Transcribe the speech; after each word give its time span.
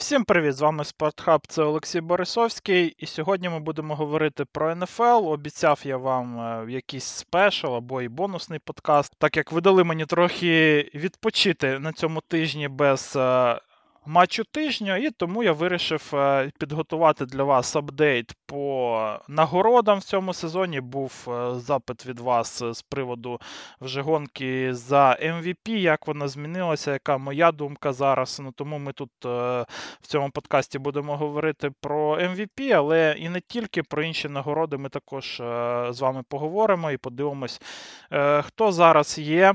Всім 0.00 0.24
привіт! 0.24 0.56
З 0.56 0.60
вами 0.60 0.84
Спортхаб, 0.84 1.46
це 1.48 1.62
Олексій 1.62 2.00
Борисовський. 2.00 2.94
І 2.98 3.06
сьогодні 3.06 3.48
ми 3.48 3.60
будемо 3.60 3.96
говорити 3.96 4.44
про 4.44 4.74
НФЛ. 4.74 5.28
Обіцяв 5.28 5.80
я 5.84 5.96
вам 5.96 6.40
е, 6.40 6.72
якийсь 6.72 7.04
спешл 7.04 7.74
або 7.74 8.02
і 8.02 8.08
бонусний 8.08 8.58
подкаст, 8.58 9.12
так 9.18 9.36
як 9.36 9.52
ви 9.52 9.60
дали 9.60 9.84
мені 9.84 10.06
трохи 10.06 10.90
відпочити 10.94 11.78
на 11.78 11.92
цьому 11.92 12.20
тижні 12.20 12.68
без 12.68 13.16
е, 13.16 13.60
матчу 14.10 14.44
тижня, 14.44 14.96
і 14.96 15.10
тому 15.10 15.42
я 15.42 15.52
вирішив 15.52 16.10
е, 16.14 16.50
підготувати 16.58 17.26
для 17.26 17.44
вас 17.44 17.76
апдейт 17.76 18.32
по 18.46 19.20
нагородам 19.28 19.98
в 19.98 20.02
цьому 20.02 20.34
сезоні. 20.34 20.80
Був 20.80 21.28
е, 21.28 21.54
запит 21.54 22.06
від 22.06 22.20
вас 22.20 22.62
з 22.72 22.82
приводу 22.82 23.40
вже 23.80 24.02
гонки 24.02 24.74
за 24.74 25.18
MVP, 25.22 25.70
як 25.70 26.06
вона 26.06 26.28
змінилася, 26.28 26.92
яка 26.92 27.18
моя 27.18 27.52
думка 27.52 27.92
зараз. 27.92 28.40
Ну 28.44 28.52
Тому 28.52 28.78
ми 28.78 28.92
тут 28.92 29.10
е, 29.24 29.28
в 30.00 30.06
цьому 30.06 30.30
подкасті 30.30 30.78
будемо 30.78 31.16
говорити 31.16 31.70
про 31.80 32.16
MVP, 32.16 32.72
але 32.72 33.14
і 33.18 33.28
не 33.28 33.40
тільки 33.40 33.82
про 33.82 34.02
інші 34.02 34.28
нагороди. 34.28 34.76
Ми 34.76 34.88
також 34.88 35.36
з 35.90 36.00
вами 36.00 36.22
поговоримо 36.28 36.90
і 36.90 36.96
подивимось, 36.96 37.60
хто 38.42 38.72
зараз 38.72 39.18
є 39.18 39.54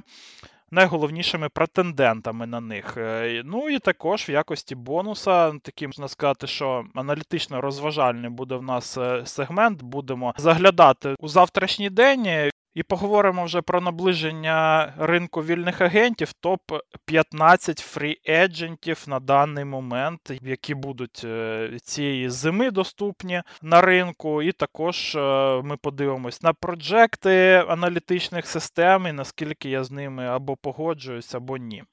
найголовнішими 0.72 1.50
претендентами 1.50 2.48
на 2.48 2.60
них. 2.60 2.98
Е, 2.98 3.42
ну 3.46 3.70
і 3.70 3.80
також 3.80 4.30
в 4.30 4.32
якості 4.32 4.76
бонуса, 4.76 5.54
таким 5.64 5.90
можна 5.90 6.08
сказати, 6.08 6.48
що 6.48 6.86
аналітично 6.96 7.62
розважальний 7.62 8.30
буде 8.30 8.56
в 8.56 8.64
нас 8.64 8.98
е, 8.98 9.22
сегмент. 9.26 9.84
Будемо 9.84 10.34
заглядати 10.38 11.16
у 11.20 11.28
завтрашній 11.28 11.90
день. 11.90 12.50
І 12.76 12.84
поговоримо 12.84 13.46
вже 13.46 13.62
про 13.62 13.82
наближення 13.82 14.94
ринку 14.98 15.44
вільних 15.44 15.82
агентів. 15.82 16.32
Топ-15 16.44 17.82
фрі-еджентів 17.82 19.10
на 19.10 19.20
даний 19.20 19.66
момент, 19.66 20.32
які 20.42 20.76
будуть 20.76 21.22
е, 21.26 21.70
цієї 21.84 22.30
зими 22.30 22.72
доступні 22.72 23.42
на 23.62 23.82
ринку. 23.82 24.42
І 24.42 24.52
також 24.52 25.16
е, 25.16 25.62
ми 25.64 25.78
подивимось 25.78 26.42
на 26.42 26.54
проджекти 26.54 27.66
аналітичних 27.68 28.48
систем 28.48 29.08
і 29.08 29.12
наскільки 29.12 29.70
я 29.70 29.84
з 29.84 29.92
ними 29.92 30.26
або 30.26 30.56
погоджуюсь, 30.56 31.36
або 31.36 31.58
ні. 31.58 31.84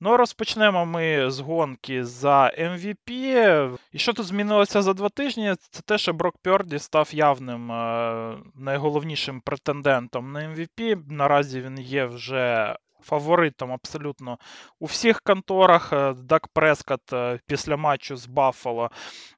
Ну, 0.00 0.16
розпочнемо 0.16 0.86
ми 0.86 1.30
з 1.30 1.40
гонки 1.40 2.04
за 2.04 2.52
MVP. 2.58 3.08
І 3.92 3.98
що 3.98 4.12
тут 4.12 4.26
змінилося 4.26 4.82
за 4.82 4.92
два 4.92 5.08
тижні? 5.08 5.54
Це 5.70 5.82
те, 5.82 5.98
що 5.98 6.12
Брок 6.12 6.34
Пьорді 6.42 6.78
став 6.78 7.08
явним 7.12 7.72
е, 7.72 8.36
найголовнішим 8.54 9.40
претендентом 9.40 10.32
на 10.32 10.40
MVP. 10.40 11.02
Наразі 11.10 11.60
він 11.60 11.78
є 11.78 12.04
вже. 12.06 12.76
Фаворитом 13.00 13.72
абсолютно 13.72 14.38
у 14.80 14.86
всіх 14.86 15.20
конторах. 15.20 15.92
Е, 15.92 16.12
Дак 16.12 16.48
Прескат 16.48 17.12
е, 17.12 17.40
після 17.46 17.76
матчу 17.76 18.16
з 18.16 18.26
Баффало 18.26 18.90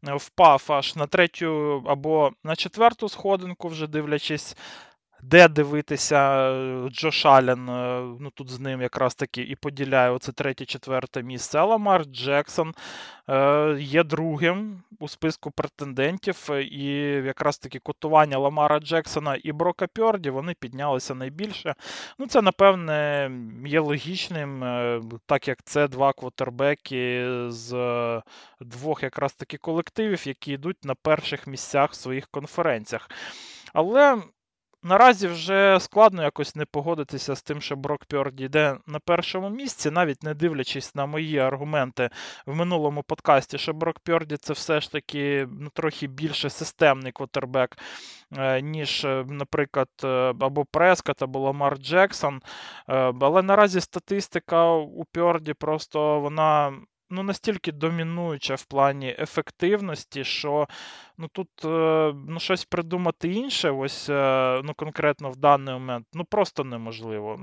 впав 0.02 0.64
аж 0.68 0.96
на 0.96 1.06
третю 1.06 1.82
або 1.86 2.30
на 2.44 2.56
четверту 2.56 3.08
сходинку, 3.08 3.68
вже 3.68 3.86
дивлячись 3.86 4.56
де 5.22 5.48
дивитися 5.48 6.50
е, 6.50 6.88
Джош 6.90 7.26
Аллен, 7.26 7.68
е, 7.68 8.00
ну 8.20 8.30
тут 8.30 8.50
з 8.50 8.60
ним 8.60 8.82
якраз 8.82 9.14
таки 9.14 9.42
і 9.42 9.56
поділяє 9.56 10.10
оце 10.10 10.32
третє-четверте 10.32 11.22
місце. 11.22 11.62
Ламар 11.62 12.04
Джексон 12.04 12.74
е, 13.28 13.76
є 13.80 14.04
другим 14.04 14.82
у 15.00 15.08
списку 15.08 15.50
претендентів, 15.50 16.50
і 16.72 16.84
якраз 17.26 17.58
таки 17.58 17.78
котування 17.78 18.38
Ламара 18.38 18.80
Джексона 18.80 19.38
і 19.42 19.52
Брока 19.52 19.86
Пьорді 19.86 20.30
вони 20.30 20.54
піднялися 20.54 21.14
найбільше. 21.14 21.74
Ну, 22.18 22.26
Це, 22.26 22.42
напевне, 22.42 23.30
є 23.66 23.80
логічним, 23.80 24.60
так 25.26 25.48
як 25.48 25.58
це 25.64 25.88
два 25.88 26.12
квотербеки 26.12 27.26
з 27.48 27.72
двох 28.60 29.02
якраз 29.02 29.32
таки 29.32 29.56
колективів, 29.56 30.28
які 30.28 30.52
йдуть 30.52 30.84
на 30.84 30.94
перших 30.94 31.46
місцях 31.46 31.90
в 31.90 31.94
своїх 31.94 32.26
конференціях. 32.26 33.10
Але 33.72 34.22
Наразі 34.82 35.28
вже 35.28 35.80
складно 35.80 36.22
якось 36.22 36.56
не 36.56 36.64
погодитися 36.64 37.34
з 37.34 37.42
тим, 37.42 37.60
що 37.60 37.76
Брок 37.76 38.04
Пьорді 38.04 38.44
йде 38.44 38.76
на 38.86 38.98
першому 38.98 39.50
місці, 39.50 39.90
навіть 39.90 40.22
не 40.22 40.34
дивлячись 40.34 40.94
на 40.94 41.06
мої 41.06 41.38
аргументи 41.38 42.10
в 42.46 42.54
минулому 42.54 43.02
подкасті, 43.02 43.58
що 43.58 43.72
Брок 43.72 43.98
Пьорді 43.98 44.36
це 44.36 44.52
все 44.52 44.80
ж 44.80 44.92
таки 44.92 45.48
ну, 45.60 45.70
трохи 45.70 46.06
більше 46.06 46.50
системний 46.50 47.12
квотербек, 47.12 47.78
е, 48.36 48.62
ніж, 48.62 49.04
е, 49.04 49.24
наприклад, 49.28 49.88
е, 50.04 50.08
або 50.40 50.64
Прескат, 50.64 51.22
або 51.22 51.38
Ламар 51.38 51.78
Джексон. 51.78 52.40
Але 53.20 53.42
наразі 53.42 53.80
статистика 53.80 54.72
у 54.74 55.04
Пьорді 55.04 55.54
просто 55.54 56.20
вона 56.20 56.72
ну, 57.10 57.22
настільки 57.22 57.72
домінуюча 57.72 58.54
в 58.54 58.64
плані 58.64 59.16
ефективності, 59.18 60.24
що 60.24 60.68
ну, 61.18 61.28
тут 61.32 61.48
е, 61.64 62.12
ну, 62.28 62.40
щось 62.40 62.64
придумати 62.64 63.28
інше, 63.28 63.70
ось 63.70 64.08
е, 64.08 64.60
ну, 64.64 64.74
конкретно 64.74 65.30
в 65.30 65.36
даний 65.36 65.74
момент, 65.74 66.06
ну 66.14 66.24
просто 66.24 66.64
неможливо. 66.64 67.40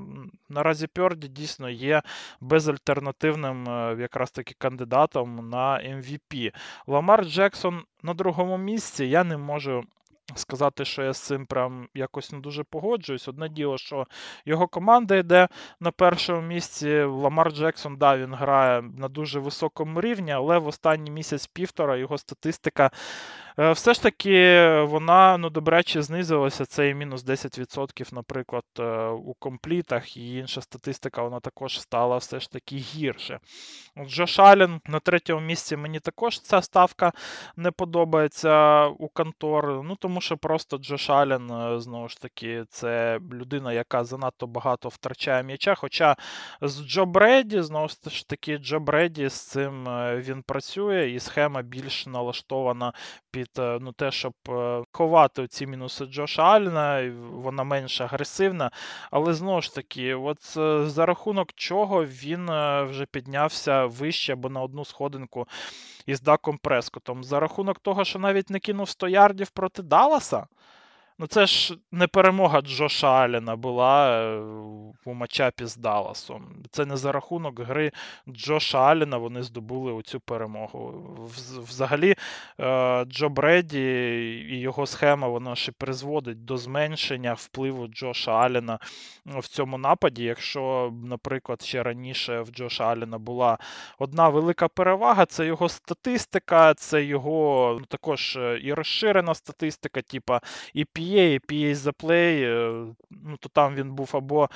Наразі 0.49 0.87
Пьорді 0.87 1.27
дійсно 1.27 1.69
є 1.69 2.01
безальтернативним 2.41 3.69
е, 3.69 3.97
якраз 3.99 4.31
таки 4.31 4.55
кандидатом 4.57 5.49
на 5.49 5.79
MVP. 5.79 6.51
Ламар 6.87 7.25
Джексон 7.25 7.83
на 8.03 8.13
другому 8.13 8.57
місці 8.57 9.05
я 9.05 9.23
не 9.23 9.37
можу 9.37 9.83
сказати, 10.35 10.85
що 10.85 11.03
я 11.03 11.13
з 11.13 11.19
цим 11.19 11.45
прям 11.45 11.87
якось 11.93 12.31
не 12.31 12.39
дуже 12.39 12.63
погоджуюсь. 12.63 13.27
Одне 13.27 13.49
діло, 13.49 13.77
що 13.77 14.07
його 14.45 14.67
команда 14.67 15.15
йде 15.15 15.47
на 15.79 15.91
першому 15.91 16.41
місці. 16.41 17.03
Ламар 17.03 17.51
Джексон, 17.53 17.97
да, 17.97 18.17
він 18.17 18.33
грає 18.33 18.81
на 18.81 19.07
дуже 19.07 19.39
високому 19.39 20.01
рівні, 20.01 20.31
але 20.31 20.57
в 20.57 20.67
останній 20.67 21.11
місяць-півтора 21.11 21.97
його 21.97 22.17
статистика 22.17 22.91
все 23.57 23.93
ж 23.93 24.01
таки 24.03 24.69
вона 24.83 25.37
ну, 25.37 25.49
добряче 25.49 26.01
знизилася. 26.01 26.65
Це 26.65 26.89
і 26.89 26.93
мінус 26.93 27.25
10%, 27.25 28.13
наприклад, 28.13 28.63
е, 28.79 29.07
у 29.07 29.33
комплітах, 29.33 30.17
і 30.17 30.35
інша 30.35 30.61
статистика 30.61 31.23
вона 31.23 31.39
також 31.39 31.79
стала 31.79 32.17
все 32.17 32.39
ж 32.39 32.51
таки 32.51 32.75
гірше. 32.75 33.39
Джош 34.07 34.39
Аллен 34.39 34.81
на 34.85 34.99
третьому 34.99 35.41
місці 35.41 35.77
мені 35.77 35.99
також 35.99 36.39
ця 36.39 36.61
ставка 36.61 37.11
не 37.55 37.71
подобається 37.71 38.85
у 38.87 39.07
контор. 39.07 39.83
Ну 39.83 39.95
тому 39.95 40.21
що 40.21 40.37
просто 40.37 40.77
Джош 40.77 41.09
Аллен, 41.09 41.51
е, 41.51 41.79
знову 41.79 42.09
ж 42.09 42.21
таки, 42.21 42.65
це 42.69 43.19
людина, 43.33 43.73
яка 43.73 44.03
занадто 44.03 44.47
багато 44.47 44.89
втрачає 44.89 45.43
м'яча. 45.43 45.75
Хоча 45.75 46.15
з 46.61 46.81
Джо 46.81 47.05
Бреді, 47.05 47.61
знову 47.61 47.87
ж 47.87 48.27
таки, 48.27 48.57
Джо 48.57 48.79
Бреді 48.79 49.29
з 49.29 49.33
цим 49.33 49.83
він 50.15 50.43
працює, 50.43 51.09
і 51.09 51.19
схема 51.19 51.61
більш 51.61 52.07
налаштована 52.07 52.93
під 53.31 53.44
під 53.45 53.63
е, 53.63 53.77
ну, 53.81 53.91
те, 53.91 54.11
щоб 54.11 54.33
е, 54.49 54.83
ховати 54.91 55.47
ці 55.47 55.67
мінуси 55.67 56.05
Джоша 56.05 56.43
Аліна, 56.43 57.13
вона 57.31 57.63
менш 57.63 58.01
агресивна. 58.01 58.71
Але 59.11 59.33
знову 59.33 59.61
ж 59.61 59.75
таки, 59.75 60.15
от 60.15 60.57
е, 60.57 60.85
за 60.85 61.05
рахунок 61.05 61.53
чого 61.55 62.05
він 62.05 62.45
вже 62.89 63.05
піднявся 63.11 63.85
вище 63.85 64.33
або 64.33 64.49
на 64.49 64.61
одну 64.61 64.85
сходинку 64.85 65.47
із 66.05 66.21
Даком 66.21 66.57
Прескотом. 66.57 67.23
За 67.23 67.39
рахунок 67.39 67.79
того, 67.79 68.05
що 68.05 68.19
навіть 68.19 68.49
не 68.49 68.59
кинув 68.59 68.89
100 68.89 69.07
ярдів 69.07 69.49
проти 69.49 69.83
Далласа. 69.83 70.47
Ну, 71.19 71.27
це 71.27 71.45
ж 71.45 71.77
не 71.91 72.07
перемога 72.07 72.61
Джоша 72.61 73.07
Аліна 73.07 73.55
була 73.55 74.21
е, 74.21 74.37
у 75.05 75.13
матчапі 75.13 75.65
з 75.65 75.75
Далласом. 75.75 76.63
Це 76.71 76.85
не 76.85 76.97
за 76.97 77.11
рахунок 77.11 77.59
гри 77.59 77.91
Джоша 78.29 78.79
Аліна 78.79 79.17
вони 79.17 79.43
здобули 79.43 79.93
оцю 79.93 80.19
перемогу. 80.19 81.05
Взагалі, 81.67 82.15
е, 82.59 83.05
Джо 83.05 83.29
Бреді 83.29 83.79
і 84.49 84.59
його 84.59 84.85
схема 84.85 85.27
вона 85.27 85.55
ще 85.55 85.71
призводить 85.71 86.45
до 86.45 86.57
зменшення 86.57 87.33
впливу 87.33 87.87
Джоша 87.87 88.31
Аліна 88.31 88.79
в 89.25 89.47
цьому 89.47 89.77
нападі. 89.77 90.23
Якщо, 90.23 90.93
наприклад, 91.03 91.61
ще 91.61 91.83
раніше 91.83 92.41
в 92.41 92.49
Джоша 92.49 92.87
Аліна 92.87 93.17
була 93.17 93.57
одна 93.99 94.29
велика 94.29 94.67
перевага, 94.67 95.25
це 95.25 95.45
його 95.45 95.69
статистика, 95.69 96.73
це 96.73 97.03
його 97.03 97.77
ну, 97.79 97.85
також 97.85 98.35
е, 98.35 98.59
і 98.63 98.73
розширена 98.73 99.35
статистика, 99.35 100.01
типа 100.01 100.41
EPA, 100.75 101.04
PA, 101.05 101.39
PA 101.49 101.75
за 101.75 101.91
плей, 101.91 102.47
ну, 103.11 103.37
то 103.39 103.49
там 103.49 103.75
він 103.75 103.91
був 103.91 104.09
або 104.13 104.49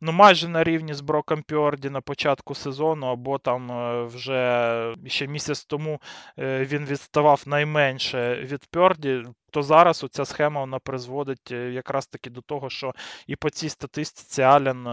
ну, 0.00 0.12
майже 0.12 0.48
на 0.48 0.64
рівні 0.64 0.94
з 0.94 1.00
Броком 1.00 1.42
Пьорді 1.42 1.90
на 1.90 2.00
початку 2.00 2.54
сезону, 2.54 3.06
або 3.06 3.38
там 3.38 3.70
е, 3.72 4.04
вже 4.04 4.94
ще 5.06 5.26
місяць 5.26 5.64
тому 5.64 6.00
е, 6.38 6.64
він 6.64 6.84
відставав 6.84 7.42
найменше 7.46 8.34
від 8.34 8.66
Пьорді. 8.66 9.22
То 9.50 9.62
зараз 9.62 10.04
оця 10.04 10.24
схема 10.24 10.60
вона 10.60 10.78
призводить 10.78 11.52
е, 11.52 11.70
якраз 11.70 12.06
таки 12.06 12.30
до 12.30 12.40
того, 12.40 12.70
що 12.70 12.92
і 13.26 13.36
по 13.36 13.50
цій 13.50 13.68
статистиці 13.68 14.42
Ален 14.42 14.84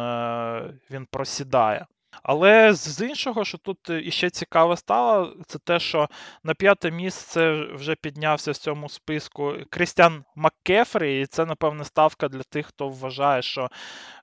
він 0.92 1.06
просідає. 1.12 1.86
Але 2.24 2.74
з 2.74 3.06
іншого, 3.06 3.46
що 3.46 3.58
тут 3.58 3.78
іще 3.90 4.30
цікаво 4.30 4.78
стало, 4.78 5.36
це 5.48 5.60
те, 5.60 5.80
що 5.80 6.10
на 6.44 6.54
п'яте 6.54 6.92
місце 6.92 7.66
вже 7.74 7.96
піднявся 7.96 8.52
в 8.52 8.58
цьому 8.58 8.90
списку 8.90 9.54
Крістіан 9.70 10.24
Маккефрі, 10.36 11.22
і 11.22 11.26
це, 11.26 11.46
напевне, 11.46 11.84
ставка 11.84 12.28
для 12.28 12.44
тих, 12.44 12.68
хто 12.68 12.90
вважає, 12.90 13.42
що 13.42 13.70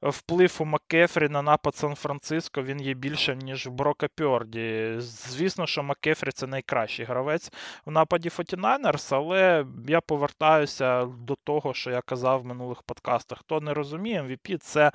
вплив 0.03 0.57
у 0.59 0.65
Маккефрі 0.65 1.29
на 1.29 1.43
напад 1.43 1.77
Сан-Франциско 1.77 2.63
він 2.63 2.81
є 2.81 2.95
більшим, 2.95 3.39
ніж 3.39 3.67
в 3.67 3.71
Брока 3.71 4.09
Пьорді. 4.15 4.95
Звісно, 4.99 5.67
що 5.67 5.83
Маккефрі 5.83 6.31
це 6.31 6.47
найкращий 6.47 7.05
гравець 7.07 7.53
в 7.87 7.91
нападі 7.91 8.29
49ers, 8.29 9.15
але 9.15 9.67
я 9.89 10.01
повертаюся 10.01 11.05
до 11.05 11.35
того, 11.45 11.75
що 11.75 11.91
я 11.91 12.01
казав 12.01 12.43
в 12.43 12.47
минулих 12.47 12.83
подкастах. 12.83 13.39
Хто 13.39 13.61
не 13.61 13.75
розуміє, 13.75 14.23
MVP 14.23 14.59
це 14.59 14.93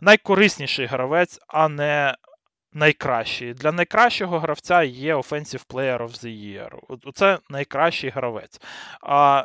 найкорисніший 0.00 0.86
гравець, 0.86 1.38
а 1.48 1.68
не 1.68 2.14
найкращий. 2.74 3.54
Для 3.54 3.72
найкращого 3.72 4.38
гравця 4.38 4.82
є 4.82 5.16
Offensive 5.16 5.66
Player 5.66 5.98
of 5.98 6.10
the 6.24 6.28
Year. 6.28 6.70
Це 7.14 7.38
найкращий 7.50 8.10
гравець. 8.10 8.60
А 9.00 9.44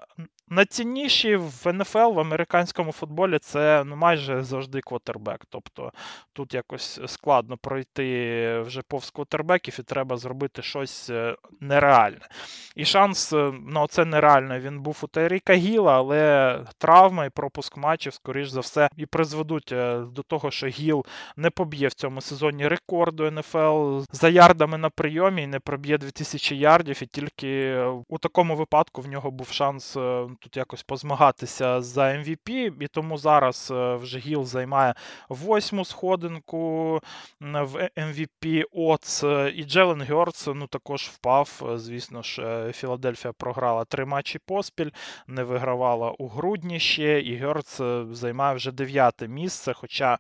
Найцінніші 0.52 1.36
в 1.36 1.74
НФЛ 1.74 2.14
в 2.14 2.20
американському 2.20 2.92
футболі 2.92 3.40
це 3.40 3.84
ну, 3.86 3.96
майже 3.96 4.44
завжди 4.44 4.82
квотербек. 4.82 5.46
Тобто 5.50 5.92
тут 6.34 6.54
якось 6.54 7.00
складно 7.06 7.58
пройти 7.58 8.60
вже 8.60 8.82
повз 8.82 9.10
квотербеків 9.10 9.78
і 9.80 9.84
треба 9.84 10.18
зробити 10.18 10.62
щось 10.62 11.10
е, 11.10 11.36
нереальне. 11.60 12.28
І 12.76 12.86
шанс 12.86 13.34
е, 13.34 13.52
на 13.68 13.88
це 13.88 14.06
нереально 14.06 14.60
він 14.60 14.80
був 14.82 15.00
у 15.04 15.08
Тайріка 15.08 15.54
Гіла, 15.54 15.98
але 15.98 16.60
травма 16.78 17.26
і 17.26 17.30
пропуск 17.30 17.78
матчів, 17.78 18.14
скоріш 18.14 18.50
за 18.50 18.60
все, 18.60 18.90
і 18.98 19.06
призведуть 19.06 19.72
е, 19.72 20.00
до 20.00 20.24
того, 20.24 20.52
що 20.52 20.68
Гіл 20.68 21.06
не 21.38 21.50
поб'є 21.50 21.88
в 21.88 21.94
цьому 21.94 22.22
сезоні 22.22 22.68
рекорду 22.68 23.32
НФЛ 23.32 24.00
за 24.12 24.30
ярдами 24.30 24.78
на 24.78 24.90
прийомі 24.90 25.44
і 25.44 25.48
не 25.48 25.60
проб'є 25.60 25.98
2000 25.98 26.56
ярдів. 26.56 27.04
І 27.04 27.06
тільки 27.06 27.80
у 28.08 28.18
такому 28.18 28.56
випадку 28.56 29.02
в 29.02 29.08
нього 29.08 29.32
був 29.32 29.48
шанс 29.48 29.98
тут 30.40 30.58
якось 30.58 30.84
позмагатися 30.84 31.82
за 31.82 32.02
MVP, 32.02 32.72
і 32.80 32.88
тому 32.88 33.18
зараз 33.18 33.72
е, 33.72 33.96
вже 33.96 34.20
Гіл 34.20 34.46
займає 34.46 34.94
восьму 35.30 35.86
сходинку 35.86 36.94
в 37.42 37.90
MVP 37.98 38.64
ОЦ. 38.72 39.24
І 39.56 39.64
Джелен 39.64 40.02
Гьорц 40.02 40.48
ну, 40.48 40.68
також 40.68 41.02
впав. 41.02 41.74
Звісно 41.76 42.22
ж, 42.22 42.42
е, 42.42 42.74
Філадельфія 42.74 43.34
програла 43.34 43.86
три 43.86 44.06
матчі 44.06 44.40
поспіль, 44.40 44.90
не 45.28 45.44
вигравала 45.44 46.12
у 46.12 46.28
грудні 46.28 46.80
ще, 46.80 47.20
і 47.20 47.38
Гьорц 47.38 47.80
е, 47.80 48.06
займає 48.12 48.56
вже 48.56 48.72
дев'яте 48.72 49.28
місце. 49.28 49.74
Хоча 49.74 50.18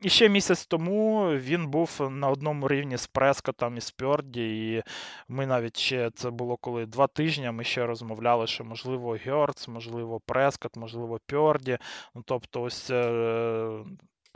і 0.00 0.08
ще 0.08 0.28
місяць 0.28 0.66
тому 0.66 1.26
він 1.30 1.66
був 1.66 2.08
на 2.10 2.28
одному 2.28 2.68
рівні 2.68 2.96
з 2.96 3.06
Прескотом 3.06 3.76
і 3.76 3.80
з 3.80 3.90
Пьорді, 3.90 4.72
і 4.72 4.82
ми 5.28 5.46
навіть 5.46 5.78
ще 5.78 6.10
це 6.10 6.30
було 6.30 6.56
коли 6.56 6.86
два 6.86 7.06
тижні. 7.06 7.50
Ми 7.50 7.64
ще 7.64 7.86
розмовляли, 7.86 8.46
що 8.46 8.64
можливо 8.64 9.18
Гьорц, 9.26 9.59
можливо, 9.68 10.20
Прескот, 10.26 10.76
можливо, 10.76 11.18
Пьорді. 11.26 11.78
Ну, 12.14 12.22
Тобто, 12.26 12.62
ось 12.62 12.90
е, 12.90 13.84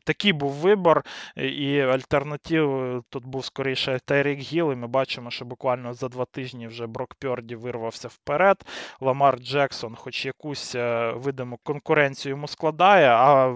такий 0.05 0.32
був 0.32 0.53
вибор, 0.53 1.03
і 1.37 1.81
альтернатив 1.81 3.03
тут 3.09 3.26
був 3.26 3.44
скоріше 3.44 4.00
Терік 4.05 4.38
Гіл, 4.38 4.73
і 4.73 4.76
ми 4.76 4.87
бачимо, 4.87 5.31
що 5.31 5.44
буквально 5.44 5.94
за 5.94 6.09
два 6.09 6.25
тижні 6.25 6.67
вже 6.67 6.87
Брок 6.87 7.15
Пьорді 7.15 7.56
вирвався 7.56 8.09
вперед. 8.09 8.65
Ламар 9.00 9.38
Джексон, 9.38 9.94
хоч 9.94 10.26
якусь 10.26 10.75
е, 10.75 11.12
видиму 11.17 11.59
конкуренцію 11.62 12.31
йому 12.31 12.49
складає, 12.49 13.09
а 13.09 13.55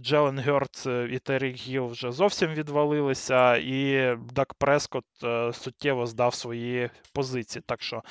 Джелен 0.00 0.38
Гьорц 0.38 0.86
і 0.86 1.18
Терік 1.18 1.56
Гіл 1.56 1.86
вже 1.86 2.12
зовсім 2.12 2.50
відвалилися, 2.50 3.56
і 3.56 4.16
Дак 4.34 4.54
Прескот 4.54 5.04
е, 5.24 5.52
суттєво 5.52 6.06
здав 6.06 6.34
свої 6.34 6.90
позиції. 7.12 7.62
Так 7.66 7.82
що 7.82 8.02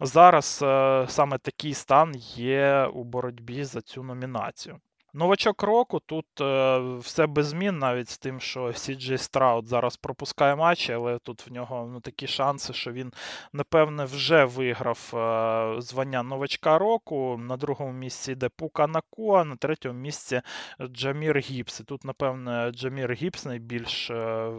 зараз 0.00 0.60
е, 0.62 1.06
саме 1.08 1.38
такий 1.38 1.74
стан 1.74 2.12
є 2.36 2.90
у 2.94 3.04
боротьбі 3.04 3.64
за 3.64 3.80
цю 3.80 4.02
номінацію. 4.02 4.80
Новачок 5.16 5.62
року 5.62 6.00
тут 6.06 6.26
е, 6.40 6.78
все 6.98 7.26
без 7.26 7.46
змін, 7.46 7.78
навіть 7.78 8.08
з 8.08 8.18
тим, 8.18 8.40
що 8.40 8.72
Сі 8.72 8.85
Джей 8.85 9.18
Страуд 9.18 9.68
зараз 9.68 9.96
пропускає 9.96 10.56
матчі, 10.56 10.92
але 10.92 11.18
тут 11.18 11.46
в 11.46 11.52
нього 11.52 11.88
ну, 11.92 12.00
такі 12.00 12.26
шанси, 12.26 12.72
що 12.72 12.92
він, 12.92 13.12
напевне, 13.52 14.04
вже 14.04 14.44
виграв 14.44 15.10
е, 15.14 15.80
звання 15.80 16.22
новачка 16.22 16.78
року. 16.78 17.36
На 17.40 17.56
другому 17.56 17.92
місці 17.92 18.32
йде 18.32 18.48
Пука 18.48 18.86
Накуа, 18.86 19.44
на 19.44 19.56
третьому 19.56 20.00
місці 20.00 20.40
Джамір 20.82 21.38
Гіббс. 21.38 21.80
І 21.80 21.84
тут, 21.84 22.04
напевне, 22.04 22.70
Джамір 22.70 23.12
Гіббс 23.12 23.44
найбільш 23.44 24.10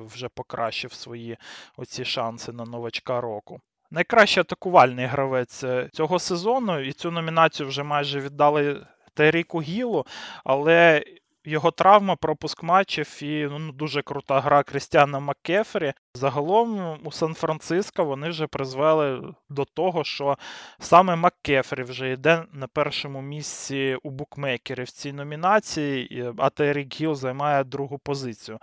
вже 0.05 0.29
покращив 0.29 0.93
свої 0.93 1.37
оці 1.77 2.05
шанси 2.05 2.51
на 2.51 2.63
новачка 2.65 3.21
року. 3.21 3.61
Найкращий 3.95 4.41
атакувальний 4.41 5.05
гравець 5.05 5.63
е, 5.63 5.89
цього 5.93 6.19
сезону, 6.19 6.79
і 6.79 6.93
цю 6.93 7.11
номінацію 7.11 7.69
вже 7.69 7.83
майже 7.83 8.19
віддали 8.19 8.85
Теріку 9.13 9.61
Гілу, 9.61 10.05
але 10.43 11.03
його 11.45 11.71
травма, 11.71 12.15
пропуск 12.15 12.63
матчів 12.63 13.23
і 13.23 13.47
ну, 13.51 13.71
дуже 13.71 14.01
крута 14.01 14.39
гра 14.39 14.63
Крістіана 14.63 15.19
Маккефері. 15.19 15.93
Загалом 16.15 16.99
у 17.03 17.11
Сан-Франциско 17.11 18.05
вони 18.05 18.29
вже 18.29 18.47
призвели 18.47 19.33
до 19.49 19.65
того, 19.65 20.03
що 20.03 20.37
саме 20.79 21.15
Маккефері 21.15 21.83
вже 21.83 22.11
йде 22.11 22.43
на 22.53 22.67
першому 22.67 23.21
місці 23.21 23.97
у 24.03 24.09
букмекерів 24.09 24.85
в 24.85 24.89
цій 24.89 25.13
номінації, 25.13 26.33
а 26.37 26.49
Терік 26.49 27.01
Гіл 27.01 27.15
займає 27.15 27.63
другу 27.63 27.97
позицію. 27.97 28.59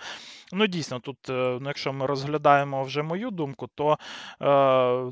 Ну, 0.55 0.67
дійсно, 0.67 1.01
тут, 1.01 1.31
е, 1.31 1.59
ну, 1.61 1.67
якщо 1.67 1.93
ми 1.93 2.07
розглядаємо 2.07 2.83
вже 2.83 3.03
мою 3.03 3.31
думку, 3.31 3.69
то 3.75 3.93
е, 3.93 4.47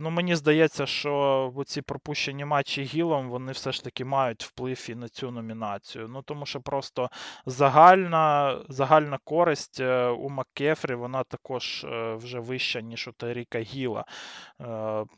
ну, 0.00 0.10
мені 0.10 0.36
здається, 0.36 0.86
що 0.86 1.52
ці 1.66 1.82
пропущені 1.82 2.44
матчі 2.44 2.82
Гілом 2.82 3.28
вони 3.28 3.52
все 3.52 3.72
ж 3.72 3.84
таки 3.84 4.04
мають 4.04 4.44
вплив 4.44 4.86
і 4.90 4.94
на 4.94 5.08
цю 5.08 5.30
номінацію. 5.30 6.08
Ну, 6.08 6.22
Тому 6.22 6.46
що 6.46 6.60
просто 6.60 7.10
загальна 7.46 8.56
загальна 8.68 9.18
користь 9.24 9.80
е, 9.80 10.06
у 10.08 10.28
Маккефрі, 10.28 10.94
вона 10.94 11.24
також 11.24 11.86
вже 12.16 12.29
вища, 12.38 12.80
ніж 12.80 13.08
у 13.08 13.12
Тайріка 13.12 13.58
Гіла. 13.58 14.04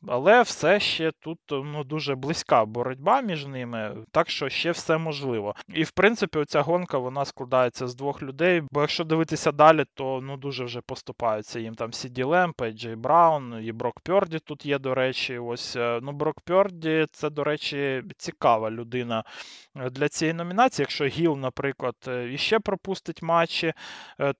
Але 0.08 0.42
все 0.42 0.80
ще 0.80 1.12
тут 1.20 1.38
ну, 1.50 1.84
дуже 1.84 2.14
близька 2.14 2.64
боротьба 2.64 3.20
між 3.20 3.46
ними, 3.46 3.96
так 4.10 4.30
що 4.30 4.48
ще 4.48 4.70
все 4.70 4.98
можливо. 4.98 5.54
І 5.68 5.84
в 5.84 5.90
принципі, 5.90 6.38
оця 6.38 6.62
гонка 6.62 6.98
вона 6.98 7.24
складається 7.24 7.88
з 7.88 7.94
двох 7.94 8.22
людей. 8.22 8.62
Бо 8.70 8.80
якщо 8.80 9.04
дивитися 9.04 9.52
далі, 9.52 9.84
то 9.94 10.20
ну 10.22 10.36
дуже 10.36 10.64
вже 10.64 10.80
поступаються 10.80 11.60
їм 11.60 11.74
там 11.74 11.92
Сіді 11.92 12.22
Лемб, 12.22 12.62
Джей 12.62 12.96
Браун, 12.96 13.64
і 13.64 13.72
Брок 13.72 14.00
Пьорді 14.00 14.38
тут 14.38 14.66
є, 14.66 14.78
до 14.78 14.94
речі. 14.94 15.38
Ось 15.38 15.76
е, 15.76 16.00
ну 16.02 16.12
Брок 16.12 16.40
Пьорді 16.40 17.06
це, 17.12 17.30
до 17.30 17.44
речі, 17.44 18.02
цікава 18.16 18.70
людина 18.70 19.24
е, 19.71 19.71
для 19.74 20.08
цієї 20.08 20.34
номінації. 20.34 20.84
Якщо 20.84 21.04
Гіл, 21.04 21.36
наприклад, 21.36 21.94
е, 22.08 22.28
іще 22.32 22.58
пропустить 22.58 23.22
матчі, 23.22 23.72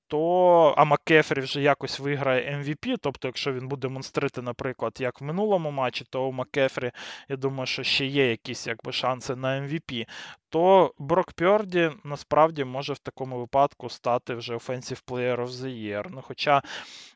то 0.07 0.75
а 0.77 0.85
Макефрі 0.85 1.41
вже 1.41 1.63
якось 1.63 2.01
виграє 2.01 2.57
MVP. 2.57 2.97
Тобто, 3.01 3.29
якщо 3.29 3.53
він 3.53 3.69
буде 3.69 3.89
монстрити, 3.89 4.43
наприклад, 4.43 4.97
як 5.01 5.21
в 5.21 5.25
минулому 5.25 5.71
матчі, 5.71 6.05
то 6.11 6.29
у 6.29 6.33
Макефрі, 6.33 6.91
я 7.29 7.37
думаю, 7.37 7.67
що 7.67 7.83
ще 7.83 8.07
є 8.07 8.31
якісь 8.31 8.67
якби 8.67 8.93
шанси 8.93 9.37
на 9.37 9.61
MVP 9.61 10.07
то 10.53 10.95
Брок 10.99 11.33
Пьорді 11.33 11.91
насправді 12.05 12.65
може 12.65 12.93
в 12.93 12.99
такому 12.99 13.39
випадку 13.39 13.89
стати 13.89 14.35
вже 14.35 14.55
Offensive 14.55 15.05
Player 15.05 15.37
of 15.37 15.49
the 15.49 15.69
Year. 15.69 16.07
Ну, 16.11 16.23
Хоча 16.23 16.63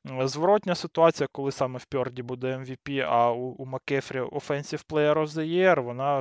зворотня 0.04 0.74
ситуація, 0.74 1.28
коли 1.32 1.52
саме 1.52 1.78
в 1.78 1.84
Пьорді 1.84 2.22
буде 2.22 2.56
MVP, 2.56 3.06
а 3.08 3.32
у, 3.32 3.40
у 3.40 3.66
Макефрі 3.66 4.20
Offensive 4.20 4.86
Player 4.86 5.14
of 5.14 5.26
the 5.26 5.44
Year, 5.44 5.80
вона 5.80 6.20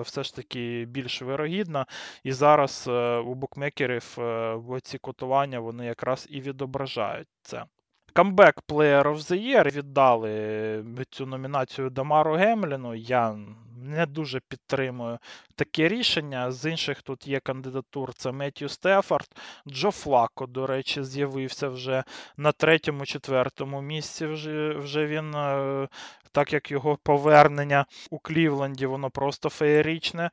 все 0.00 0.22
ж 0.22 0.36
таки 0.36 0.84
більш 0.88 1.22
вирогідна. 1.22 1.86
І 2.24 2.32
зараз 2.32 2.84
е, 2.88 3.16
у 3.16 3.34
букмекерів 3.34 4.16
е, 4.18 4.60
ці 4.82 4.98
котування 4.98 5.60
вони 5.60 5.86
якраз 5.86 6.26
і 6.30 6.40
відображають 6.40 7.28
це. 7.42 7.64
Камбек 8.12 8.54
Player 8.68 9.02
of 9.02 9.16
the 9.16 9.48
Year 9.48 9.76
віддали 9.76 10.84
цю 11.10 11.26
номінацію 11.26 11.90
Дамару 11.90 12.34
Гемліну. 12.34 12.94
Я 12.94 13.36
не 13.76 14.06
дуже 14.06 14.40
підтримую 14.40 15.18
таке 15.54 15.88
рішення. 15.88 16.52
З 16.52 16.70
інших 16.70 17.02
тут 17.02 17.26
є 17.26 17.40
кандидатур: 17.40 18.14
це 18.14 18.32
Меттью 18.32 18.68
Стефорд, 18.68 19.28
Джо 19.68 19.90
Флако, 19.90 20.46
до 20.46 20.66
речі, 20.66 21.02
з'явився 21.02 21.68
вже 21.68 22.04
на 22.36 22.52
третьому-четвертому 22.52 23.82
місці. 23.82 24.26
Вже 24.26 24.72
вже 24.72 25.06
він, 25.06 25.34
е, 25.34 25.88
так 26.32 26.52
як 26.52 26.70
його 26.70 26.96
повернення 27.02 27.86
у 28.10 28.18
Клівленді, 28.18 28.86
воно 28.86 29.10
просто 29.10 29.48
феєричне. 29.48 30.30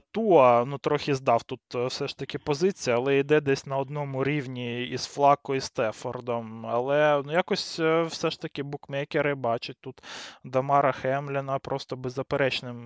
Туа 0.00 0.64
ну, 0.64 0.78
трохи 0.78 1.14
здав 1.14 1.42
тут 1.42 1.60
е, 1.74 1.86
все 1.86 2.08
ж 2.08 2.18
таки 2.18 2.38
позиція, 2.38 2.96
але 2.96 3.18
йде 3.18 3.40
десь 3.40 3.66
на 3.66 3.78
одному 3.78 4.24
рівні 4.24 4.84
із 4.84 5.06
Флако 5.06 5.54
і 5.54 5.60
Стефордом. 5.60 6.66
Але 6.66 7.22
ну, 7.26 7.32
якось 7.32 7.80
е, 7.80 8.02
все 8.02 8.30
ж 8.30 8.40
таки 8.40 8.62
букмекери 8.62 9.34
бачать 9.34 9.76
тут 9.80 10.02
Дамара 10.44 10.92
Хемліна 10.92 11.58
просто 11.58 11.96
беззаперечним 11.96 12.81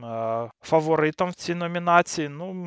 фаворитом 0.60 1.30
в 1.30 1.34
цій 1.34 1.54
номінації. 1.54 2.28
Ну, 2.28 2.66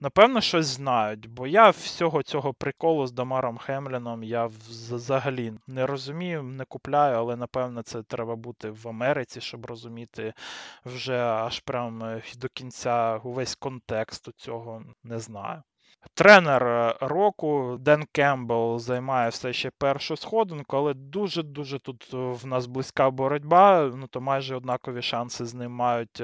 Напевно, 0.00 0.40
щось 0.40 0.66
знають, 0.66 1.26
бо 1.26 1.46
я 1.46 1.70
всього 1.70 2.22
цього 2.22 2.54
приколу 2.54 3.06
з 3.06 3.12
Дамаром 3.12 3.58
Хемліном 3.58 4.22
я 4.24 4.46
взагалі 4.46 5.52
не 5.66 5.86
розумію, 5.86 6.42
не 6.42 6.64
купляю, 6.64 7.16
але 7.16 7.36
напевно 7.36 7.82
це 7.82 8.02
треба 8.02 8.36
бути 8.36 8.70
в 8.70 8.88
Америці, 8.88 9.40
щоб 9.40 9.66
розуміти 9.66 10.34
вже 10.84 11.18
аж 11.18 11.60
прям 11.60 12.04
е, 12.04 12.22
до 12.38 12.48
кінця 12.48 13.16
увесь 13.16 13.54
контекст 13.54 14.28
цього 14.36 14.82
не 15.04 15.18
знаю. 15.18 15.62
Тренер 16.14 16.66
е, 16.66 16.94
року 17.00 17.76
Ден 17.80 18.04
Кембл 18.12 18.78
займає 18.78 19.28
все 19.28 19.52
ще 19.52 19.70
першу 19.78 20.16
сходинку, 20.16 20.76
але 20.76 20.94
дуже-дуже 20.94 21.78
тут 21.78 22.08
в 22.12 22.46
нас 22.46 22.66
близька 22.66 23.10
боротьба. 23.10 23.90
Ну 23.94 24.06
то 24.06 24.20
майже 24.20 24.56
однакові 24.56 25.02
шанси 25.02 25.46
з 25.46 25.54
ним 25.54 25.72
мають 25.72 26.22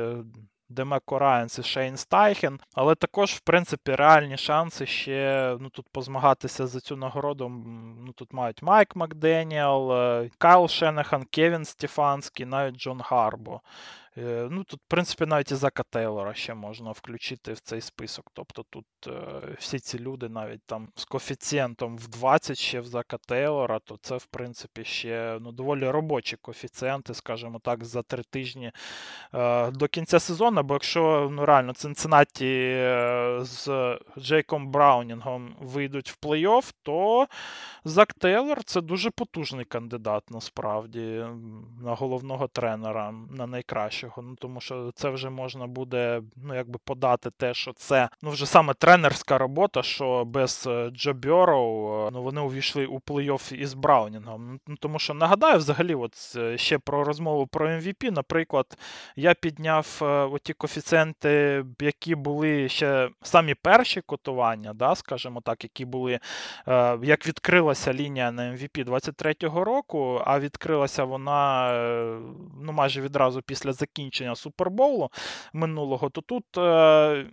Демеко 0.70 1.18
Райанс 1.18 1.58
і 1.58 1.62
Шейн 1.62 1.96
Стайхен, 1.96 2.60
але 2.74 2.94
також, 2.94 3.30
в 3.30 3.40
принципі, 3.40 3.94
реальні 3.94 4.36
шанси 4.36 4.86
ще 4.86 5.56
ну, 5.60 5.68
тут 5.68 5.88
позмагатися 5.92 6.66
за 6.66 6.80
цю 6.80 6.96
нагороду. 6.96 7.48
Ну, 8.06 8.12
Тут 8.12 8.32
мають 8.32 8.62
Майк 8.62 8.96
Макденіел, 8.96 9.92
е, 9.92 10.30
Кайл 10.38 10.68
Шенехан, 10.68 11.24
Кевін 11.24 11.64
Стефанський, 11.64 12.46
навіть 12.46 12.76
Джон 12.76 13.00
Харбо. 13.04 13.60
Е, 14.18 14.48
ну, 14.50 14.64
Тут, 14.64 14.80
в 14.80 14.88
принципі, 14.88 15.26
навіть 15.26 15.52
і 15.52 15.54
Зака 15.54 15.82
Тейлора 15.82 16.34
ще 16.34 16.54
можна 16.54 16.90
включити 16.90 17.52
в 17.52 17.60
цей 17.60 17.80
список. 17.80 18.30
Тобто 18.32 18.64
тут 18.70 18.86
е, 19.06 19.12
всі 19.58 19.78
ці 19.78 19.98
люди 19.98 20.28
навіть 20.28 20.62
там 20.66 20.88
з 20.96 21.04
коефіцієнтом 21.04 21.96
в 21.96 22.08
20 22.08 22.58
ще 22.58 22.80
в 22.80 22.86
Зака 22.86 23.16
Тейлора, 23.16 23.78
то 23.78 23.96
це, 24.02 24.16
в 24.16 24.26
принципі, 24.26 24.84
ще 24.84 25.38
ну, 25.40 25.52
доволі 25.52 25.90
робочі 25.90 26.36
коефіцієнти, 26.36 27.14
скажімо 27.14 27.60
так, 27.64 27.84
за 27.84 28.02
три 28.02 28.22
тижні 28.22 28.72
е, 29.34 29.70
до 29.70 29.88
кінця 29.88 30.20
сезону. 30.20 30.62
Бо 30.62 30.74
якщо 30.74 31.28
ну, 31.32 31.46
реально 31.46 31.72
Цинциннаті 31.72 32.70
з 33.40 33.98
Джейком 34.18 34.70
Браунінгом 34.70 35.56
вийдуть 35.60 36.10
в 36.10 36.26
плей-офф, 36.26 36.74
то 36.82 37.26
Зак 37.84 38.14
Тейлор 38.14 38.64
це 38.64 38.80
дуже 38.80 39.10
потужний 39.10 39.64
кандидат 39.64 40.30
насправді 40.30 41.24
на 41.82 41.94
головного 41.94 42.48
тренера, 42.48 43.14
на 43.30 43.46
найкращого. 43.46 43.99
Ну 44.16 44.34
тому 44.38 44.60
що 44.60 44.90
це 44.94 45.10
вже 45.10 45.30
можна 45.30 45.66
буде 45.66 46.22
ну 46.36 46.54
якби 46.54 46.78
подати 46.84 47.30
те, 47.30 47.54
що 47.54 47.72
це 47.72 48.08
ну 48.22 48.30
вже 48.30 48.46
саме 48.46 48.74
тренерська 48.74 49.38
робота, 49.38 49.82
що 49.82 50.24
без 50.24 50.66
е, 50.66 50.90
Джо 50.90 51.10
е, 51.10 52.10
ну 52.12 52.22
вони 52.22 52.40
увійшли 52.40 52.86
у 52.86 52.98
плей-офф 52.98 53.54
із 53.54 53.74
Браунінгом. 53.74 54.60
Ну 54.66 54.76
тому 54.80 54.98
що 54.98 55.14
нагадаю, 55.14 55.58
взагалі, 55.58 55.94
от 55.94 56.12
е, 56.36 56.58
ще 56.58 56.78
про 56.78 57.04
розмову 57.04 57.46
про 57.46 57.68
MVP, 57.68 58.10
наприклад, 58.10 58.78
я 59.16 59.34
підняв 59.34 59.98
оті 60.32 60.52
коефіцієнти, 60.52 61.64
які 61.80 62.14
були 62.14 62.68
ще 62.68 63.10
самі 63.22 63.54
перші 63.54 64.00
котування, 64.00 64.72
да, 64.74 64.94
скажімо 64.94 65.40
так, 65.40 65.64
які 65.64 65.84
були 65.84 66.20
як 67.02 67.26
відкрилася 67.26 67.94
лінія 67.94 68.32
на 68.32 68.42
MVP 68.42 68.84
23-го 68.84 69.64
року, 69.64 70.22
а 70.24 70.40
відкрилася 70.40 71.04
вона 71.04 71.70
ну, 72.62 72.72
майже 72.72 73.00
відразу 73.00 73.42
після 73.42 73.72
закінчення 73.72 73.89
Супербоулу 74.34 75.10
минулого, 75.52 76.10
то 76.10 76.20
тут 76.20 76.44
е, 76.58 77.26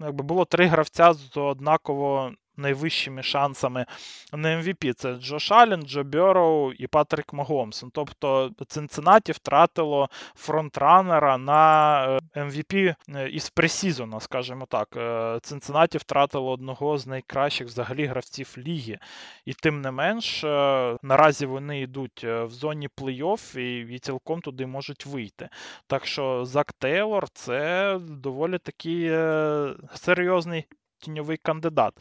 якби 0.00 0.24
було 0.24 0.44
три 0.44 0.66
гравця 0.66 1.12
з 1.12 1.36
однаково 1.36 2.32
найвищими 2.56 3.22
шансами 3.22 3.86
на 4.32 4.48
MVP. 4.48 4.92
Це 4.92 5.14
Джош 5.14 5.52
Аллен, 5.52 5.82
Джо 5.82 6.04
Бьороу 6.04 6.72
і 6.72 6.86
Патрік 6.86 7.32
Магомсон. 7.32 7.90
Тобто 7.92 8.50
Цинциннаті 8.66 9.32
втратило 9.32 10.08
фронтранера 10.34 11.38
на 11.38 12.20
MVP 12.36 12.76
е, 12.76 12.96
е, 13.14 13.28
із 13.28 13.50
пресізона, 13.50 14.20
скажімо 14.20 14.66
так. 14.68 14.88
Е, 14.96 15.38
Цинциннаті 15.42 15.98
втратило 15.98 16.50
одного 16.50 16.98
з 16.98 17.06
найкращих 17.06 17.66
взагалі 17.66 18.06
гравців 18.06 18.54
ліги. 18.58 18.98
І 19.44 19.52
тим 19.52 19.80
не 19.80 19.90
менш, 19.90 20.42
наразі 21.02 21.46
вони 21.46 21.80
йдуть 21.80 22.24
в 22.24 22.48
зоні 22.48 22.88
плей-офф 22.88 23.58
і, 23.58 23.94
і 23.94 23.98
цілком 23.98 24.40
туди 24.40 24.66
можуть 24.66 25.06
вийти. 25.06 25.48
Так 25.86 26.06
що 26.06 26.44
Зак 26.44 26.72
Тейлор 26.72 27.28
це 27.28 27.98
доволі 28.00 28.58
такий 28.58 29.08
серйозний 29.94 30.66
тіньовий 31.06 31.36
кандидат. 31.36 31.94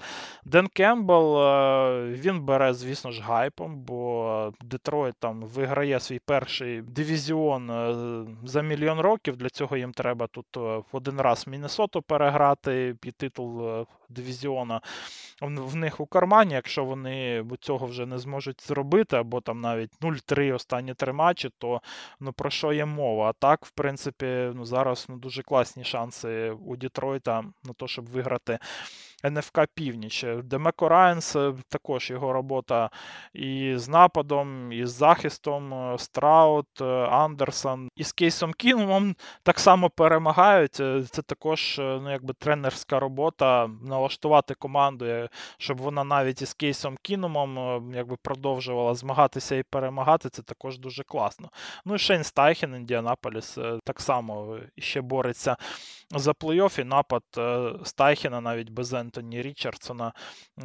Ден 0.46 0.68
Кембл 0.68 1.38
е, 1.38 2.06
він 2.12 2.42
бере, 2.42 2.74
звісно 2.74 3.12
ж, 3.12 3.22
гайпом, 3.22 3.80
бо 3.80 4.54
Детройт 4.62 5.16
там 5.20 5.42
виграє 5.42 6.00
свій 6.00 6.20
перший 6.20 6.82
дивізіон 6.82 7.70
е, 7.70 7.96
за 8.44 8.62
мільйон 8.62 9.00
років. 9.00 9.38
Для 9.38 9.50
цього 9.50 9.78
їм 9.78 9.94
треба 9.94 10.28
тут 10.28 10.46
е, 10.58 10.84
один 10.92 11.22
раз 11.22 11.48
Міннесоту 11.48 12.02
переграти 12.02 12.96
і 13.04 13.12
титул 13.12 13.86
дивізіона 14.10 14.82
в 15.42 15.76
них 15.76 16.00
у 16.00 16.06
кармані. 16.06 16.54
Якщо 16.54 16.86
вони 16.86 17.46
цього 17.60 17.88
вже 17.88 18.06
не 18.06 18.20
зможуть 18.20 18.68
зробити, 18.68 19.18
або 19.18 19.42
там 19.42 19.62
навіть 19.62 19.92
0-3 20.02 20.56
останні 20.56 20.94
три 20.94 21.14
матчі, 21.14 21.50
то 21.58 21.82
ну 22.20 22.34
про 22.34 22.50
що 22.50 22.74
є 22.74 22.86
мова? 22.86 23.30
А 23.30 23.34
так, 23.34 23.66
в 23.66 23.72
принципі, 23.72 24.52
ну 24.56 24.66
зараз 24.66 25.06
ну, 25.10 25.18
дуже 25.18 25.44
класні 25.44 25.84
шанси 25.84 26.52
у 26.66 26.76
Дітройта 26.76 27.44
на 27.64 27.74
те, 27.74 27.88
щоб 27.88 28.06
виграти. 28.06 28.60
НФК 29.30 29.60
Північ. 29.76 30.26
Демеко 30.44 30.90
Райанс 30.90 31.36
е, 31.36 31.54
також 31.70 32.10
його 32.10 32.34
робота 32.34 32.90
і 33.34 33.74
з 33.76 33.90
нападом, 33.90 34.72
і 34.72 34.86
з 34.86 34.92
захистом. 34.92 35.74
Е, 35.74 35.98
Страут, 35.98 36.82
е, 36.82 36.86
Андерсон 37.06 37.90
і 37.96 38.04
з 38.04 38.12
Кейсом 38.12 38.54
Кінумом 38.54 39.16
так 39.44 39.60
само 39.60 39.90
перемагають. 39.90 40.74
Це 41.10 41.22
також 41.26 41.76
ну, 41.80 42.12
якби 42.12 42.34
тренерська 42.34 43.00
робота 43.00 43.70
налаштувати 43.82 44.54
команду, 44.54 45.06
щоб 45.58 45.78
вона 45.78 46.04
навіть 46.04 46.42
із 46.42 46.54
Кейсом 46.54 46.98
Кінумом 47.02 47.92
якби 47.96 48.16
продовжувала 48.22 48.96
змагатися 48.96 49.56
і 49.56 49.64
перемагати. 49.64 50.30
Це 50.30 50.42
також 50.42 50.80
дуже 50.80 51.04
класно. 51.04 51.50
Ну 51.86 51.96
і 51.96 51.98
Шейн 51.98 52.24
Стайхен, 52.24 52.76
Індіанаполіс 52.76 53.58
так 53.84 54.02
само 54.02 54.60
ще 54.78 55.02
бореться 55.02 55.58
за 56.12 56.32
плей-офф 56.32 56.82
і 56.82 56.84
напад 56.84 57.24
Стайхена 57.88 58.42
навіть 58.42 58.70
без 58.70 58.94
Ентоні 59.18 59.42
Річардсона 59.42 60.14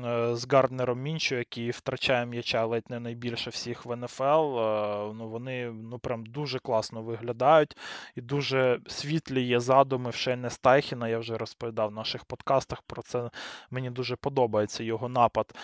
е, 0.05 0.37
з 0.37 0.53
Гарднером 0.53 1.01
Міншу, 1.01 1.35
який 1.35 1.71
втрачає 1.71 2.27
м'яча 2.27 2.65
ледь 2.65 2.91
не 2.91 3.01
найбільше 3.01 3.51
всіх 3.51 3.87
в 3.87 3.97
НФЛ. 3.97 4.59
Е, 4.59 5.13
ну, 5.15 5.29
Вони 5.29 5.71
ну, 5.71 5.99
прям 5.99 6.27
дуже 6.27 6.59
класно 6.59 7.03
виглядають 7.03 7.77
і 8.17 8.21
дуже 8.21 8.81
світлі 8.87 9.43
є 9.43 9.61
задуми 9.61 10.11
в 10.11 10.15
Шейне 10.15 10.51
Стайхіна. 10.51 11.09
Я 11.09 11.19
вже 11.19 11.39
розповідав 11.39 11.89
в 11.89 11.93
наших 11.93 12.25
подкастах 12.25 12.83
про 12.83 13.03
це. 13.03 13.31
Мені 13.71 13.91
дуже 13.91 14.17
подобається 14.17 14.85
його 14.85 15.09
напад 15.09 15.55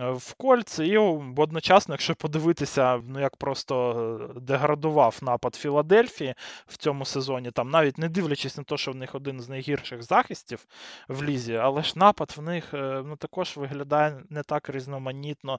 е, 0.00 0.10
в 0.10 0.34
кольці. 0.34 0.84
І 0.84 0.98
одночасно, 1.36 1.94
якщо 1.94 2.14
подивитися, 2.14 3.02
ну 3.08 3.20
як 3.20 3.36
просто 3.36 4.30
деградував 4.36 5.18
напад 5.22 5.54
Філадельфії 5.54 6.34
в 6.66 6.76
цьому 6.76 7.04
сезоні, 7.04 7.50
там 7.50 7.70
навіть 7.70 7.98
не 7.98 8.08
дивлячись 8.08 8.56
на 8.56 8.64
те, 8.64 8.76
що 8.76 8.92
в 8.92 8.96
них 8.96 9.14
один 9.14 9.40
з 9.40 9.48
найгірших 9.48 10.02
захистів 10.02 10.66
в 11.08 11.22
лізі, 11.22 11.54
але 11.54 11.82
ж 11.82 11.92
напад 11.96 12.33
в 12.36 12.42
них 12.42 12.74
е, 12.74 13.02
ну, 13.06 13.16
також 13.16 13.56
виглядає 13.56 14.22
не 14.30 14.42
так 14.42 14.70
різноманітно 14.70 15.58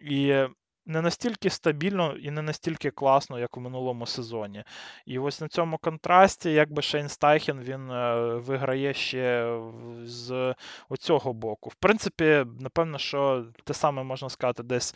і 0.00 0.34
не 0.88 1.02
настільки 1.02 1.50
стабільно 1.50 2.12
і 2.12 2.30
не 2.30 2.42
настільки 2.42 2.90
класно, 2.90 3.38
як 3.38 3.56
у 3.56 3.60
минулому 3.60 4.06
сезоні. 4.06 4.64
І 5.06 5.18
ось 5.18 5.40
на 5.40 5.48
цьому 5.48 5.78
контрасті, 5.78 6.52
якби 6.52 6.82
Шейн 6.82 7.08
Стайхен 7.08 7.60
він 7.60 7.90
е, 7.90 8.14
виграє 8.34 8.94
ще 8.94 9.58
з 10.04 10.54
оцього 10.88 11.32
боку. 11.32 11.70
В 11.70 11.74
принципі, 11.74 12.44
напевно, 12.60 12.98
що 12.98 13.46
те 13.64 13.74
саме 13.74 14.02
можна 14.02 14.28
сказати 14.28 14.62
десь. 14.62 14.94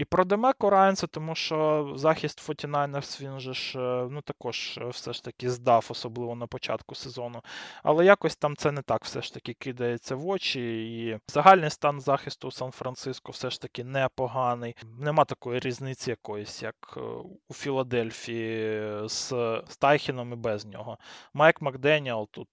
І 0.00 0.04
про 0.04 0.24
Демеко 0.24 0.70
Райанса, 0.70 1.06
тому 1.06 1.34
що 1.34 1.92
захист 1.96 2.48
49ers 2.48 3.22
він 3.22 3.40
же 3.40 3.54
ж 3.54 3.78
е, 3.78 4.08
ну, 4.10 4.20
також 4.22 4.78
е, 4.78 4.88
все 4.88 5.12
ж 5.12 5.24
таки 5.24 5.50
здав, 5.50 5.86
особливо 5.90 6.34
на 6.34 6.46
початку 6.46 6.94
сезону. 6.94 7.42
Але 7.82 8.04
якось 8.04 8.36
там 8.36 8.56
це 8.56 8.72
не 8.72 8.82
так 8.82 9.04
все 9.04 9.22
ж 9.22 9.34
таки 9.34 9.54
кидається 9.54 10.16
в 10.16 10.28
очі. 10.28 10.60
І 10.60 11.18
загальний 11.28 11.70
стан 11.70 12.00
захисту 12.00 12.48
у 12.48 12.50
Сан-Франциско 12.50 13.32
все 13.32 13.50
ж 13.50 13.60
таки 13.60 13.84
непоганий. 13.84 14.76
Нема 14.98 15.24
такої 15.24 15.60
різниці 15.60 16.10
якоїсь, 16.10 16.62
як 16.62 16.94
е, 16.96 17.00
у 17.48 17.54
Філадельфії 17.54 19.08
з 19.08 19.32
Стайхеном 19.68 20.32
і 20.32 20.36
без 20.36 20.66
нього. 20.66 20.98
Майк 21.34 21.60
Макденіел 21.60 22.28
тут 22.30 22.48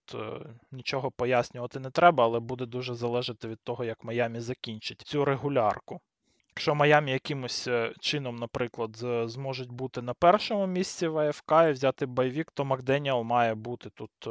нічого 0.72 1.12
пояснювати 1.12 1.80
не 1.80 1.90
треба, 1.92 2.24
але 2.24 2.40
буде 2.40 2.66
дуже 2.66 2.96
залежати 2.96 3.48
від 3.48 3.60
того, 3.64 3.84
як 3.84 4.04
Майамі 4.04 4.40
закінчить 4.40 5.02
цю 5.02 5.26
регулярку. 5.26 6.02
Якщо 6.58 6.76
Майамі 6.76 7.12
якимось 7.12 7.68
е, 7.68 7.94
чином, 8.00 8.36
наприклад, 8.36 8.98
зможуть 9.26 9.72
бути 9.72 10.02
на 10.02 10.14
першому 10.14 10.68
місці 10.68 11.08
в 11.08 11.18
АФК 11.18 11.52
і 11.70 11.72
взяти 11.72 12.06
bye 12.06 12.23
week, 12.23 12.52
то 12.52 12.66
Макденіел 12.66 13.24
має 13.24 13.56
бути 13.56 13.90
тут 13.90 14.12
е, 14.28 14.30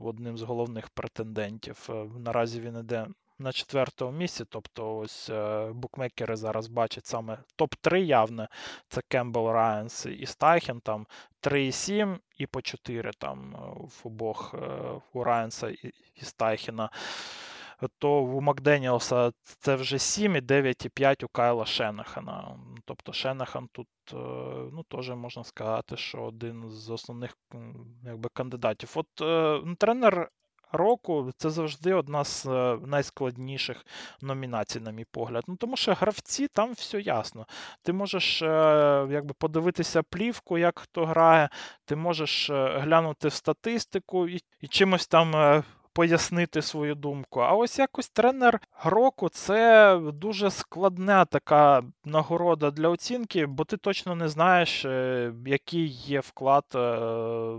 одним 0.00 0.38
з 0.38 0.42
головних 0.42 0.88
претендентів. 0.88 1.88
Е, 1.90 2.06
наразі 2.18 2.60
він 2.60 2.76
іде 2.76 3.06
на 3.38 3.52
четвертому 3.52 4.18
місці, 4.18 4.44
тобто 4.48 4.96
ось 4.96 5.30
букмекери 5.70 6.36
зараз 6.36 6.66
бачать 6.68 7.06
саме 7.06 7.38
топ-3 7.58 7.96
явне. 7.96 8.48
Це 8.88 9.00
Кембл 9.08 9.48
Райанс 9.50 10.06
і 10.06 10.26
Стайхен, 10.26 10.80
там 10.80 11.06
3,7 11.42 12.18
і 12.38 12.46
по 12.46 12.62
4 12.62 13.10
там 13.18 13.56
в 13.80 14.06
обох 14.06 14.54
у 15.12 15.24
Райанса 15.24 15.68
і 16.14 16.22
Стайхена. 16.22 16.90
То 17.98 18.22
у 18.22 18.40
Макденіела 18.40 19.30
це 19.42 19.74
вже 19.74 19.98
7 19.98 20.36
і 20.36 20.40
9 20.40 20.84
і 20.84 20.88
5 20.88 21.22
у 21.22 21.28
Кайла 21.28 21.66
Шенахана. 21.66 22.58
Тобто 22.84 23.12
Шенахан 23.12 23.68
тут 23.72 23.88
е, 24.12 24.16
ну, 24.72 24.84
теж 24.88 25.10
можна 25.10 25.44
сказати, 25.44 25.96
що 25.96 26.22
один 26.22 26.70
з 26.70 26.90
основних 26.90 27.36
якби, 28.04 28.28
кандидатів. 28.32 28.92
От 28.94 29.06
е, 29.20 29.60
тренер 29.78 30.30
року 30.72 31.30
це 31.36 31.50
завжди 31.50 31.94
одна 31.94 32.24
з 32.24 32.46
е, 32.46 32.78
найскладніших 32.86 33.86
номінацій, 34.22 34.80
на 34.80 34.90
мій 34.90 35.04
погляд. 35.10 35.44
Ну 35.46 35.56
тому 35.56 35.76
що 35.76 35.94
гравці 35.94 36.48
там 36.48 36.72
все 36.72 37.00
ясно. 37.00 37.46
Ти 37.82 37.92
можеш 37.92 38.42
якби 39.10 39.34
подивитися 39.38 40.02
плівку, 40.02 40.58
як 40.58 40.78
хто 40.78 41.06
грає, 41.06 41.48
ти 41.84 41.96
можеш 41.96 42.50
глянути 42.50 43.28
в 43.28 43.32
статистику 43.32 44.28
і, 44.28 44.40
і 44.60 44.68
чимось 44.68 45.06
там 45.06 45.62
пояснити 45.96 46.62
свою 46.62 46.94
думку. 46.94 47.40
А 47.40 47.52
ось 47.52 47.78
якось 47.78 48.08
тренер 48.08 48.60
року 48.84 49.28
це 49.28 49.96
дуже 50.14 50.50
складна 50.50 51.24
така 51.24 51.82
нагорода 52.04 52.70
для 52.70 52.88
оцінки, 52.88 53.46
бо 53.46 53.64
ти 53.64 53.76
точно 53.76 54.14
не 54.14 54.28
знаєш, 54.28 54.84
е, 54.84 55.32
який 55.46 55.86
є 55.88 56.20
вклад 56.20 56.64
е, 56.74 56.78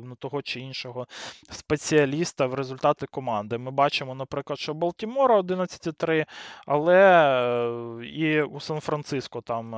ну, 0.03 0.15
того 0.19 0.41
чи 0.41 0.59
іншого 0.59 1.07
спеціаліста 1.49 2.45
в 2.45 2.53
результати 2.53 3.05
команди. 3.05 3.57
Ми 3.57 3.71
бачимо, 3.71 4.15
наприклад, 4.15 4.59
що 4.59 4.73
Балтімора 4.73 5.39
11-3, 5.39 6.25
але 6.65 7.01
е, 8.01 8.05
і 8.05 8.41
у 8.41 8.59
Сан-Франциско 8.59 9.41
там 9.41 9.71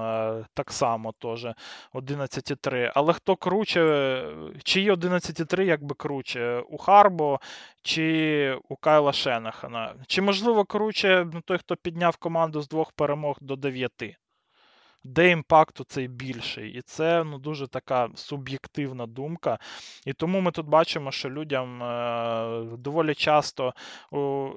так 0.53 0.71
само 0.71 1.13
теж 1.19 1.47
11-3. 1.93 2.91
Але 2.95 3.13
хто 3.13 3.35
круче, 3.35 4.23
чиї 4.63 4.91
11-3 4.91 5.61
якби 5.61 5.95
круче? 5.95 6.63
У 6.69 6.77
Харбо 6.77 7.39
чи 7.81 8.49
у 8.70 8.75
Кайла 8.75 9.13
Шенахана? 9.13 9.96
Чи, 10.08 10.22
можливо, 10.22 10.65
круче 10.65 11.27
ну, 11.34 11.41
той, 11.41 11.58
хто 11.58 11.75
підняв 11.75 12.18
команду 12.18 12.62
з 12.62 12.68
двох 12.68 12.91
перемог 12.91 13.38
до 13.41 13.56
дев'яти? 13.56 14.15
Де 15.03 15.29
impact 15.29 15.81
цей 15.88 16.08
більший. 16.08 16.70
І 16.72 16.82
це 16.82 17.24
ну, 17.24 17.38
дуже 17.38 17.68
така 17.68 18.10
суб'єктивна 18.15 19.06
думка. 19.06 19.60
І 20.06 20.13
тому 20.13 20.41
ми 20.41 20.51
тут 20.51 20.68
бачимо, 20.68 21.12
що 21.12 21.29
людям 21.29 21.84
е, 21.84 22.77
доволі 22.77 23.15
часто 23.15 23.74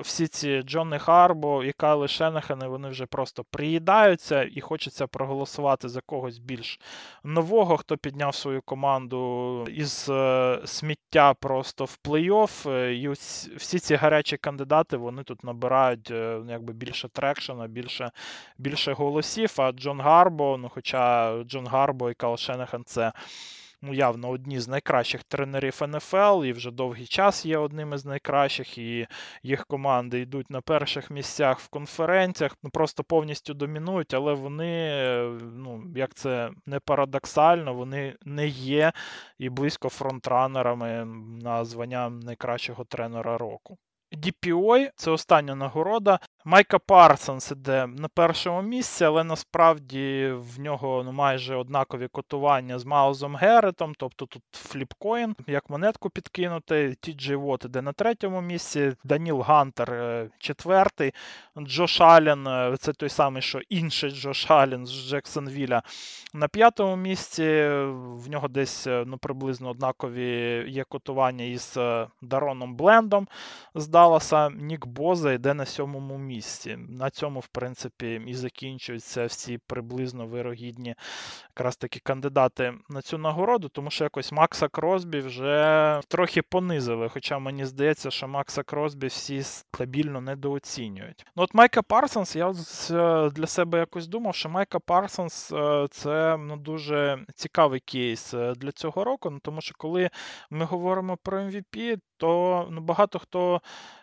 всі 0.00 0.26
ці 0.26 0.62
Джонни 0.62 0.98
Харбо 0.98 1.64
і 1.64 1.72
Кайли 1.72 2.08
Шенахани, 2.08 2.68
вони 2.68 2.88
вже 2.88 3.06
просто 3.06 3.44
приїдаються 3.50 4.48
і 4.52 4.60
хочеться 4.60 5.06
проголосувати 5.06 5.88
за 5.88 6.00
когось 6.00 6.38
більш 6.38 6.80
нового, 7.24 7.76
хто 7.76 7.96
підняв 7.96 8.34
свою 8.34 8.62
команду 8.62 9.64
із 9.68 10.08
е, 10.10 10.60
сміття 10.64 11.34
просто 11.34 11.84
в 11.84 11.98
плей-офф. 12.04 12.70
Е, 12.70 12.94
і 12.94 13.08
ось 13.08 13.50
всі 13.56 13.78
ці 13.78 13.94
гарячі 13.94 14.36
кандидати 14.36 14.96
вони 14.96 15.22
тут 15.22 15.44
набирають 15.44 16.10
якби 16.48 16.72
більше 16.72 17.08
трекшена, 17.08 17.66
більше, 17.66 18.10
більше 18.58 18.92
голосів. 18.92 19.54
А 19.56 19.72
Джон 19.72 20.00
Гарбо 20.00 20.31
Гарбо. 20.32 20.56
Ну, 20.56 20.68
хоча 20.68 21.32
Джон 21.44 21.66
Гарбо 21.66 22.10
і 22.10 22.14
Кал 22.14 22.36
Шенехан 22.36 22.82
це 22.86 23.12
ну, 23.82 23.94
явно 23.94 24.28
одні 24.30 24.60
з 24.60 24.68
найкращих 24.68 25.24
тренерів 25.24 25.80
НФЛ, 25.82 26.44
і 26.44 26.52
вже 26.52 26.70
довгий 26.70 27.06
час 27.06 27.46
є 27.46 27.58
одним 27.58 27.92
із 27.92 28.04
найкращих, 28.04 28.78
і 28.78 29.06
їх 29.42 29.66
команди 29.66 30.20
йдуть 30.20 30.50
на 30.50 30.60
перших 30.60 31.10
місцях 31.10 31.60
в 31.60 31.68
конференціях, 31.68 32.56
ну 32.62 32.70
просто 32.70 33.04
повністю 33.04 33.54
домінують, 33.54 34.14
але 34.14 34.34
вони, 34.34 34.92
ну, 35.40 35.84
як 35.96 36.14
це 36.14 36.50
не 36.66 36.80
парадоксально, 36.80 37.74
вони 37.74 38.16
не 38.24 38.46
є 38.46 38.92
і 39.38 39.48
близько 39.48 39.88
фронтранерами 39.88 41.04
на 41.42 41.64
звання 41.64 42.10
найкращого 42.10 42.84
тренера 42.84 43.38
року. 43.38 43.78
DPOY– 44.12 44.90
це 44.96 45.10
остання 45.10 45.54
нагорода. 45.54 46.18
Майка 46.44 46.78
Парсонс 46.78 47.50
іде 47.50 47.86
на 47.86 48.08
першому 48.08 48.62
місці, 48.62 49.04
але 49.04 49.24
насправді 49.24 50.32
в 50.34 50.60
нього 50.60 51.02
ну, 51.04 51.12
майже 51.12 51.56
однакові 51.56 52.08
котування 52.08 52.78
з 52.78 52.84
Майлзом 52.84 53.36
Герретом, 53.36 53.94
тобто 53.98 54.26
тут 54.26 54.42
flip 54.52 54.89
coin, 54.89 55.36
як 55.46 55.70
монетку 55.70 56.10
підкинути. 56.10 56.96
Ті 57.00 57.12
Джей 57.12 57.36
Вот 57.36 57.64
іде 57.64 57.82
на 57.82 57.92
третьому 57.92 58.40
місці, 58.40 58.92
Даніл 59.04 59.40
Гантер 59.40 59.92
е, 59.92 60.28
четвертий, 60.38 61.12
Джош 61.58 62.00
Аллен, 62.00 62.46
е, 62.46 62.76
це 62.80 62.92
той 62.92 63.08
самий, 63.08 63.42
що 63.42 63.60
інший 63.68 64.10
Джош 64.10 64.50
Аллен 64.50 64.86
з 64.86 65.08
Джексонвіля 65.08 65.82
на 66.34 66.48
п'ятому 66.48 66.96
місці. 66.96 67.44
В 67.94 68.28
нього 68.28 68.48
десь 68.48 68.86
е, 68.86 69.04
ну, 69.06 69.18
приблизно 69.18 69.70
однакові 69.70 70.64
є 70.68 70.84
котування 70.84 71.44
із 71.44 71.78
Дароном 72.22 72.74
Блендом 72.76 73.28
з 73.74 73.88
Далласа. 73.88 74.50
Нік 74.50 74.86
Боза 74.86 75.32
йде 75.32 75.54
на 75.54 75.66
сьомому 75.66 76.18
місці 76.18 76.31
місці. 76.32 76.78
На 76.88 77.10
цьому, 77.10 77.40
в 77.40 77.46
принципі, 77.46 78.22
і 78.26 78.34
закінчуються 78.34 79.26
всі 79.26 79.58
приблизно 79.66 80.26
вирогідні 80.26 80.94
якраз 81.50 81.76
таки 81.76 82.00
кандидати 82.00 82.74
на 82.88 83.02
цю 83.02 83.18
нагороду, 83.18 83.68
тому 83.68 83.90
що 83.90 84.04
якось 84.04 84.32
Макса 84.32 84.68
Кросбі 84.68 85.20
вже 85.20 86.00
трохи 86.08 86.42
понизили. 86.42 87.08
Хоча 87.08 87.38
мені 87.38 87.64
здається, 87.64 88.10
що 88.10 88.28
Макса 88.28 88.62
Кросбі 88.62 89.06
всі 89.06 89.42
стабільно 89.42 90.20
недооцінюють. 90.20 91.26
Ну 91.36 91.42
от 91.42 91.54
Майка 91.54 91.82
Парсонс, 91.82 92.36
я 92.36 92.50
е, 92.50 93.30
для 93.30 93.46
себе 93.46 93.78
якось 93.78 94.06
думав, 94.06 94.34
що 94.34 94.48
Майка 94.48 94.78
Парсонс 94.78 95.52
е, 95.52 95.86
це 95.90 96.36
ну, 96.36 96.56
дуже 96.56 97.24
цікавий 97.34 97.80
кейс 97.80 98.34
е, 98.34 98.54
для 98.56 98.72
цього 98.72 99.04
року, 99.04 99.30
ну, 99.30 99.38
тому 99.42 99.60
що 99.60 99.74
коли 99.78 100.10
ми 100.50 100.64
говоримо 100.64 101.16
про 101.16 101.38
MVP, 101.38 101.98
то 102.16 102.68
ну, 102.70 102.80
багато 102.80 103.18
хто 103.18 103.60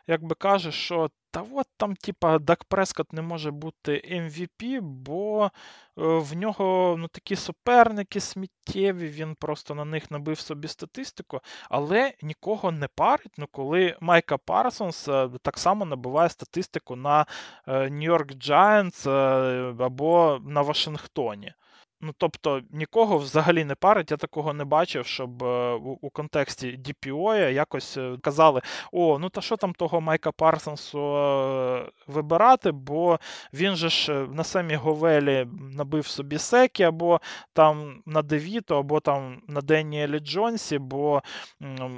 якби 0.08 0.36
каже, 0.36 0.72
що 0.72 1.10
та 1.32 1.46
от 1.54 1.68
там, 1.78 1.96
типа, 1.96 2.40
Дак 2.40 2.64
Прескот 2.64 3.14
не 3.14 3.22
може 3.22 3.52
бути 3.52 3.92
MVP, 4.12 4.82
бо 4.82 5.46
е, 5.46 5.50
в 5.96 6.36
нього 6.36 6.96
ну, 7.00 7.08
такі 7.08 7.36
суперники 7.36 8.20
сміттєві, 8.20 9.08
він 9.08 9.36
просто 9.36 9.76
на 9.76 9.86
них 9.86 10.12
набив 10.12 10.40
собі 10.40 10.68
статистику, 10.68 11.40
але 11.70 12.14
нікого 12.22 12.72
не 12.72 12.88
парить, 12.88 13.34
ну, 13.38 13.48
коли 13.52 13.98
Майка 14.02 14.38
Парсонс 14.38 15.08
е, 15.08 15.30
так 15.42 15.58
само 15.58 15.86
набиває 15.86 16.30
статистику 16.30 16.96
на 16.96 17.26
Нью-Йорк 17.68 18.32
Giants 18.36 19.10
е, 19.10 19.84
або 19.84 20.40
на 20.46 20.62
Вашингтоні. 20.62 21.54
Ну, 22.02 22.14
тобто 22.18 22.62
нікого 22.72 23.18
взагалі 23.18 23.66
не 23.66 23.76
парить, 23.76 24.12
я 24.12 24.18
такого 24.18 24.54
не 24.54 24.66
бачив, 24.66 25.06
щоб 25.06 25.44
е, 25.44 25.74
у, 25.74 25.98
у 26.02 26.10
контексті 26.10 26.80
DPO 26.86 27.50
якось 27.52 27.98
е, 27.98 28.18
казали: 28.22 28.62
о, 28.92 29.20
ну 29.20 29.30
та 29.30 29.42
що 29.42 29.58
там 29.58 29.74
того 29.74 30.02
Майка 30.02 30.32
Парсонсу 30.32 31.18
е, 31.18 31.86
вибирати, 32.08 32.72
бо 32.72 33.20
він 33.54 33.76
же 33.76 33.90
ж 33.90 34.14
на 34.14 34.44
самі 34.44 34.76
Говелі 34.76 35.48
набив 35.78 36.08
собі 36.08 36.38
секі, 36.38 36.84
або 36.84 37.22
там 37.54 38.02
на 38.06 38.22
Девіто, 38.22 38.80
або 38.80 39.00
там 39.00 39.42
на 39.48 39.62
Деніелі 39.62 40.20
Джонсі, 40.20 40.78
бо 40.78 41.22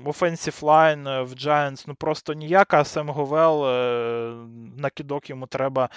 offensive 0.06 0.62
line 0.62 1.24
в 1.24 1.34
Giants 1.34 1.84
ну 1.88 1.96
просто 1.96 2.34
ніяка, 2.34 2.84
Сем 2.84 3.10
Говел 3.10 3.62
на 4.78 4.90
кідок 4.90 5.30
йому 5.30 5.48
треба 5.48 5.90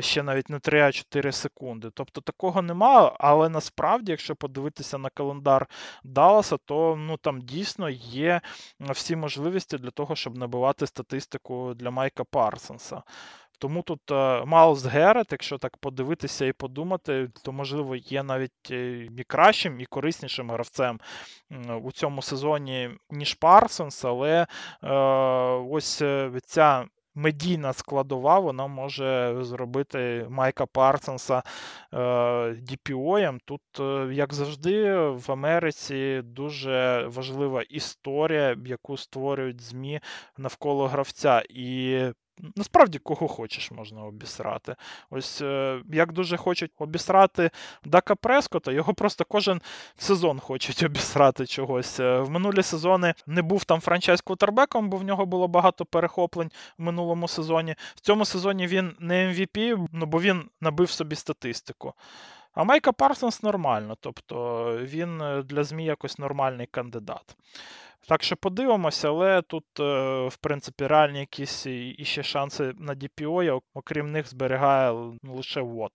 ще 0.00 0.22
навіть 0.22 0.50
не 0.50 0.58
3, 0.58 0.80
а 0.80 0.92
4 0.92 1.32
секунди. 1.32 1.90
Тобто 1.94 2.20
такого 2.20 2.62
немає. 2.62 3.10
Але 3.28 3.48
насправді, 3.48 4.12
якщо 4.12 4.36
подивитися 4.36 4.98
на 4.98 5.10
календар 5.10 5.66
Далласа, 6.04 6.56
то 6.56 6.96
ну 6.96 7.16
там 7.16 7.40
дійсно 7.40 7.90
є 7.90 8.40
всі 8.80 9.16
можливості 9.16 9.78
для 9.78 9.90
того, 9.90 10.16
щоб 10.16 10.38
набивати 10.38 10.86
статистику 10.86 11.74
для 11.74 11.90
Майка 11.90 12.24
Парсонса. 12.24 13.02
Тому 13.58 13.82
тут 13.82 14.10
е, 14.10 14.44
Маус 14.44 14.84
Герет, 14.84 15.26
якщо 15.30 15.58
так 15.58 15.76
подивитися 15.76 16.46
і 16.46 16.52
подумати, 16.52 17.30
то 17.44 17.52
можливо 17.52 17.96
є 17.96 18.22
навіть 18.22 18.70
е, 18.70 19.08
і 19.18 19.24
кращим, 19.26 19.80
і 19.80 19.86
кориснішим 19.86 20.50
гравцем 20.50 21.00
у 21.82 21.92
цьому 21.92 22.22
сезоні, 22.22 22.90
ніж 23.10 23.34
Парсонс, 23.34 24.04
але 24.04 24.46
е, 24.82 24.94
ось 25.70 26.02
ця 26.46 26.84
медійна 27.16 27.72
складова, 27.72 28.38
вона 28.38 28.66
може 28.66 29.36
зробити 29.40 30.26
Майка 30.30 30.66
Парсонса 30.66 31.42
DPO. 31.92 33.38
Тут, 33.44 33.62
е, 33.80 34.14
як 34.14 34.34
завжди, 34.34 34.96
в 34.98 35.32
Америці 35.32 36.22
дуже 36.24 37.06
важлива 37.06 37.62
історія, 37.62 38.56
яку 38.66 38.96
створюють 38.96 39.60
ЗМІ 39.60 40.00
навколо 40.38 40.86
гравця. 40.86 41.42
І 41.50 42.00
Насправді, 42.56 42.98
кого 42.98 43.28
хочеш, 43.28 43.70
можна 43.70 44.02
обісрати. 44.02 44.76
Ось 45.10 45.42
е, 45.42 45.80
як 45.92 46.12
дуже 46.12 46.36
хочуть 46.36 46.70
обісрати 46.78 47.50
Дака 47.84 48.14
Прескота, 48.14 48.72
його 48.72 48.94
просто 48.94 49.24
кожен 49.24 49.60
сезон 49.96 50.40
хочуть 50.40 50.82
обісрати 50.86 51.46
чогось. 51.46 52.00
Е, 52.00 52.20
в 52.20 52.30
минулі 52.30 52.62
сезони 52.62 53.14
не 53.26 53.42
був 53.42 53.64
там 53.64 53.80
франчайз 53.80 54.20
квотербеком, 54.20 54.90
бо 54.90 54.96
в 54.96 55.04
нього 55.04 55.26
було 55.26 55.48
багато 55.48 55.84
перехоплень 55.84 56.50
в 56.78 56.82
минулому 56.82 57.28
сезоні. 57.28 57.74
В 57.94 58.00
цьому 58.00 58.24
сезоні 58.24 58.66
він 58.66 58.96
не 59.00 59.28
MVP, 59.28 59.86
ну 59.92 60.06
бо 60.06 60.20
він 60.20 60.50
набив 60.60 60.90
собі 60.90 61.16
статистику. 61.16 61.94
А 62.56 62.64
Майка 62.64 62.92
Парсонс 62.92 63.42
нормально, 63.42 63.96
тобто 64.00 64.78
він 64.82 65.20
е, 65.20 65.42
для 65.42 65.64
ЗМІ 65.64 65.84
якось 65.84 66.18
нормальний 66.18 66.66
кандидат. 66.66 67.36
Так 68.08 68.22
що 68.22 68.36
подивимося, 68.36 69.08
але 69.08 69.42
тут, 69.42 69.64
е, 69.80 69.82
в 70.28 70.36
принципі, 70.36 70.86
реальні 70.86 71.18
якісь 71.18 71.66
іще 71.66 72.22
шанси 72.22 72.72
на 72.78 72.94
DPO, 72.94 73.42
я, 73.42 73.60
окрім 73.74 74.12
них, 74.12 74.28
зберігає 74.28 75.12
лише 75.22 75.60
Вот. 75.60 75.92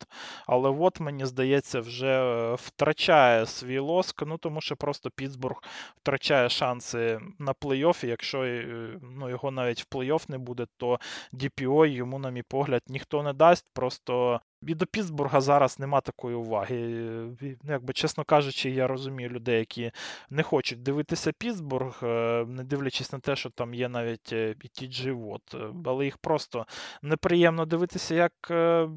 Але 0.47 0.69
Вот, 0.69 1.00
мені 1.00 1.26
здається, 1.26 1.80
вже 1.80 2.08
е, 2.08 2.56
втрачає 2.56 3.45
свій 3.45 3.80
лоск, 3.80 4.24
ну 4.28 4.38
тому 4.38 4.62
що 4.62 4.76
просто 4.76 5.10
Пітсбург 5.10 5.63
втрачає 5.97 6.50
шанси 6.50 7.19
на 7.39 7.54
плей-офф, 7.54 8.06
і 8.06 8.08
якщо 8.08 8.43
е, 8.43 9.00
ну, 9.02 9.30
його 9.30 9.52
навіть 9.52 9.82
в 9.82 9.95
плей-офф 9.95 10.32
не 10.32 10.38
буде, 10.38 10.65
то 10.78 11.00
DPO 11.34 11.86
йому, 11.86 12.19
на 12.19 12.30
мій 12.30 12.43
погляд, 12.43 12.82
ніхто 12.88 13.24
не 13.24 13.34
дасть. 13.34 13.65
Просто 13.74 14.39
і 14.67 14.76
до 14.76 14.86
Пітсбурга 14.86 15.41
зараз 15.41 15.80
нема 15.80 16.02
такої 16.02 16.36
уваги. 16.36 16.76
Ну, 17.41 17.58
якби, 17.63 17.93
Чесно 17.93 18.24
кажучи, 18.24 18.69
я 18.69 18.88
розумію 18.88 19.30
людей, 19.30 19.60
які 19.60 19.91
не 20.30 20.43
хочуть 20.43 20.84
дивитися 20.84 21.32
Пітсбург, 21.32 22.00
е, 22.04 22.45
не 22.47 22.63
дивлячись 22.63 23.13
на 23.13 23.19
те, 23.19 23.36
що 23.36 23.50
там 23.50 23.74
є 23.74 23.89
навіть 23.89 24.34
е, 24.34 24.56
і 24.62 24.67
TG 24.67 25.26
Watt. 25.26 25.69
Е, 25.69 25.74
але 25.86 26.06
їх 26.06 26.17
просто 26.17 26.65
неприємно 27.02 27.65
дивитися 27.65 28.15
як 28.15 28.34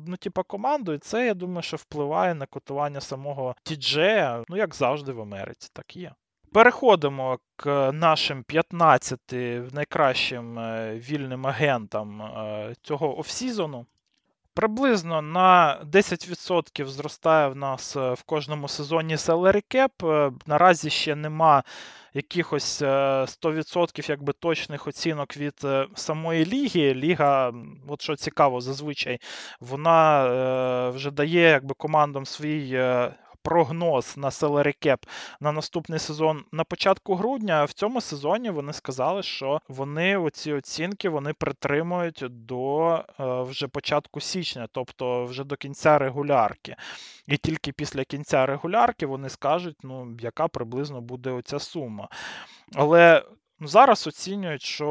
ну, 0.06 0.16
типа, 0.16 0.42
команду, 0.42 0.92
і 0.92 0.98
це, 0.98 1.26
я 1.26 1.34
думаю, 1.34 1.62
що 1.62 1.76
впливає 1.76 2.34
на 2.34 2.46
котування 2.46 3.00
самого 3.00 3.56
TG, 3.64 4.44
ну, 4.48 4.56
як 4.56 4.74
завжди 4.74 5.12
в 5.12 5.20
Америці, 5.20 5.70
так 5.72 5.96
є. 5.96 6.12
Переходимо 6.52 7.38
к 7.56 7.92
нашим 7.92 8.42
15 8.42 9.20
найкращим 9.72 10.54
вільним 10.94 11.46
агентам 11.46 12.22
цього 12.82 13.18
офсізону. 13.18 13.86
Приблизно 14.54 15.20
на 15.20 15.80
10% 15.84 16.86
зростає 16.86 17.48
в 17.48 17.56
нас 17.56 17.96
е, 17.96 18.12
в 18.12 18.22
кожному 18.22 18.68
сезоні 18.68 19.16
salary 19.16 19.62
cap. 19.74 20.10
Е, 20.10 20.32
наразі 20.46 20.90
ще 20.90 21.14
нема 21.14 21.62
якихось 22.14 22.82
100% 22.82 24.00
е, 24.00 24.04
якби 24.08 24.32
точних 24.32 24.86
оцінок 24.86 25.36
від 25.36 25.66
самої 25.94 26.46
ліги. 26.46 26.94
Ліга, 26.94 27.52
от 27.88 28.02
що 28.02 28.16
цікаво, 28.16 28.60
зазвичай 28.60 29.18
вона 29.60 30.28
вже 30.90 31.10
дає 31.10 31.50
якби 31.50 31.74
командам 31.74 32.26
свій 32.26 32.68
прогноз 33.44 34.16
на 34.16 34.30
salary 34.30 34.86
cap 34.86 35.06
на 35.40 35.52
наступний 35.52 35.98
сезон 35.98 36.44
на 36.52 36.64
початку 36.64 37.14
грудня. 37.14 37.64
В 37.64 37.72
цьому 37.72 38.00
сезоні 38.00 38.50
вони 38.50 38.72
сказали, 38.72 39.22
що 39.22 39.60
вони 39.68 40.16
оці 40.16 40.52
оцінки 40.52 41.08
вони 41.08 41.32
притримують 41.32 42.24
до 42.30 42.94
е, 42.94 43.02
вже 43.42 43.68
початку 43.68 44.20
січня, 44.20 44.68
тобто 44.72 45.24
вже 45.24 45.44
до 45.44 45.56
кінця 45.56 45.98
регулярки. 45.98 46.76
І 47.26 47.36
тільки 47.36 47.72
після 47.72 48.04
кінця 48.04 48.46
регулярки 48.46 49.06
вони 49.06 49.28
скажуть, 49.28 49.76
ну, 49.82 50.16
яка 50.20 50.48
приблизно 50.48 51.00
буде 51.00 51.30
оця 51.30 51.58
сума. 51.58 52.08
Але 52.74 53.22
Ну, 53.64 53.68
зараз 53.68 54.06
оцінюють, 54.06 54.62
що 54.62 54.86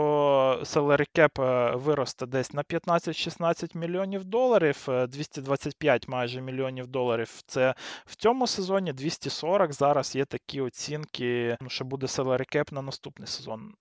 salary 0.64 1.08
cap 1.16 1.42
е, 1.42 1.76
виросте 1.76 2.26
десь 2.26 2.54
на 2.54 2.64
15-16 2.64 3.78
мільйонів 3.78 4.24
доларів, 4.24 4.88
225 5.08 6.04
е, 6.04 6.12
майже 6.12 6.42
мільйонів 6.42 6.88
доларів. 6.88 7.42
Це 7.48 7.76
в 8.06 8.16
цьому 8.16 8.48
сезоні 8.48 8.94
240. 8.94 9.74
Зараз 9.74 10.16
є 10.16 10.26
такі 10.26 10.62
оцінки, 10.62 11.58
ну, 11.62 11.70
що 11.70 11.86
буде 11.86 12.06
salary 12.06 12.56
cap 12.56 12.74
на 12.74 12.82
наступний 12.82 13.28
сезон. 13.28 13.74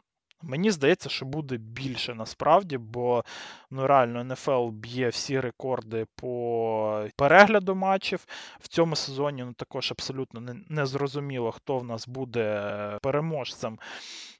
Мені 0.42 0.70
здається, 0.70 1.08
що 1.08 1.26
буде 1.26 1.56
більше 1.56 2.14
насправді, 2.14 2.78
бо 2.78 3.24
ну 3.70 3.86
реально 3.86 4.24
НФЛ 4.24 4.68
б'є 4.68 5.08
всі 5.08 5.40
рекорди 5.40 6.06
по 6.16 7.04
перегляду 7.16 7.74
матчів. 7.74 8.26
В 8.60 8.68
цьому 8.68 8.96
сезоні 8.96 9.44
ну 9.44 9.52
також 9.52 9.90
абсолютно 9.90 10.40
не, 10.40 10.56
не 10.68 10.86
зрозуміло, 10.86 11.52
хто 11.52 11.78
в 11.78 11.84
нас 11.84 12.08
буде 12.08 12.98
переможцем 13.02 13.78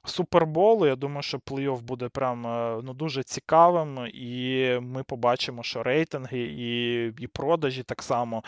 Суперболу. 0.05 0.87
Я 0.87 0.95
думаю, 0.95 1.21
що 1.21 1.37
плей-офф 1.37 1.81
буде 1.81 2.09
прям 2.09 2.47
е, 2.47 2.81
ну, 2.83 2.93
дуже 2.93 3.23
цікавим, 3.23 4.07
і 4.13 4.69
ми 4.81 5.03
побачимо, 5.03 5.63
що 5.63 5.83
рейтинги 5.83 6.39
і 6.39 7.05
і 7.07 7.27
продажі 7.27 7.83
так 7.83 8.03
само 8.03 8.43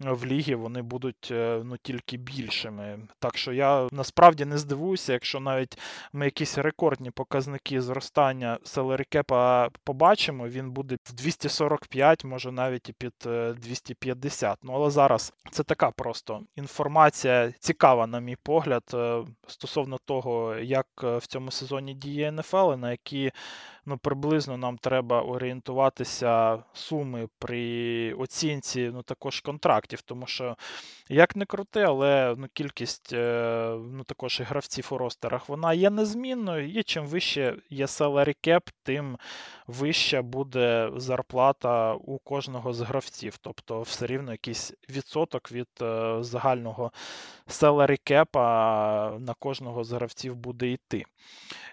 в 0.00 0.26
лігі 0.26 0.54
вони 0.54 0.82
будуть 0.82 1.28
е, 1.30 1.62
ну, 1.64 1.76
тільки 1.82 2.16
більшими. 2.16 2.98
Так 3.18 3.38
що 3.38 3.52
я 3.52 3.88
насправді 3.92 4.44
не 4.44 4.58
здивуюся, 4.58 5.12
якщо 5.12 5.40
навіть 5.40 5.78
ми 6.12 6.24
якісь 6.24 6.58
рекордні 6.58 7.10
показники 7.10 7.82
зростання 7.82 8.58
селерикепа 8.64 9.68
побачимо, 9.84 10.48
він 10.48 10.70
буде 10.70 10.96
в 11.04 11.12
245, 11.12 12.24
може 12.24 12.52
навіть 12.52 12.88
і 12.88 12.92
під 12.92 13.14
250. 13.56 14.52
Е, 14.52 14.56
ну 14.62 14.72
але 14.72 14.90
зараз 14.90 15.32
це 15.50 15.62
така 15.62 15.90
просто 15.90 16.42
інформація 16.56 17.52
цікава, 17.58 18.06
на 18.06 18.20
мій 18.20 18.36
погляд, 18.42 18.96
стосовно 19.46 19.98
того, 20.06 20.56
як 20.56 20.86
в 21.02 21.26
цьому 21.26 21.50
сезоні 21.50 21.94
діє 21.94 22.32
НФЛ, 22.32 22.72
на 22.72 22.90
які 22.90 23.32
ну, 23.86 23.98
приблизно 23.98 24.56
нам 24.56 24.78
треба 24.78 25.22
орієнтуватися 25.22 26.62
суми 26.72 27.28
при 27.38 28.12
оцінці 28.12 28.90
ну, 28.94 29.02
також 29.02 29.40
контрактів. 29.40 30.02
Тому 30.02 30.26
що, 30.26 30.56
як 31.08 31.36
не 31.36 31.46
крути, 31.46 31.80
але 31.80 32.34
ну, 32.38 32.46
кількість 32.52 33.12
е, 33.12 33.76
ну, 33.92 34.04
також 34.04 34.40
і 34.40 34.42
гравців 34.42 34.88
у 34.90 34.98
ростерах 34.98 35.48
вона 35.48 35.74
є 35.74 35.90
незмінною, 35.90 36.68
і 36.68 36.82
чим 36.82 37.06
вище 37.06 37.56
є 37.70 37.86
salary 37.86 38.34
cap, 38.46 38.70
тим 38.82 39.18
вища 39.66 40.22
буде 40.22 40.90
зарплата 40.96 41.94
у 41.94 42.18
кожного 42.18 42.72
з 42.72 42.80
гравців. 42.80 43.36
Тобто 43.40 43.82
все 43.82 44.06
рівно 44.06 44.32
якийсь 44.32 44.72
відсоток 44.90 45.52
від 45.52 45.68
е, 45.82 46.16
загального 46.20 46.92
salary 47.48 47.98
cap 48.10 48.34
на 49.18 49.34
кожного 49.34 49.84
з 49.84 49.92
гравців 49.92 50.36
буде 50.36 50.68
йти. 50.68 51.04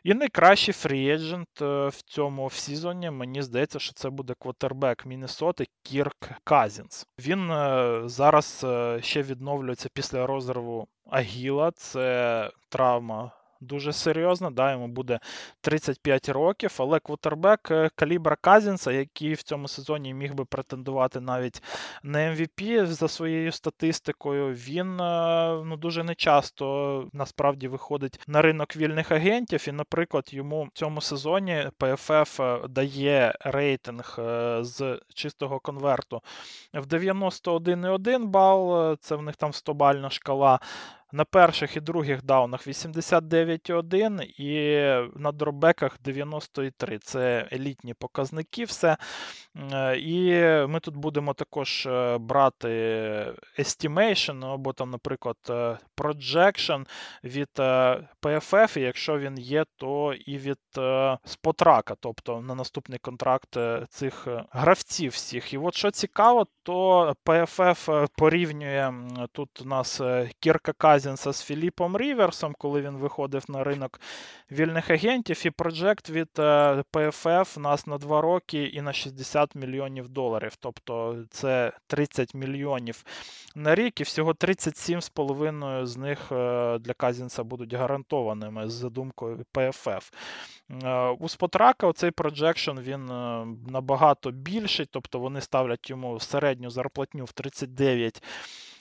І 0.03 0.13
найкращий 0.13 0.73
фріеджент 0.73 1.61
в 1.61 2.00
цьому 2.01 2.47
в 2.47 2.53
сезоні, 2.53 3.11
мені 3.11 3.41
здається, 3.41 3.79
що 3.79 3.93
це 3.93 4.09
буде 4.09 4.33
квотербек 4.39 5.05
Міннесоти 5.05 5.67
Кірк 5.83 6.31
Казінс. 6.43 7.07
Він 7.19 7.51
е, 7.51 8.01
зараз 8.05 8.61
е, 8.63 8.99
ще 9.01 9.23
відновлюється 9.23 9.89
після 9.93 10.27
розриву 10.27 10.87
Агіла. 11.09 11.71
Це 11.71 12.51
травма 12.69 13.31
дуже 13.61 13.93
серйозно. 13.93 14.51
Да, 14.51 14.71
Йому 14.71 14.87
буде 14.87 15.19
35 15.61 16.29
років, 16.29 16.75
але 16.77 16.99
квотербек 16.99 17.71
е, 17.71 17.89
калібра 17.95 18.35
Казінса, 18.35 18.91
який 18.91 19.33
в 19.33 19.43
цьому 19.43 19.67
сезоні 19.67 20.13
міг 20.13 20.33
би 20.33 20.45
претендувати 20.45 21.19
навіть 21.19 21.63
на 22.03 22.19
MVP 22.19 22.85
за 22.85 23.07
своєю 23.07 23.51
статистикою, 23.51 24.53
він 24.53 24.99
е, 24.99 25.61
ну, 25.65 25.77
дуже 25.77 26.03
нечасто 26.03 27.07
насправді 27.13 27.67
виходить 27.67 28.19
на 28.27 28.41
ринок 28.41 28.75
вільних 28.75 29.11
агентів. 29.11 29.65
І, 29.67 29.71
наприклад, 29.71 30.33
йому 30.33 30.63
в 30.63 30.69
цьому 30.73 31.01
сезоні 31.01 31.67
PFF 31.79 32.43
е, 32.43 32.67
дає 32.67 33.35
рейтинг 33.39 34.19
з 34.61 34.99
чистого 35.13 35.59
конверту 35.59 36.21
в 36.73 36.85
91,1 36.85 38.25
бал. 38.25 38.95
Це 39.01 39.15
в 39.15 39.21
них 39.21 39.35
там 39.35 39.51
100-бальна 39.51 40.09
шкала. 40.09 40.59
На 41.13 41.25
перших 41.25 41.77
і 41.77 41.79
других 41.79 42.23
даунах 42.23 42.67
89,1 42.67 44.21
і 44.41 44.81
на 45.15 45.31
дробеках 45.31 45.97
93. 46.03 46.99
Це 46.99 47.47
елітні 47.51 47.93
показники. 47.93 48.63
все. 48.63 48.97
Е, 49.73 49.97
і 49.97 50.31
ми 50.67 50.79
тут 50.79 50.97
будемо 50.97 51.33
також 51.33 51.85
е, 51.85 52.17
брати 52.17 52.67
estimation, 53.59 54.53
або 54.53 54.73
там, 54.73 54.89
наприклад, 54.89 55.37
е, 55.49 55.77
projection 55.97 56.87
від 57.23 57.49
PFF, 58.21 58.77
і 58.77 58.81
якщо 58.81 59.19
він 59.19 59.39
є, 59.39 59.65
то 59.75 60.13
і 60.13 60.37
від 60.37 60.57
спотрака, 61.25 61.95
тобто 61.99 62.41
на 62.41 62.55
наступний 62.55 62.99
контракт 62.99 63.57
цих 63.89 64.27
гравців 64.51 65.11
всіх. 65.11 65.53
І 65.53 65.57
от 65.57 65.75
що 65.75 65.91
цікаво, 65.91 66.47
то 66.63 67.13
PFF 67.25 68.07
порівнює 68.17 68.93
тут 69.31 69.61
у 69.61 69.65
нас 69.65 70.01
Кірка 70.39 70.73
Казінса 71.01 71.31
з 71.33 71.43
Філіпом 71.43 71.97
Ріверсом, 71.97 72.55
коли 72.57 72.81
він 72.81 72.97
виходив 72.97 73.45
на 73.47 73.63
ринок 73.63 74.01
вільних 74.51 74.89
агентів, 74.89 75.41
і 75.45 75.49
проджект 75.49 76.09
від 76.09 76.27
PFF 76.93 77.57
у 77.57 77.59
нас 77.59 77.87
на 77.87 77.97
2 77.97 78.21
роки 78.21 78.63
і 78.63 78.81
на 78.81 78.93
60 78.93 79.55
мільйонів 79.55 80.09
доларів. 80.09 80.55
Тобто 80.59 81.23
це 81.29 81.71
30 81.87 82.33
мільйонів 82.33 83.03
на 83.55 83.75
рік, 83.75 84.01
і 84.01 84.03
всього 84.03 84.33
37,5 84.33 85.85
з 85.85 85.97
них 85.97 86.31
е, 86.31 86.77
для 86.79 86.93
Казінса 86.93 87.43
будуть 87.43 87.73
гарантованими 87.73 88.69
з 88.69 88.73
задумкою 88.73 89.45
PFF. 89.53 90.13
Е, 90.83 91.09
у 91.19 91.29
Спотрака 91.29 91.93
цей 91.93 92.11
проджекшн 92.11 92.79
він 92.79 93.09
е, 93.09 93.45
набагато 93.67 94.31
більший, 94.31 94.85
тобто 94.91 95.19
вони 95.19 95.41
ставлять 95.41 95.89
йому 95.89 96.19
середню 96.19 96.69
зарплатню 96.69 97.25
в 97.25 97.31
39 97.31 98.23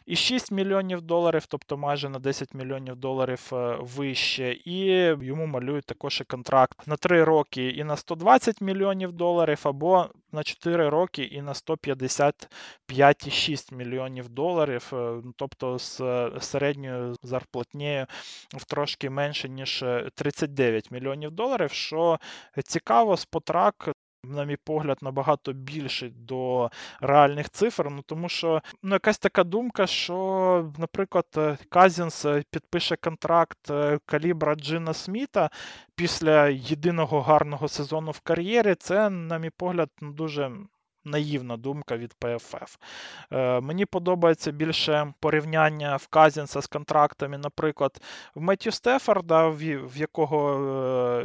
і 0.06 0.16
6 0.16 0.52
мільйонів 0.52 1.02
доларів, 1.02 1.46
тобто 1.46 1.76
майже 1.76 2.08
на 2.08 2.18
10 2.18 2.54
мільйонів 2.54 2.96
доларів 2.96 3.50
е, 3.52 3.78
вище. 3.80 4.56
І 4.64 4.84
йому 5.20 5.46
малюють 5.46 5.84
також 5.84 6.20
і 6.20 6.24
контракт 6.24 6.86
на 6.86 6.96
3 6.96 7.24
роки 7.24 7.68
і 7.68 7.84
на 7.84 7.96
120 7.96 8.60
мільйонів 8.60 9.12
доларів, 9.12 9.60
або 9.62 10.06
на 10.32 10.42
4 10.42 10.88
роки 10.88 11.22
і 11.22 11.42
на 11.42 11.52
155,6 11.52 13.74
мільйонів 13.74 14.28
доларів, 14.28 14.90
е, 14.92 15.22
тобто 15.36 15.78
з 15.78 16.00
середньою 16.40 17.16
зарплатнею 17.22 18.06
в 18.56 18.64
трошки 18.64 19.10
менше, 19.10 19.48
ніж 19.48 19.84
39 20.14 20.90
мільйонів 20.90 21.30
доларів. 21.30 21.70
Що 21.70 22.18
цікаво, 22.64 23.16
спотрак 23.16 23.90
на 24.24 24.44
мій 24.44 24.56
погляд, 24.56 24.98
набагато 25.02 25.52
більший 25.52 26.11
до 26.11 26.70
реальних 27.00 27.50
цифр. 27.50 27.87
Ну 27.90 28.02
тому 28.02 28.28
що 28.28 28.62
ну, 28.83 28.94
якась 28.94 29.18
така 29.18 29.44
думка, 29.44 29.87
що, 29.87 30.72
наприклад, 30.78 31.26
е, 31.37 31.59
Казінс 31.68 32.24
е, 32.24 32.42
підпише 32.50 32.96
контракт 32.96 33.70
е, 33.70 33.98
калібра 34.06 34.54
Джина 34.54 34.94
Сміта 34.94 35.50
після 35.94 36.48
єдиного 36.48 37.20
гарного 37.22 37.68
сезону 37.68 38.11
в 38.11 38.20
кар'єрі. 38.20 38.74
Це, 38.74 39.11
на 39.11 39.38
мій 39.38 39.50
погляд, 39.50 39.90
ну, 40.00 40.12
дуже 40.12 40.52
наївна 41.04 41.56
думка 41.56 41.96
від 41.96 42.14
ПФФ. 42.14 42.76
Е, 43.32 43.60
Мені 43.60 43.86
подобається 43.86 44.50
більше 44.50 45.12
порівняння 45.20 45.96
в 45.96 46.06
Казінса 46.06 46.60
з 46.60 46.66
контрактами, 46.66 47.38
наприклад, 47.38 48.00
в 48.34 48.40
Меттю 48.40 48.72
Стефорда, 48.72 49.48
в, 49.48 49.56
в 49.76 49.96
якого 49.96 50.52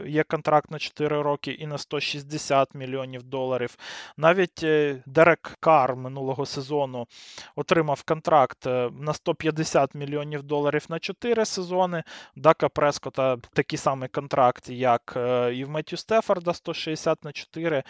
е, 0.03 0.09
є 0.09 0.23
контракт 0.23 0.71
на 0.71 0.79
4 0.79 1.21
роки 1.21 1.51
і 1.51 1.67
на 1.67 1.77
160 1.77 2.75
мільйонів 2.75 3.23
доларів. 3.23 3.77
Навіть 4.17 4.63
е, 4.63 5.03
Дерек 5.05 5.57
Кар 5.59 5.95
минулого 5.95 6.45
сезону 6.45 7.07
отримав 7.55 8.03
контракт 8.03 8.67
е, 8.67 8.89
на 8.99 9.13
150 9.13 9.95
мільйонів 9.95 10.43
доларів 10.43 10.85
на 10.89 10.99
4 10.99 11.45
сезони. 11.45 12.03
Дака 12.35 12.69
Прескота 12.69 13.37
такий 13.53 13.77
самий 13.77 14.09
контракт, 14.09 14.69
як 14.69 15.17
і 15.53 15.65
в 15.65 15.69
Меттю 15.69 15.97
Стефорда 15.97 16.53
160 16.53 17.23
на 17.23 17.31
4. 17.31 17.83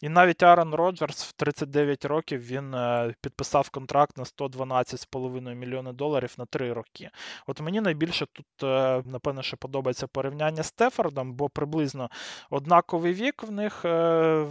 І 0.00 0.08
навіть 0.08 0.42
Аарон 0.42 0.74
Роджерс 0.74 1.22
39 1.36 2.04
років 2.04 2.46
він 2.46 2.74
е, 2.74 3.14
підписав 3.20 3.70
контракт 3.70 4.18
на 4.18 4.24
112,5 4.24 5.54
мільйони 5.54 5.92
доларів 5.92 6.34
на 6.38 6.46
3 6.46 6.72
роки. 6.72 7.10
От 7.46 7.60
мені 7.60 7.80
найбільше 7.80 8.26
тут, 8.26 8.46
е, 8.62 9.02
напевно, 9.06 9.42
що 9.42 9.56
подобається 9.56 10.06
порівняння 10.06 10.62
з 10.62 10.66
Стефордом, 10.66 11.34
бо 11.34 11.48
приблизно 11.48 12.10
однаковий 12.50 13.12
вік 13.12 13.42
в 13.42 13.50
них. 13.50 13.84
Е, 13.84 14.46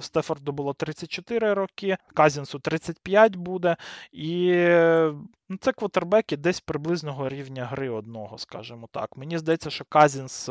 Стефорду 0.00 0.52
було 0.52 0.74
34 0.74 1.54
роки, 1.54 1.96
Казінсу 2.14 2.58
35 2.58 3.36
буде. 3.36 3.76
І 4.12 4.52
ну, 5.48 5.58
це 5.60 5.72
квотербеки 5.72 6.36
десь 6.36 6.60
приблизного 6.60 7.28
рівня 7.28 7.64
гри 7.64 7.90
одного, 7.90 8.38
скажімо 8.38 8.88
так. 8.92 9.16
Мені 9.16 9.38
здається, 9.38 9.70
що 9.70 9.84
Казінс 9.84 10.48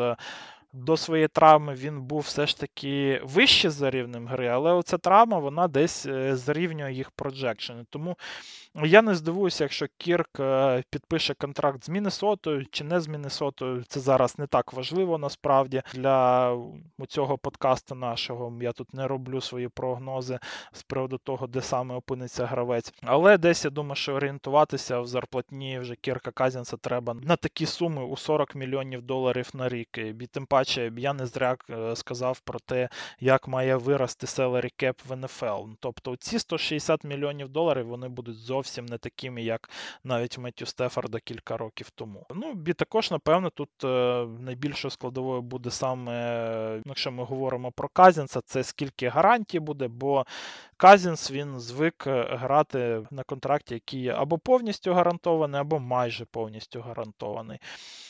до 0.73 0.97
своєї 0.97 1.27
травми 1.27 1.73
він 1.73 2.01
був 2.01 2.19
все 2.19 2.47
ж 2.47 2.59
таки 2.59 3.21
вище 3.23 3.69
за 3.69 3.89
рівнем 3.89 4.27
гри, 4.27 4.47
але 4.47 4.73
оця 4.73 4.97
травма 4.97 5.39
вона 5.39 5.67
десь 5.67 6.05
е, 6.05 6.35
зарівнює 6.35 6.93
їх 6.93 7.11
проджекшени. 7.11 7.85
Тому 7.89 8.17
я 8.75 9.01
не 9.01 9.15
здивуюся, 9.15 9.63
якщо 9.63 9.87
Кірк 9.97 10.39
е, 10.39 10.83
підпише 10.89 11.33
контракт 11.33 11.83
з 11.83 11.89
Міннесотою 11.89 12.65
чи 12.71 12.83
не 12.83 13.01
з 13.01 13.07
Міннесотою. 13.07 13.83
Це 13.87 13.99
зараз 13.99 14.39
не 14.39 14.47
так 14.47 14.73
важливо 14.73 15.17
насправді 15.17 15.81
для 15.93 16.57
цього 17.07 17.37
подкасту 17.37 17.95
нашого. 17.95 18.53
Я 18.61 18.71
тут 18.71 18.93
не 18.93 19.07
роблю 19.07 19.41
свої 19.41 19.67
прогнози 19.67 20.39
з 20.73 20.83
приводу 20.83 21.17
того, 21.17 21.47
де 21.47 21.61
саме 21.61 21.95
опиниться 21.95 22.45
гравець. 22.45 22.93
Але 23.03 23.37
десь 23.37 23.65
я 23.65 23.71
думаю, 23.71 23.95
що 23.95 24.13
орієнтуватися 24.13 24.99
в 24.99 25.07
зарплатні 25.07 25.79
вже 25.79 25.95
Кірка 25.95 26.31
Казінса 26.31 26.77
треба 26.77 27.13
на 27.13 27.35
такі 27.35 27.65
суми 27.65 28.03
у 28.03 28.17
40 28.17 28.55
мільйонів 28.55 29.01
доларів 29.01 29.49
на 29.53 29.69
рік. 29.69 29.97
І 29.97 30.13
тим 30.13 30.45
паче 30.45 30.60
я 30.97 31.13
не 31.13 31.25
зря 31.25 31.57
е, 31.69 31.95
сказав 31.95 32.39
про 32.39 32.59
те, 32.59 32.89
як 33.19 33.47
має 33.47 33.75
вирости 33.75 34.27
селері 34.27 34.69
кеп 34.75 34.99
в 35.07 35.15
НФЛ. 35.15 35.65
Тобто 35.79 36.15
ці 36.15 36.39
160 36.39 37.03
мільйонів 37.03 37.49
доларів 37.49 37.87
вони 37.87 38.07
будуть 38.07 38.37
зовсім 38.37 38.85
не 38.85 38.97
такими, 38.97 39.41
як 39.41 39.69
навіть 40.03 40.37
Меттю 40.37 40.65
Стефорда 40.65 41.19
кілька 41.19 41.57
років 41.57 41.89
тому. 41.89 42.25
Ну, 42.35 42.63
і 42.67 42.73
також, 42.73 43.11
напевно, 43.11 43.49
тут 43.49 43.69
е, 43.83 44.25
найбільшою 44.39 44.91
складовою 44.91 45.41
буде 45.41 45.71
саме, 45.71 46.81
якщо 46.85 47.11
ми 47.11 47.23
говоримо 47.23 47.71
про 47.71 47.89
Казінса, 47.89 48.41
це 48.41 48.63
скільки 48.63 49.07
гарантій 49.07 49.59
буде, 49.59 49.87
бо 49.87 50.25
Казінс 50.81 51.31
він 51.31 51.59
звик 51.59 52.07
е, 52.07 52.27
грати 52.31 53.03
на 53.11 53.23
контракті, 53.23 53.73
який 53.73 54.09
або 54.09 54.37
повністю 54.37 54.93
гарантований, 54.93 55.61
або 55.61 55.79
майже 55.79 56.25
повністю 56.25 56.81
гарантований. 56.81 57.59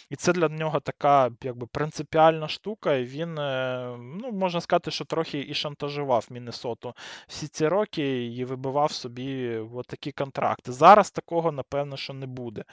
І 0.10 0.16
це 0.16 0.34
для 0.34 0.50
нього 0.50 0.80
така 0.80 1.32
якби 1.44 1.68
принципіальна 1.68 2.48
штука. 2.48 2.96
І 2.96 3.04
він, 3.06 3.38
е, 3.38 3.98
ну, 4.00 4.32
можна 4.32 4.62
сказати, 4.62 4.92
що 4.92 5.06
трохи 5.06 5.46
і 5.50 5.54
шантажував 5.54 6.28
Міннесоту 6.30 6.94
всі 7.28 7.48
ці 7.48 7.68
роки 7.68 8.26
і 8.26 8.46
вибивав 8.46 8.92
собі 8.92 9.58
от 9.58 9.88
такі 9.88 10.12
контракти. 10.12 10.72
Зараз 10.72 11.12
такого, 11.12 11.52
напевно, 11.52 11.98
що 11.98 12.14
не 12.14 12.28
буде. 12.28 12.64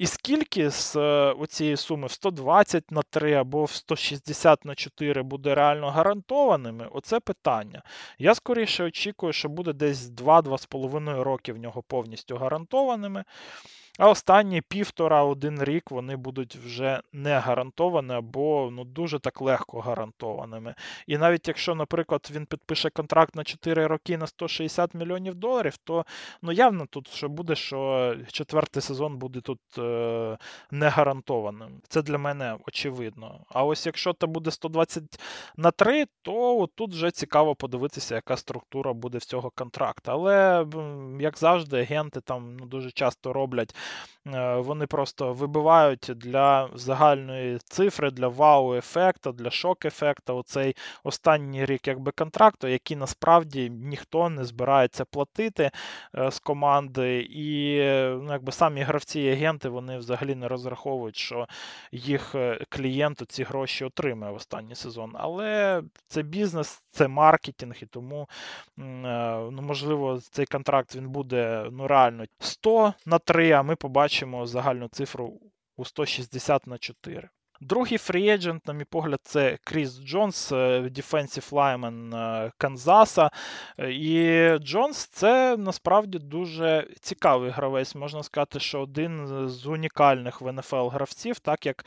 І 0.00 0.06
скільки 0.06 0.70
з 0.70 0.96
е, 0.96 1.34
цієї 1.48 1.76
суми 1.76 2.06
в 2.06 2.10
120 2.10 2.90
на 2.90 3.02
3 3.02 3.34
або 3.34 3.64
в 3.64 3.70
160 3.70 4.64
на 4.64 4.74
4 4.74 5.22
буде 5.22 5.54
реально 5.54 5.90
гарантованими, 5.90 6.88
оце 6.92 7.20
питання. 7.20 7.82
Я 8.18 8.34
скоріше 8.34 8.84
очікую, 8.84 9.32
що 9.32 9.48
буде 9.48 9.72
десь 9.72 9.98
2-2,5 9.98 11.22
роки 11.22 11.52
в 11.52 11.58
нього 11.58 11.82
повністю 11.82 12.36
гарантованими. 12.36 13.24
А 14.00 14.08
останні 14.08 14.60
півтора-один 14.60 15.64
рік 15.64 15.90
вони 15.90 16.16
будуть 16.16 16.56
вже 16.56 17.00
не 17.12 17.38
гарантовані 17.38 18.12
або 18.12 18.68
ну, 18.72 18.84
дуже 18.84 19.18
так 19.18 19.40
легко 19.40 19.80
гарантованими. 19.80 20.74
І 21.06 21.18
навіть 21.18 21.48
якщо, 21.48 21.74
наприклад, 21.74 22.30
він 22.32 22.46
підпише 22.46 22.90
контракт 22.90 23.36
на 23.36 23.44
4 23.44 23.86
роки 23.86 24.18
на 24.18 24.26
160 24.26 24.94
мільйонів 24.94 25.34
доларів, 25.34 25.76
то 25.76 26.04
ну, 26.42 26.52
явно 26.52 26.86
тут 26.86 27.08
що 27.08 27.28
буде, 27.28 27.54
що 27.54 28.14
четвертий 28.32 28.82
сезон 28.82 29.16
буде 29.16 29.40
тут 29.40 29.60
е, 29.78 30.38
не 30.70 30.88
гарантованим. 30.88 31.80
Це 31.88 32.02
для 32.02 32.18
мене 32.18 32.56
очевидно. 32.66 33.40
А 33.48 33.64
ось 33.64 33.86
якщо 33.86 34.12
це 34.12 34.26
буде 34.26 34.50
120 34.50 35.02
на 35.56 35.70
3, 35.70 36.06
то 36.22 36.68
тут 36.74 36.90
вже 36.90 37.10
цікаво 37.10 37.54
подивитися, 37.54 38.14
яка 38.14 38.36
структура 38.36 38.92
буде 38.92 39.18
в 39.18 39.24
цього 39.24 39.50
контракту. 39.50 40.10
Але, 40.10 40.66
як 41.20 41.38
завжди, 41.38 41.80
агенти 41.80 42.20
там 42.20 42.56
ну, 42.56 42.66
дуже 42.66 42.90
часто 42.90 43.32
роблять 43.32 43.74
вони 44.56 44.86
просто 44.86 45.32
вибивають 45.32 46.10
для 46.16 46.70
загальної 46.74 47.58
цифри, 47.58 48.10
для 48.10 48.28
вау-ефекту, 48.28 49.32
для 49.32 49.50
шок-ефекту 49.50 50.36
оцей 50.36 50.76
останній 51.04 51.64
рік 51.64 51.88
якби 51.88 52.12
контракту, 52.12 52.68
який 52.68 52.96
насправді 52.96 53.70
ніхто 53.70 54.28
не 54.28 54.44
збирається 54.44 55.04
платити 55.04 55.70
е, 56.14 56.30
з 56.30 56.38
команди. 56.38 57.20
І 57.30 57.78
ну, 58.22 58.32
якби 58.32 58.52
самі 58.52 58.82
гравці 58.82 59.20
і 59.20 59.32
агенти 59.32 59.68
вони 59.68 59.98
взагалі 59.98 60.34
не 60.34 60.48
розраховують, 60.48 61.16
що 61.16 61.46
їх 61.92 62.34
е, 62.34 62.64
клієнт 62.68 63.22
ці 63.28 63.44
гроші 63.44 63.84
отримає 63.84 64.32
в 64.32 64.36
останній 64.36 64.74
сезон. 64.74 65.12
Але 65.14 65.82
це 66.06 66.22
бізнес, 66.22 66.82
це 66.90 67.08
маркетинг, 67.08 67.76
і 67.82 67.86
тому 67.86 68.28
ну, 68.76 69.62
можливо 69.62 70.18
цей 70.18 70.46
контракт 70.46 70.96
він 70.96 71.08
буде 71.08 71.66
ну, 71.72 71.86
реально 71.86 72.24
100 72.38 72.94
на 73.06 73.18
3, 73.18 73.52
а 73.52 73.62
ми 73.70 73.76
побачимо 73.76 74.46
загальну 74.46 74.88
цифру 74.88 75.40
у 75.76 75.84
160 75.84 76.66
на 76.66 76.78
4. 76.78 77.28
Другий 77.60 77.98
фрієджент, 77.98 78.66
на 78.66 78.74
мій 78.74 78.84
погляд, 78.84 79.20
це 79.22 79.58
Кріс 79.64 80.00
Джонс, 80.00 80.52
Defensive 80.52 81.50
Lineman 81.50 82.52
Канзаса. 82.58 83.30
І 83.78 84.48
Джонс 84.58 85.06
це 85.06 85.56
насправді 85.56 86.18
дуже 86.18 86.88
цікавий 87.00 87.50
гравець. 87.50 87.94
Можна 87.94 88.22
сказати, 88.22 88.60
що 88.60 88.80
один 88.80 89.48
з 89.48 89.66
унікальних 89.66 90.40
в 90.40 90.52
НФЛ 90.52 90.88
гравців, 90.88 91.38
так 91.38 91.66
як 91.66 91.84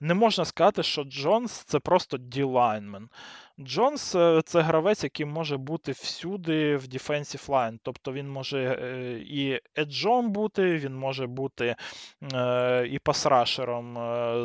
не 0.00 0.14
можна 0.14 0.44
сказати, 0.44 0.82
що 0.82 1.04
Джонс 1.04 1.52
це 1.52 1.78
просто 1.78 2.16
D-лайнмен. 2.16 3.08
Джонс 3.60 4.14
е, 4.14 4.42
це 4.44 4.60
гравець, 4.60 5.04
який 5.04 5.26
може 5.26 5.56
бути 5.56 5.92
всюди 5.92 6.76
в 6.76 6.82
Defensive 6.82 7.48
Line. 7.48 7.78
Тобто 7.82 8.12
він 8.12 8.28
може 8.28 8.78
е, 8.82 9.12
і 9.18 9.60
еджом 9.78 10.30
бути, 10.30 10.78
він 10.78 10.94
може 10.94 11.26
бути 11.26 11.76
е, 12.34 12.86
і 12.90 12.98
пасрашером 12.98 13.98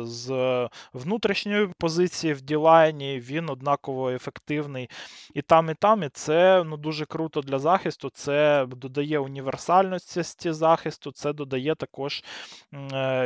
з 0.06 0.68
внутрішньої 0.92 1.68
позиції 1.78 2.34
в 2.34 2.40
ділайні, 2.40 3.20
він 3.20 3.50
однаково 3.50 4.10
ефективний 4.10 4.90
і 5.34 5.42
там, 5.42 5.70
і 5.70 5.74
там. 5.74 6.02
І 6.02 6.08
це 6.08 6.64
ну, 6.64 6.76
дуже 6.76 7.04
круто 7.04 7.40
для 7.40 7.58
захисту. 7.58 8.10
Це 8.10 8.66
додає 8.68 9.18
універсальності 9.18 10.52
захисту, 10.52 11.12
це 11.12 11.32
додає 11.32 11.74
також 11.74 12.24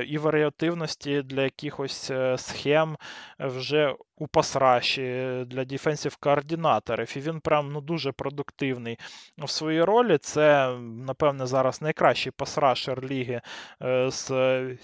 і 0.06 0.18
варіативності 0.18 1.22
для 1.22 1.42
якихось 1.42 2.12
схем 2.36 2.96
вже 3.38 3.94
у 4.16 4.26
pass 4.26 4.73
rush-і 4.73 5.44
для 5.46 5.64
defensive 5.74 6.16
координаторів, 6.16 7.16
і 7.16 7.20
він 7.20 7.40
прям 7.40 7.72
ну, 7.72 7.80
дуже 7.80 8.12
продуктивний 8.12 8.98
в 9.38 9.50
своїй 9.50 9.82
ролі. 9.82 10.18
Це, 10.18 10.76
напевне, 10.80 11.46
зараз 11.46 11.82
найкращий 11.82 12.32
pass 12.36 12.63
rusher 12.63 13.04
ліги 13.04 13.40
е, 13.82 14.10
з 14.10 14.30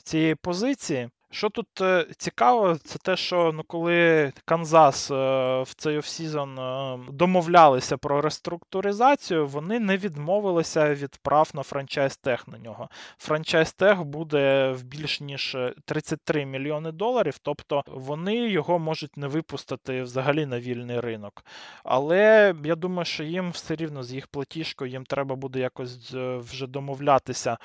цієї 0.02 0.34
позиції. 0.34 1.08
Що 1.32 1.50
тут 1.50 1.80
е, 1.80 2.06
цікаво, 2.16 2.76
це 2.84 2.98
те, 2.98 3.16
що 3.16 3.52
ну, 3.54 3.62
коли 3.66 4.32
Канзас 4.44 5.10
е, 5.10 5.14
в 5.62 5.74
цей 5.76 5.98
offseason 5.98 6.58
е, 6.58 6.98
домовлялися 7.12 7.96
про 7.96 8.20
реструктуризацію, 8.20 9.46
вони 9.46 9.80
не 9.80 9.96
відмовилися 9.96 10.94
від 10.94 11.16
прав 11.16 11.50
на 11.54 11.62
franchise 11.62 12.16
tag 12.16 12.48
на 12.48 12.58
нього. 12.58 12.88
Франчайз 13.18 13.72
тех 13.72 14.04
буде 14.04 14.70
в 14.70 14.82
більш 14.82 15.20
ніж 15.20 15.56
33 15.84 16.46
мільйони 16.46 16.92
доларів, 16.92 17.38
тобто 17.42 17.82
вони 17.86 18.36
його 18.36 18.78
можуть 18.78 19.16
не 19.16 19.26
випустити 19.26 20.02
взагалі 20.02 20.46
на 20.46 20.60
вільний 20.60 21.00
ринок. 21.00 21.44
Але 21.84 22.54
я 22.64 22.74
думаю, 22.74 23.04
що 23.04 23.24
їм 23.24 23.50
все 23.50 23.76
рівно 23.76 24.02
з 24.02 24.12
їх 24.12 24.26
платіжкою 24.26 24.90
їм 24.90 25.04
треба 25.04 25.36
буде 25.36 25.58
якось 25.58 26.14
вже 26.14 26.66
домовлятися 26.66 27.56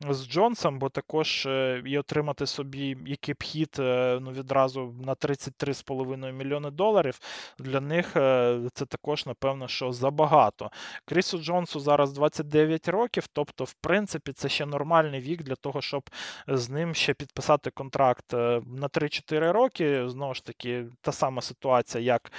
з 0.00 0.28
Джонсом, 0.28 0.78
бо 0.78 0.88
також 0.88 1.48
і 1.84 1.98
отримати 1.98 2.46
собі 2.46 2.96
який 3.06 3.34
б 3.34 3.42
е, 3.78 4.18
ну, 4.22 4.30
відразу 4.32 4.94
на 5.00 5.14
33,5 5.14 6.32
мільйони 6.32 6.70
доларів. 6.70 7.20
Для 7.58 7.80
них 7.80 8.16
е, 8.16 8.60
це 8.74 8.86
також, 8.86 9.26
напевно, 9.26 9.68
що 9.68 9.92
забагато. 9.92 10.70
Крісу 11.04 11.38
Джонсу 11.38 11.80
зараз 11.80 12.12
29 12.12 12.88
років, 12.88 13.26
тобто, 13.32 13.64
в 13.64 13.72
принципі, 13.72 14.32
це 14.32 14.48
ще 14.48 14.66
нормальний 14.66 15.20
вік 15.20 15.42
для 15.42 15.54
того, 15.54 15.82
щоб 15.82 16.10
з 16.48 16.70
ним 16.70 16.94
ще 16.94 17.14
підписати 17.14 17.70
контракт 17.70 18.34
е, 18.34 18.60
на 18.66 18.88
3-4 18.88 19.52
роки. 19.52 20.08
Знову 20.08 20.34
ж 20.34 20.44
таки, 20.44 20.86
та 21.00 21.12
сама 21.12 21.42
ситуація, 21.42 22.04
як. 22.04 22.32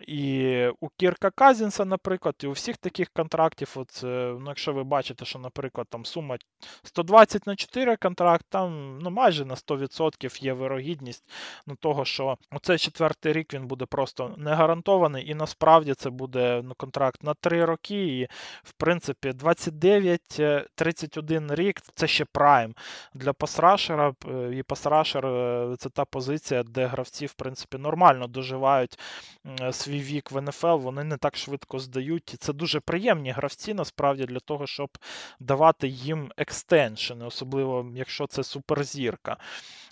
І 0.00 0.66
у 0.80 0.88
Кірка 0.88 1.30
Казінса, 1.30 1.84
наприклад, 1.84 2.34
і 2.42 2.46
у 2.46 2.52
всіх 2.52 2.76
таких 2.76 3.08
контрактів, 3.08 3.72
от, 3.74 4.00
ну, 4.02 4.44
якщо 4.46 4.72
ви 4.72 4.84
бачите, 4.84 5.24
що, 5.24 5.38
наприклад, 5.38 5.86
там 5.90 6.04
сума 6.04 6.36
120 6.82 7.46
на 7.46 7.56
4 7.56 7.96
контракт, 7.96 8.46
там 8.48 8.98
ну, 8.98 9.10
майже 9.10 9.44
на 9.44 9.54
100% 9.54 10.44
є 10.44 10.52
вирогідність 10.52 11.24
ну, 11.66 11.76
того, 11.76 12.04
що 12.04 12.38
оцей 12.50 12.78
четвертий 12.78 13.32
рік 13.32 13.54
він 13.54 13.66
буде 13.66 13.86
просто 13.86 14.34
не 14.36 14.54
гарантований, 14.54 15.30
і 15.30 15.34
насправді 15.34 15.94
це 15.94 16.10
буде 16.10 16.62
ну, 16.64 16.74
контракт 16.76 17.22
на 17.22 17.34
3 17.34 17.64
роки. 17.64 18.06
І, 18.06 18.28
в 18.62 18.72
принципі, 18.72 19.30
29-31 19.30 21.54
рік 21.54 21.80
це 21.94 22.06
ще 22.06 22.24
прайм 22.24 22.74
для 23.14 23.32
пасрашера. 23.32 24.14
І 24.52 24.62
пасрашер 24.62 25.24
це 25.78 25.88
та 25.88 26.04
позиція, 26.04 26.62
де 26.62 26.86
гравці, 26.86 27.26
в 27.26 27.34
принципі, 27.34 27.78
нормально 27.78 28.26
доживають 28.26 28.98
свій 29.86 30.00
вік 30.00 30.30
в 30.30 30.40
НФЛ, 30.40 30.66
вони 30.66 31.04
не 31.04 31.16
так 31.16 31.36
швидко 31.36 31.78
здають. 31.78 32.34
І 32.34 32.36
це 32.36 32.52
дуже 32.52 32.80
приємні 32.80 33.30
гравці, 33.30 33.74
насправді, 33.74 34.24
для 34.24 34.40
того, 34.40 34.66
щоб 34.66 34.98
давати 35.40 35.88
їм 35.88 36.32
екстеншени, 36.36 37.24
особливо 37.24 37.92
якщо 37.94 38.26
це 38.26 38.44
суперзірка. 38.44 39.36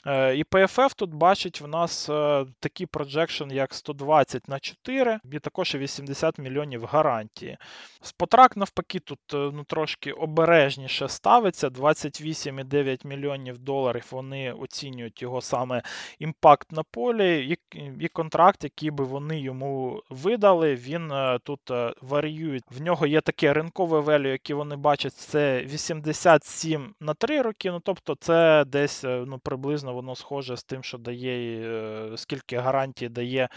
Е, 0.06 0.36
і 0.36 0.44
PFF 0.44 0.94
тут 0.96 1.14
бачить 1.14 1.60
в 1.60 1.66
нас 1.66 2.08
е, 2.08 2.46
такий 2.60 2.86
проджекшн, 2.86 3.50
як 3.50 3.74
120 3.74 4.48
на 4.48 4.58
4, 4.58 5.18
і 5.32 5.38
також 5.38 5.74
80 5.74 6.38
мільйонів 6.38 6.84
гарантії. 6.84 7.56
Спотрак, 8.02 8.56
навпаки, 8.56 9.00
тут 9.00 9.18
е, 9.34 9.36
ну, 9.36 9.64
трошки 9.64 10.12
обережніше 10.12 11.08
ставиться. 11.08 11.68
28,9 11.68 13.06
мільйонів 13.06 13.58
доларів 13.58 14.06
вони 14.10 14.52
оцінюють 14.52 15.22
його 15.22 15.40
саме 15.40 15.82
impact 16.18 16.72
на 16.72 16.82
полі, 16.82 17.58
і, 17.74 17.80
і 18.00 18.08
контракт, 18.08 18.64
який 18.64 18.90
би 18.90 19.04
вони 19.04 19.40
йому 19.40 20.02
видали, 20.10 20.74
він 20.74 21.12
тут 21.42 21.60
варіює. 22.02 22.60
В 22.70 22.80
нього 22.82 23.06
є 23.06 23.20
таке 23.20 23.52
ринкове 23.52 24.00
value, 24.00 24.28
яке 24.28 24.54
вони 24.54 24.76
бачать, 24.76 25.14
це 25.14 25.62
87 25.62 26.94
на 27.00 27.14
3 27.14 27.42
роки. 27.42 27.70
Ну, 27.70 27.80
тобто, 27.84 28.14
це 28.14 28.64
десь 28.64 29.04
ну, 29.04 29.38
приблизно 29.38 29.93
воно 29.94 30.16
схоже 30.16 30.56
з 30.56 30.64
тим, 30.64 30.82
що 30.82 30.98
дає, 30.98 31.60
е, 31.68 32.16
скільки 32.16 32.56
гарантій 32.56 33.08
дає 33.08 33.48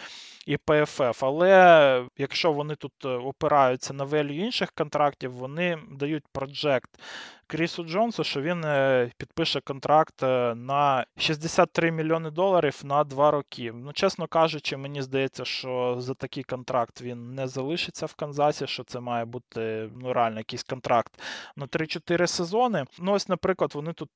і 0.46 0.58
ПФФ. 0.58 1.24
Але 1.24 2.06
якщо 2.18 2.52
вони 2.52 2.76
тут 2.76 2.94
е, 3.06 3.08
опираються 3.10 3.94
на 3.94 4.04
велію 4.04 4.46
інших 4.46 4.72
контрактів, 4.72 5.32
вони 5.32 5.80
дають 5.92 6.24
проджект 6.32 7.00
Крісу 7.48 7.84
Джонсу, 7.84 8.24
що 8.24 8.42
він 8.42 8.66
е, 8.66 9.12
підпише 9.18 9.62
контракт 9.62 10.22
на 10.56 11.06
63 11.18 11.92
мільйони 11.92 12.32
доларів 12.32 12.82
на 12.84 13.04
2 13.04 13.32
роки. 13.32 13.72
Ну, 13.76 13.94
чесно 13.94 14.28
кажучи, 14.28 14.78
мені 14.78 15.02
здається, 15.02 15.46
що 15.46 15.96
за 16.00 16.14
такий 16.14 16.44
контракт 16.44 17.02
він 17.02 17.36
не 17.36 17.48
залишиться 17.48 18.06
в 18.06 18.14
Канзасі, 18.14 18.68
що 18.68 18.84
це 18.84 19.00
має 19.00 19.26
бути 19.26 19.90
ну, 19.96 20.14
реально 20.14 20.38
якийсь 20.38 20.64
контракт 20.64 21.22
на 21.56 21.66
3-4 21.66 22.28
сезони. 22.28 22.86
Ну, 23.00 23.12
ось, 23.12 23.30
наприклад, 23.30 23.72
вони 23.76 23.94
тут 23.94 24.10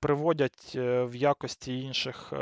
приводять 0.00 0.72
в 0.74 1.14
якості 1.14 1.80
інших, 1.80 2.32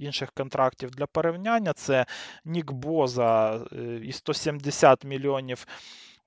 інших 0.00 0.32
контрактів 0.32 0.90
для 0.90 1.06
порівняння. 1.06 1.72
Це 1.72 2.06
Нік 2.44 2.72
Боза 2.72 3.60
е, 3.72 4.00
і 4.02 4.12
170 4.12 5.04
мільйонів 5.04 5.66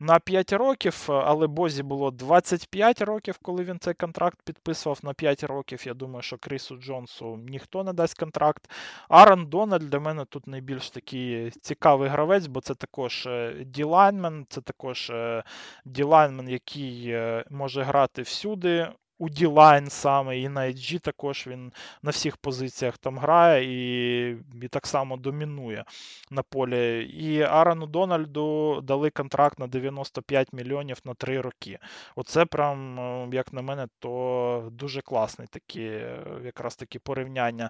на 0.01 0.19
5 0.19 0.53
років, 0.53 1.05
але 1.09 1.47
Бозі 1.47 1.83
було 1.83 2.11
25 2.11 3.01
років, 3.01 3.37
коли 3.41 3.63
він 3.63 3.79
цей 3.79 3.93
контракт 3.93 4.39
підписував 4.45 4.99
на 5.03 5.13
5 5.13 5.43
років. 5.43 5.83
Я 5.87 5.93
думаю, 5.93 6.21
що 6.21 6.37
Крісу 6.37 6.77
Джонсу 6.77 7.37
ніхто 7.37 7.83
не 7.83 7.93
дасть 7.93 8.19
контракт. 8.19 8.69
Арон 9.09 9.45
Дональд 9.45 9.89
для 9.89 9.99
мене 9.99 10.25
тут 10.25 10.47
найбільш 10.47 10.89
такий 10.89 11.49
цікавий 11.49 12.09
гравець, 12.09 12.47
бо 12.47 12.61
це 12.61 12.75
також 12.75 13.25
е, 13.25 13.63
ділайнмен, 13.65 14.45
це 14.49 14.61
також 14.61 15.09
е, 15.09 15.43
ділайнмен, 15.85 16.49
який 16.49 17.15
може 17.49 17.83
грати 17.83 18.21
всюди 18.21 18.87
у 19.21 19.29
D-Line 19.29 19.89
саме, 19.89 20.39
і 20.39 20.49
на 20.49 20.62
IG 20.62 20.99
також 20.99 21.47
він 21.47 21.73
на 22.01 22.12
всіх 22.12 22.38
позиціях 22.38 22.97
там 22.97 23.19
грає 23.19 23.63
і 23.65 24.38
і 24.62 24.67
так 24.67 24.88
само 24.88 25.17
домінує 25.17 25.86
на 26.31 26.43
полі. 26.43 27.03
І 27.05 27.41
Арану 27.41 27.86
Дональду 27.88 28.81
дали 28.81 29.10
контракт 29.10 29.60
на 29.60 29.67
95 29.67 30.53
мільйонів 30.53 30.97
на 31.05 31.13
3 31.13 31.41
роки. 31.41 31.79
Оце 32.15 32.45
прям, 32.45 32.99
е, 32.99 33.29
як 33.36 33.53
на 33.53 33.62
мене, 33.62 33.88
то 33.99 34.69
дуже 34.71 35.01
класне 35.01 35.45
такі, 35.47 35.84
е, 35.84 36.25
якраз 36.43 36.75
такі 36.75 36.99
порівняння 36.99 37.69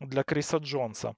для 0.00 0.22
Кріса 0.22 0.58
Джонса. 0.58 1.12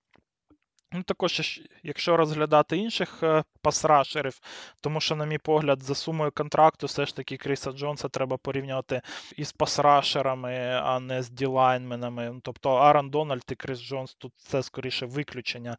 Ну, 0.93 1.03
Також, 1.03 1.61
якщо 1.83 2.17
розглядати 2.17 2.77
інших 2.77 3.23
е, 3.23 3.45
пасрашерів, 3.63 4.41
тому 4.81 5.01
що, 5.01 5.17
на 5.17 5.27
мій 5.27 5.39
погляд, 5.39 5.83
за 5.83 5.95
сумою 5.95 6.33
контракту, 6.33 6.87
все 6.87 7.07
ж 7.07 7.17
таки 7.17 7.37
Кріса 7.37 7.73
Джонса 7.73 8.09
треба 8.09 8.37
порівняти 8.37 9.01
із 9.37 9.53
пасрашерами, 9.53 10.81
а 10.83 11.01
не 11.01 11.23
з 11.23 11.31
ділайнменами. 11.31 12.31
Ну, 12.35 12.41
тобто 12.43 12.71
Аарон 12.71 13.11
Дональд 13.11 13.45
і 13.51 13.55
Кріс 13.55 13.81
Джонс 13.81 14.15
тут 14.15 14.33
це 14.37 14.63
скоріше 14.63 15.07
виключення 15.07 15.77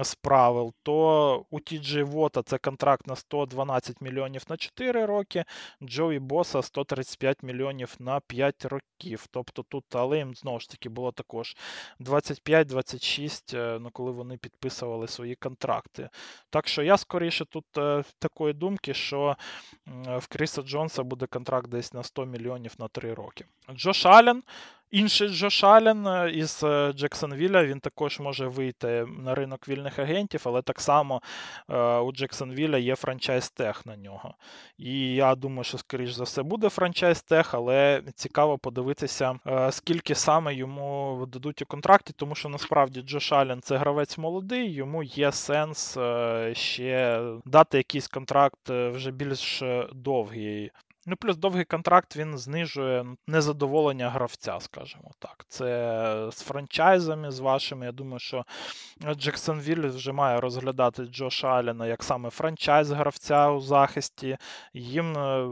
з 0.00 0.14
правил. 0.14 0.74
То 0.82 1.46
у 1.50 1.60
Тіджі 1.60 2.02
Вота 2.02 2.42
це 2.42 2.58
контракт 2.58 3.06
на 3.06 3.16
112 3.16 4.00
мільйонів 4.00 4.42
на 4.48 4.56
4 4.56 5.06
роки, 5.06 5.44
Джоі 5.82 6.18
Боса 6.18 6.62
135 6.62 7.42
мільйонів 7.42 7.94
на 7.98 8.20
5 8.20 8.64
років. 8.64 9.26
Тобто 9.30 9.62
тут, 9.62 9.84
але 9.96 10.18
їм 10.18 10.34
знову 10.34 10.60
ж 10.60 10.70
таки 10.70 10.88
було 10.88 11.12
також 11.12 11.56
25-26, 12.00 13.56
е, 13.56 13.78
ну, 13.80 13.90
коли 13.90 14.10
вони 14.10 14.36
підписували 14.48 15.08
свої 15.08 15.34
контракти. 15.34 16.08
Так 16.50 16.68
що 16.68 16.82
я 16.82 16.96
скоріше 16.96 17.44
тут 17.44 17.64
е, 17.78 18.04
такої 18.18 18.54
думки, 18.54 18.94
що 18.94 19.36
в 20.18 20.26
Кріса 20.28 20.62
Джонса 20.62 21.02
буде 21.02 21.26
контракт 21.26 21.68
десь 21.68 21.92
на 21.94 22.02
100 22.02 22.26
мільйонів 22.26 22.74
на 22.78 22.88
3 22.88 23.14
роки. 23.14 23.44
Джош 23.74 24.06
Аллен 24.06 24.42
Інший 24.90 25.28
Джош 25.28 25.64
Аллен 25.64 26.06
е, 26.06 26.30
із 26.30 26.60
е, 26.64 26.92
Джексонвілля, 26.92 27.64
він 27.64 27.80
також 27.80 28.20
може 28.20 28.46
вийти 28.46 29.06
на 29.18 29.34
ринок 29.34 29.68
вільних 29.68 29.98
агентів, 29.98 30.42
але 30.44 30.62
так 30.62 30.80
само 30.80 31.22
е, 31.68 31.98
у 31.98 32.12
Джексонвілля 32.12 32.78
є 32.78 32.96
франчайз 32.96 33.50
тех 33.50 33.86
на 33.86 33.96
нього. 33.96 34.34
І 34.78 35.14
я 35.14 35.34
думаю, 35.34 35.64
що, 35.64 35.78
скоріш 35.78 36.12
за 36.12 36.24
все, 36.24 36.42
буде 36.42 36.68
франчайз 36.68 37.22
тех, 37.22 37.54
але 37.54 38.02
цікаво 38.14 38.58
подивитися, 38.58 39.38
скільки 39.70 40.14
саме 40.14 40.54
йому 40.54 41.26
дадуть 41.32 41.62
у 41.62 41.66
контракті, 41.66 42.12
тому 42.16 42.34
що 42.34 42.48
насправді 42.48 43.00
Джош 43.00 43.32
Аллен 43.32 43.60
це 43.62 43.76
гравець 43.76 44.18
молодий, 44.18 44.72
йому 44.72 45.02
є 45.02 45.32
сенс 45.32 45.98
ще 46.52 47.22
дати 47.44 47.76
якийсь 47.76 48.08
контракт 48.08 48.68
вже 48.68 49.10
більш 49.10 49.62
довгий. 49.92 50.70
Ну, 51.06 51.16
плюс 51.16 51.36
довгий 51.36 51.64
контракт 51.64 52.16
він 52.16 52.38
знижує 52.38 53.06
незадоволення 53.26 54.10
гравця, 54.10 54.60
скажімо 54.60 55.10
так. 55.18 55.44
Це 55.48 56.28
з 56.32 56.42
франчайзами, 56.42 57.30
з 57.30 57.40
вашими. 57.40 57.86
Я 57.86 57.92
думаю, 57.92 58.18
що 58.18 58.44
Джексонвіль 59.14 59.88
вже 59.88 60.12
має 60.12 60.40
розглядати 60.40 61.04
Джоша 61.04 61.48
Аллена 61.48 61.86
як 61.86 62.04
саме 62.04 62.30
франчайз 62.30 62.90
гравця 62.90 63.50
у 63.50 63.60
захисті. 63.60 64.36
Їм 64.74 65.16
е, 65.18 65.48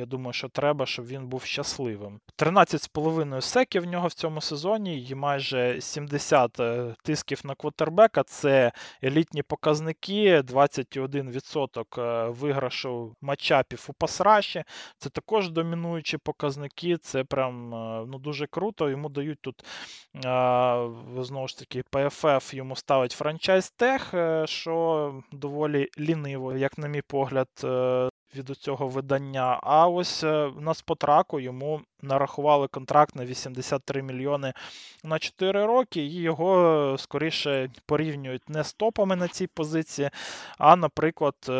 Я 0.00 0.06
думаю, 0.06 0.32
що 0.32 0.48
треба, 0.48 0.86
щоб 0.86 1.06
він 1.06 1.26
був 1.26 1.42
щасливим. 1.42 2.20
13,5 2.38 3.40
секів 3.40 3.82
в 3.82 3.86
нього 3.86 4.08
в 4.08 4.12
цьому 4.12 4.40
сезоні 4.40 5.04
і 5.04 5.14
майже 5.14 5.80
70 5.80 6.60
е, 6.60 6.94
тисків 7.02 7.40
на 7.44 7.54
квотербека. 7.54 8.22
Це 8.22 8.72
елітні 9.04 9.42
показники, 9.42 10.40
21% 10.40 12.00
е, 12.00 12.28
виграшу 12.28 13.16
матчапів 13.20 13.86
у 13.88 13.92
пасраші. 13.92 14.64
Це 14.98 15.10
також 15.10 15.50
домінуючі 15.50 16.18
показники. 16.18 16.96
Це 16.96 17.24
прям 17.24 17.74
е, 17.74 18.06
ну, 18.08 18.18
дуже 18.18 18.46
круто. 18.46 18.90
Йому 18.90 19.08
дають 19.08 19.38
тут 19.40 19.64
знову 21.18 21.48
ж 21.48 21.58
таки 21.58 21.82
PFF 21.92 22.54
йому 22.54 22.76
ставить 22.76 23.12
франчайз 23.12 23.70
тех, 23.70 24.14
що 24.44 25.14
доволі 25.32 25.88
ліниво, 25.98 26.56
як 26.56 26.78
на 26.78 26.88
мій 26.88 27.02
погляд 27.02 27.48
від 28.36 28.48
цього 28.48 28.88
видання. 28.88 29.60
А 29.62 29.88
ось 29.88 30.24
е, 30.24 30.50
на 30.60 30.74
спотраку 30.74 31.40
йому 31.40 31.80
нарахували 32.02 32.68
контракт 32.68 33.16
на 33.16 33.24
83 33.24 34.02
мільйони 34.02 34.52
на 35.04 35.18
4 35.18 35.66
роки, 35.66 36.00
і 36.00 36.14
його 36.14 36.96
скоріше 36.98 37.70
порівнюють 37.86 38.48
не 38.48 38.64
з 38.64 38.72
топами 38.72 39.16
на 39.16 39.28
цій 39.28 39.46
позиції, 39.46 40.10
а, 40.58 40.76
наприклад, 40.76 41.34
е, 41.48 41.52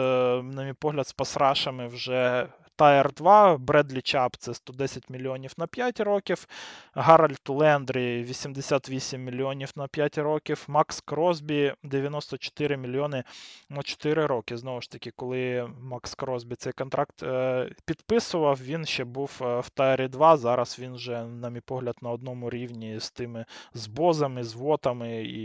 на 0.42 0.64
мій 0.64 0.72
погляд, 0.72 1.08
з 1.08 1.12
пасрашами 1.12 1.86
вже 1.86 2.46
Тайр 2.80 3.12
2, 3.12 3.56
Бредлі 3.58 4.00
Чап 4.00 4.36
це 4.36 4.54
110 4.54 5.10
мільйонів 5.10 5.52
на 5.56 5.66
5 5.66 6.00
років. 6.00 6.46
Гаральд 6.94 7.40
Лендрі 7.48 8.22
88 8.22 9.24
мільйонів 9.24 9.70
на 9.76 9.88
5 9.88 10.18
років. 10.18 10.64
Макс 10.68 11.00
Кросбі 11.00 11.74
94 11.82 12.76
мільйони 12.76 13.24
на 13.68 13.82
4 13.82 14.26
роки. 14.26 14.56
Знову 14.56 14.80
ж 14.80 14.90
таки, 14.90 15.10
коли 15.10 15.70
Макс 15.80 16.14
Кросбі 16.14 16.54
цей 16.54 16.72
контракт 16.72 17.22
е, 17.22 17.70
підписував, 17.84 18.60
він 18.62 18.86
ще 18.86 19.04
був 19.04 19.40
е, 19.42 19.60
в 19.60 19.70
Тайрі 19.70 20.08
2. 20.08 20.36
Зараз 20.36 20.78
він 20.78 20.94
вже, 20.94 21.24
на 21.24 21.50
мій 21.50 21.60
погляд, 21.60 21.96
на 22.02 22.10
одному 22.10 22.50
рівні 22.50 23.00
з 23.00 23.10
тими 23.10 23.44
з 23.74 23.86
бозами, 23.86 24.44
з 24.44 24.54
вотами, 24.54 25.22
і 25.22 25.44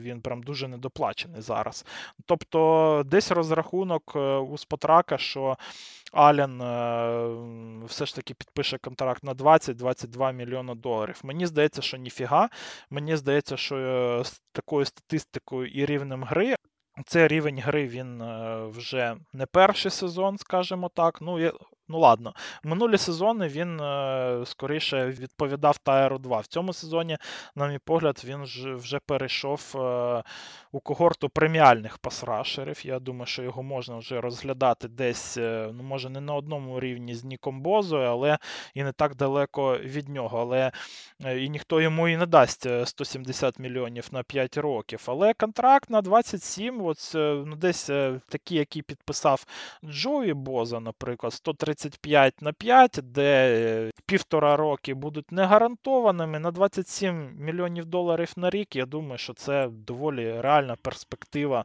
він 0.00 0.20
прям 0.20 0.42
дуже 0.42 0.68
недоплачений 0.68 1.40
зараз. 1.40 1.84
Тобто, 2.26 3.02
десь 3.06 3.30
розрахунок 3.30 4.12
е, 4.16 4.36
у 4.36 4.58
Спотрака, 4.58 5.18
що 5.18 5.56
Ален 6.14 6.60
е, 6.62 7.86
все 7.86 8.06
ж 8.06 8.14
таки 8.16 8.34
підпише 8.34 8.78
контракт 8.78 9.24
на 9.24 9.34
20-22 9.34 10.32
мільйона 10.32 10.74
доларів. 10.74 11.20
Мені 11.24 11.46
здається, 11.46 11.82
що 11.82 11.96
ніфіга. 11.96 12.48
Мені 12.90 13.16
здається, 13.16 13.56
що 13.56 13.76
е, 13.76 14.24
з 14.24 14.42
такою 14.52 14.84
статистикою 14.84 15.66
і 15.66 15.86
рівнем 15.86 16.24
гри. 16.24 16.54
Це 17.06 17.28
рівень 17.28 17.58
гри 17.58 17.86
він 17.88 18.22
е, 18.22 18.66
вже 18.66 19.16
не 19.32 19.46
перший 19.46 19.90
сезон, 19.90 20.38
скажімо 20.38 20.90
так. 20.94 21.20
Ну, 21.20 21.52
Ну 21.88 21.98
ладно, 21.98 22.34
минулі 22.62 22.98
сезони 22.98 23.48
він 23.48 23.80
е, 23.80 24.42
скоріше 24.46 25.06
відповідав 25.06 25.78
Тайру 25.78 26.18
2. 26.18 26.40
В 26.40 26.46
цьому 26.46 26.72
сезоні, 26.72 27.18
на 27.54 27.68
мій 27.68 27.78
погляд, 27.78 28.22
він 28.24 28.42
вже 28.76 28.98
перейшов 29.06 29.72
е, 29.74 30.22
у 30.72 30.80
когорту 30.80 31.28
преміальних 31.28 31.98
пасрашерів. 31.98 32.86
Я 32.86 32.98
думаю, 32.98 33.26
що 33.26 33.42
його 33.42 33.62
можна 33.62 33.96
вже 33.96 34.20
розглядати 34.20 34.88
десь, 34.88 35.36
е, 35.36 35.70
ну 35.74 35.82
може 35.82 36.10
не 36.10 36.20
на 36.20 36.34
одному 36.34 36.80
рівні 36.80 37.14
з 37.14 37.24
Ніком 37.24 37.60
Бозою, 37.60 38.08
але 38.08 38.38
і 38.74 38.82
не 38.82 38.92
так 38.92 39.14
далеко 39.16 39.78
від 39.78 40.08
нього. 40.08 40.38
Але 40.40 40.72
і 41.42 41.48
ніхто 41.48 41.80
йому 41.80 42.08
і 42.08 42.16
не 42.16 42.26
дасть 42.26 42.66
170 42.84 43.58
мільйонів 43.58 44.08
на 44.12 44.22
5 44.22 44.56
років. 44.56 45.04
Але 45.06 45.34
контракт 45.34 45.90
на 45.90 46.02
27, 46.02 46.82
от, 46.82 47.12
ну 47.14 47.56
десь 47.56 47.86
такий, 48.28 48.58
який 48.58 48.82
підписав 48.82 49.46
Джої 49.84 50.34
Боза, 50.34 50.80
наприклад, 50.80 51.32
130. 51.32 51.73
35 51.74 52.42
на 52.42 52.52
5, 52.52 53.00
де 53.02 53.90
півтора 54.06 54.56
роки 54.56 54.94
будуть 54.94 55.32
не 55.32 55.44
гарантованими. 55.44 56.38
На 56.38 56.50
27 56.50 57.36
мільйонів 57.38 57.84
доларів 57.84 58.32
на 58.36 58.50
рік. 58.50 58.76
Я 58.76 58.86
думаю, 58.86 59.18
що 59.18 59.34
це 59.34 59.68
доволі 59.68 60.40
реальна 60.40 60.76
перспектива, 60.76 61.64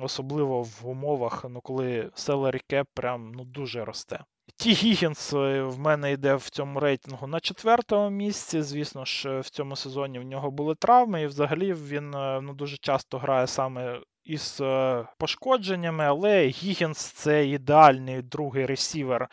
особливо 0.00 0.62
в 0.62 0.80
умовах, 0.84 1.44
ну 1.50 1.60
коли 1.60 2.10
salary 2.14 2.60
cap 2.70 2.86
прям 2.94 3.32
ну, 3.34 3.44
дуже 3.44 3.84
росте. 3.84 4.24
Ті 4.56 4.72
Гігінс 4.72 5.32
е, 5.32 5.62
в 5.62 5.78
мене 5.78 6.12
йде 6.12 6.34
в 6.34 6.50
цьому 6.50 6.80
рейтингу 6.80 7.26
на 7.26 7.40
четвертому 7.40 8.10
місці. 8.10 8.62
Звісно 8.62 9.04
ж, 9.04 9.40
в 9.40 9.50
цьому 9.50 9.76
сезоні 9.76 10.18
в 10.18 10.24
нього 10.24 10.50
були 10.50 10.74
травми, 10.74 11.22
і 11.22 11.26
взагалі 11.26 11.72
він 11.72 12.14
е, 12.14 12.40
ну, 12.40 12.54
дуже 12.54 12.76
часто 12.76 13.18
грає 13.18 13.46
саме 13.46 14.00
із 14.24 14.58
е, 14.60 15.04
пошкодженнями, 15.18 16.04
але 16.04 16.46
Гігінс 16.46 16.98
це 16.98 17.46
ідеальний 17.46 18.22
другий 18.22 18.66
ресівер 18.66 19.28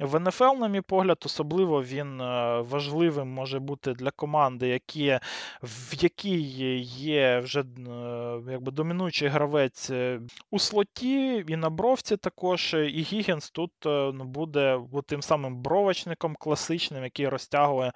в 0.00 0.20
НФЛ, 0.20 0.54
на 0.58 0.68
мій 0.68 0.80
погляд, 0.80 1.22
особливо 1.26 1.82
він 1.82 2.20
е, 2.20 2.60
важливим 2.60 3.28
може 3.28 3.58
бути 3.58 3.92
для 3.92 4.10
команди, 4.10 4.68
які, 4.68 5.18
в 5.62 6.02
якій 6.02 6.40
є 6.80 7.38
вже 7.38 7.60
е, 7.60 7.64
якби 8.50 8.72
домінуючий 8.72 9.28
гравець 9.28 9.90
у 10.50 10.58
слоті, 10.58 11.44
і 11.48 11.56
на 11.56 11.70
бровці 11.70 12.16
також. 12.16 12.74
І 12.74 13.02
Гігінс 13.02 13.50
тут 13.50 13.72
ну, 13.84 14.24
буде 14.24 14.80
тим 15.06 15.22
самим 15.22 15.56
бровочником 15.62 16.36
класичним, 16.38 17.04
який 17.04 17.28
розтягує 17.28 17.92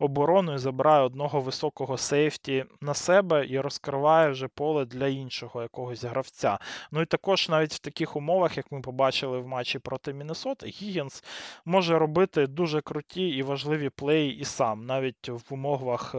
оборону 0.00 0.54
і 0.54 0.58
забирає 0.58 1.02
одного 1.02 1.40
високого 1.40 1.98
сейфті 1.98 2.64
на 2.80 2.94
себе 2.94 3.46
і 3.48 3.60
розкриває 3.60 4.30
вже 4.30 4.48
поле 4.48 4.84
для 4.84 5.06
іншого 5.06 5.62
якогось 5.62 6.04
гравця. 6.04 6.58
Ну 6.90 7.02
і 7.02 7.06
також 7.06 7.48
навіть 7.48 7.72
в 7.72 7.78
таких 7.78 8.16
умовах, 8.16 8.56
як 8.56 8.72
ми 8.72 8.80
побачили 8.80 9.38
в 9.38 9.46
матчі 9.46 9.78
проти 9.78 10.12
Міннесоти, 10.12 10.66
Гігінс 10.66 11.24
може 11.64 11.98
робити 11.98 12.46
дуже 12.46 12.80
круті 12.80 13.28
і 13.28 13.42
важливі 13.42 13.90
play-ї 13.90 14.38
і 14.38 14.44
сам, 14.44 14.86
навіть 14.86 15.28
в 15.28 15.42
умовах 15.50 16.14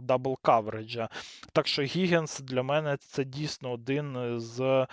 double 0.00 0.38
coverage-а. 0.42 1.08
Так 1.52 1.66
що 1.66 1.82
Гігінс 1.82 2.40
для 2.40 2.62
мене 2.62 2.96
це 2.96 3.24
дійсно 3.24 3.72
один 3.72 4.40
з 4.40 4.86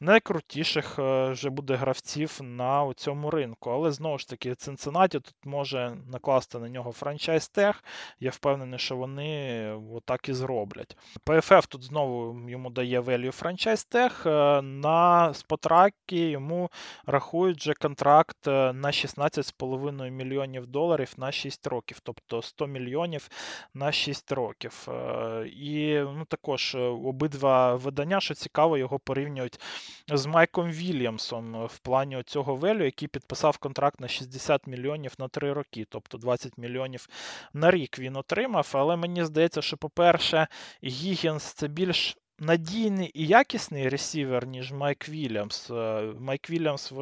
найкрутіших 0.00 0.98
е, 0.98 1.30
вже 1.30 1.50
буде 1.50 1.74
гравців 1.74 2.38
на 2.42 2.92
цьому 2.96 3.30
ринку. 3.30 3.70
Але 3.70 3.92
знову 3.92 4.18
ж 4.18 4.28
таки, 4.28 4.54
Цинциннаті 4.54 5.20
тут 5.20 5.34
може 5.44 5.96
накласти 6.12 6.58
на 6.58 6.68
нього 6.68 6.92
franchise 6.92 7.48
tag. 7.48 7.84
Я 8.20 8.30
впевнений, 8.30 8.78
що 8.78 8.96
вони 8.96 9.70
отак 9.94 10.28
і 10.28 10.32
зроблять. 10.32 10.96
PFF 11.26 11.66
тут 11.68 11.82
знову 11.82 12.50
йому 12.50 12.70
дає 12.70 13.00
value 13.00 13.32
франчайз 13.32 13.84
тех. 13.84 14.26
На 14.62 15.34
спотракі 15.34 16.30
йому 16.30 16.70
рахують 17.06 17.60
вже 17.60 17.74
контракт 17.74 18.48
е, 18.48 18.72
на 18.72 18.88
16,5 18.88 20.10
мільйонів 20.10 20.66
доларів 20.66 21.12
на 21.16 21.32
6 21.32 21.66
років, 21.66 22.00
тобто 22.02 22.42
100 22.42 22.66
мільйонів 22.66 23.28
на 23.74 23.92
6 23.92 24.32
років. 24.32 24.88
Е, 24.88 25.46
і 25.48 25.94
ну, 25.94 26.24
також 26.28 26.74
обидва 27.04 27.74
видання, 27.74 28.20
що 28.20 28.34
цікаво, 28.34 28.78
його 28.78 28.98
порівнюють 28.98 29.60
з 30.08 30.26
Майком 30.26 30.70
Вільямсом 30.70 31.56
е, 31.56 31.66
в 31.66 31.78
плані 31.78 32.22
цього 32.26 32.56
велю, 32.56 32.84
який 32.84 33.08
підписав 33.08 33.58
контракт 33.58 34.00
на 34.00 34.08
60 34.08 34.66
мільйонів 34.66 35.12
на 35.18 35.28
3 35.28 35.52
роки, 35.52 35.86
тобто 35.88 36.18
20 36.18 36.58
мільйонів 36.58 37.08
на 37.52 37.70
рік 37.70 37.98
він 37.98 38.16
отримав. 38.16 38.70
Але 38.72 38.96
мені 38.96 39.24
здається, 39.24 39.62
що, 39.62 39.76
по-перше, 39.76 40.46
Гігінс 40.84 41.44
це 41.44 41.68
більш. 41.68 42.16
Надійний 42.38 43.10
і 43.14 43.26
якісний 43.26 43.88
ресівер, 43.88 44.46
ніж 44.46 44.72
Майк 44.72 45.08
Вільямс. 45.08 45.70
Е, 45.70 46.12
Майк 46.20 46.50
Вільямс, 46.50 46.92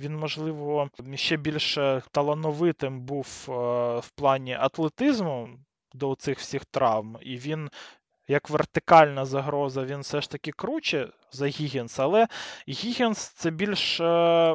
він, 0.00 0.16
можливо, 0.16 0.90
ще 1.14 1.36
більш 1.36 1.78
талановитим 2.10 3.00
був 3.00 3.46
е, 3.48 3.52
в 3.98 4.10
плані 4.14 4.54
атлетизму 4.54 5.48
до 5.94 6.14
цих 6.14 6.38
всіх 6.38 6.64
травм, 6.64 7.18
і 7.22 7.36
він 7.36 7.70
як 8.28 8.50
вертикальна 8.50 9.24
загроза, 9.24 9.84
він 9.84 10.00
все 10.00 10.20
ж 10.20 10.30
таки 10.30 10.52
круче 10.52 11.08
за 11.32 11.46
Гігінс, 11.46 11.98
але 11.98 12.28
Гігінс 12.68 13.18
це 13.18 13.50
більш 13.50 14.00
е, 14.00 14.04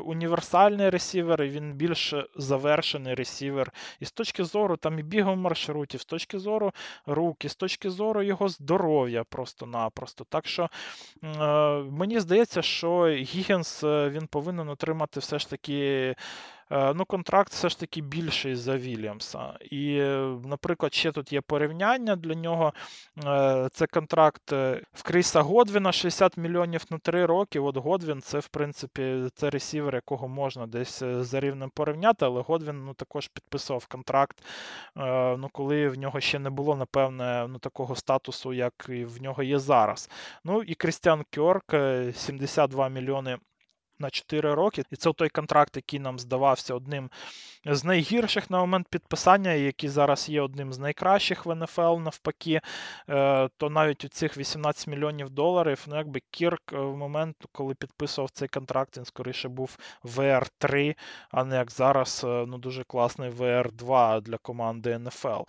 універсальний 0.05 0.89
ресівер, 0.89 1.43
і 1.43 1.49
він 1.49 1.74
більш 1.74 2.13
завершений 2.36 3.13
ресівер. 3.13 3.72
І 3.99 4.05
з 4.05 4.11
точки 4.11 4.43
зору 4.43 4.78
там 4.78 4.99
і 4.99 5.03
бігом 5.03 5.39
маршрутів, 5.39 6.01
з 6.01 6.05
точки 6.05 6.39
зору 6.39 6.72
руки, 7.05 7.49
з 7.49 7.55
точки 7.55 7.89
зору 7.89 8.22
його 8.24 8.49
здоров'я 8.49 9.24
просто-напросто. 9.24 10.26
Так 10.30 10.47
що 10.47 10.70
е, 11.24 11.28
мені 11.91 12.20
здається, 12.20 12.61
що 12.61 13.07
Гігінс 13.07 13.84
е, 13.84 14.09
він 14.09 14.28
повинен 14.28 14.70
отримати 14.70 15.20
все 15.20 15.39
ж 15.39 15.49
таки. 15.49 16.15
Е, 16.72 16.93
ну, 16.93 17.05
контракт 17.05 17.51
все 17.51 17.70
ж 17.70 17.80
таки 17.80 18.01
більший 18.01 18.55
за 18.55 18.78
Вільямса. 18.78 19.57
І, 19.72 19.99
наприклад, 20.45 20.93
ще 20.93 21.11
тут 21.11 21.34
є 21.34 21.41
порівняння 21.41 22.15
для 22.15 22.36
нього. 22.36 22.74
Е, 23.26 23.70
це 23.72 23.88
контракт 23.88 24.53
е, 24.53 24.82
в 24.93 25.03
Кріса 25.03 25.41
Годвіна 25.41 25.91
60 25.91 26.38
мільйонів 26.38 26.86
на 26.89 26.97
3 26.97 27.26
роки. 27.26 27.59
От 27.59 27.78
Годвін 27.78 28.22
це, 28.22 28.39
в 28.39 28.47
принципі, 28.47 29.30
це 29.36 29.49
ресівер, 29.49 29.95
якого 29.95 30.28
можна 30.28 30.68
десь 30.68 31.03
за 31.03 31.39
рівнем 31.39 31.70
порівняти, 31.70 32.26
але 32.26 32.41
Годвін 32.41 32.86
ну, 32.86 32.93
також 32.93 33.28
підписував 33.28 33.86
контракт, 33.86 34.43
ну, 35.38 35.49
коли 35.51 35.89
в 35.89 35.97
нього 35.97 36.20
ще 36.20 36.39
не 36.39 36.49
було, 36.49 36.76
напевне, 36.76 37.47
ну, 37.49 37.59
такого 37.59 37.95
статусу, 37.95 38.53
як 38.53 38.86
і 38.89 39.05
в 39.05 39.22
нього 39.22 39.43
є 39.43 39.59
зараз. 39.59 40.09
Ну 40.43 40.63
і 40.63 40.76
Крістіан 40.76 41.24
Кьорк 41.32 41.76
72 42.13 42.89
мільйони 42.89 43.38
на 43.99 44.09
4 44.09 44.53
роки. 44.53 44.83
І 44.91 44.95
це 44.95 45.13
той 45.13 45.29
контракт, 45.29 45.75
який 45.75 45.99
нам 45.99 46.19
здавався 46.19 46.73
одним 46.73 47.09
з 47.76 47.84
найгірших 47.84 48.49
на 48.49 48.59
момент 48.59 48.88
підписання, 48.88 49.51
який 49.51 49.89
зараз 49.89 50.30
є 50.30 50.41
одним 50.41 50.74
з 50.74 50.80
найкращих 50.80 51.45
в 51.45 51.55
НФЛ 51.55 51.97
навпаки. 51.97 52.61
Е, 53.09 53.49
то 53.57 53.70
навіть 53.70 54.05
у 54.05 54.07
цих 54.07 54.38
18 54.38 54.88
мільйонів 54.88 55.30
доларів, 55.30 55.86
ну 55.88 55.95
якби 55.95 56.22
Кірк 56.32 56.74
е, 56.74 56.78
в 56.78 56.97
момент, 56.97 57.36
коли 57.51 57.74
підписував 57.74 58.30
цей 58.30 58.47
контракт, 58.47 58.97
він 58.97 59.05
скоріше 59.05 59.49
був 59.49 59.78
VR3, 60.03 60.95
а 61.32 61.43
не 61.43 61.55
як 61.55 61.72
зараз 61.72 62.22
ну 62.24 62.57
дуже 62.57 62.84
класний 62.84 63.30
VR2 63.30 64.22
для 64.22 64.38
команди 64.38 64.99
НФЛ. 64.99 65.43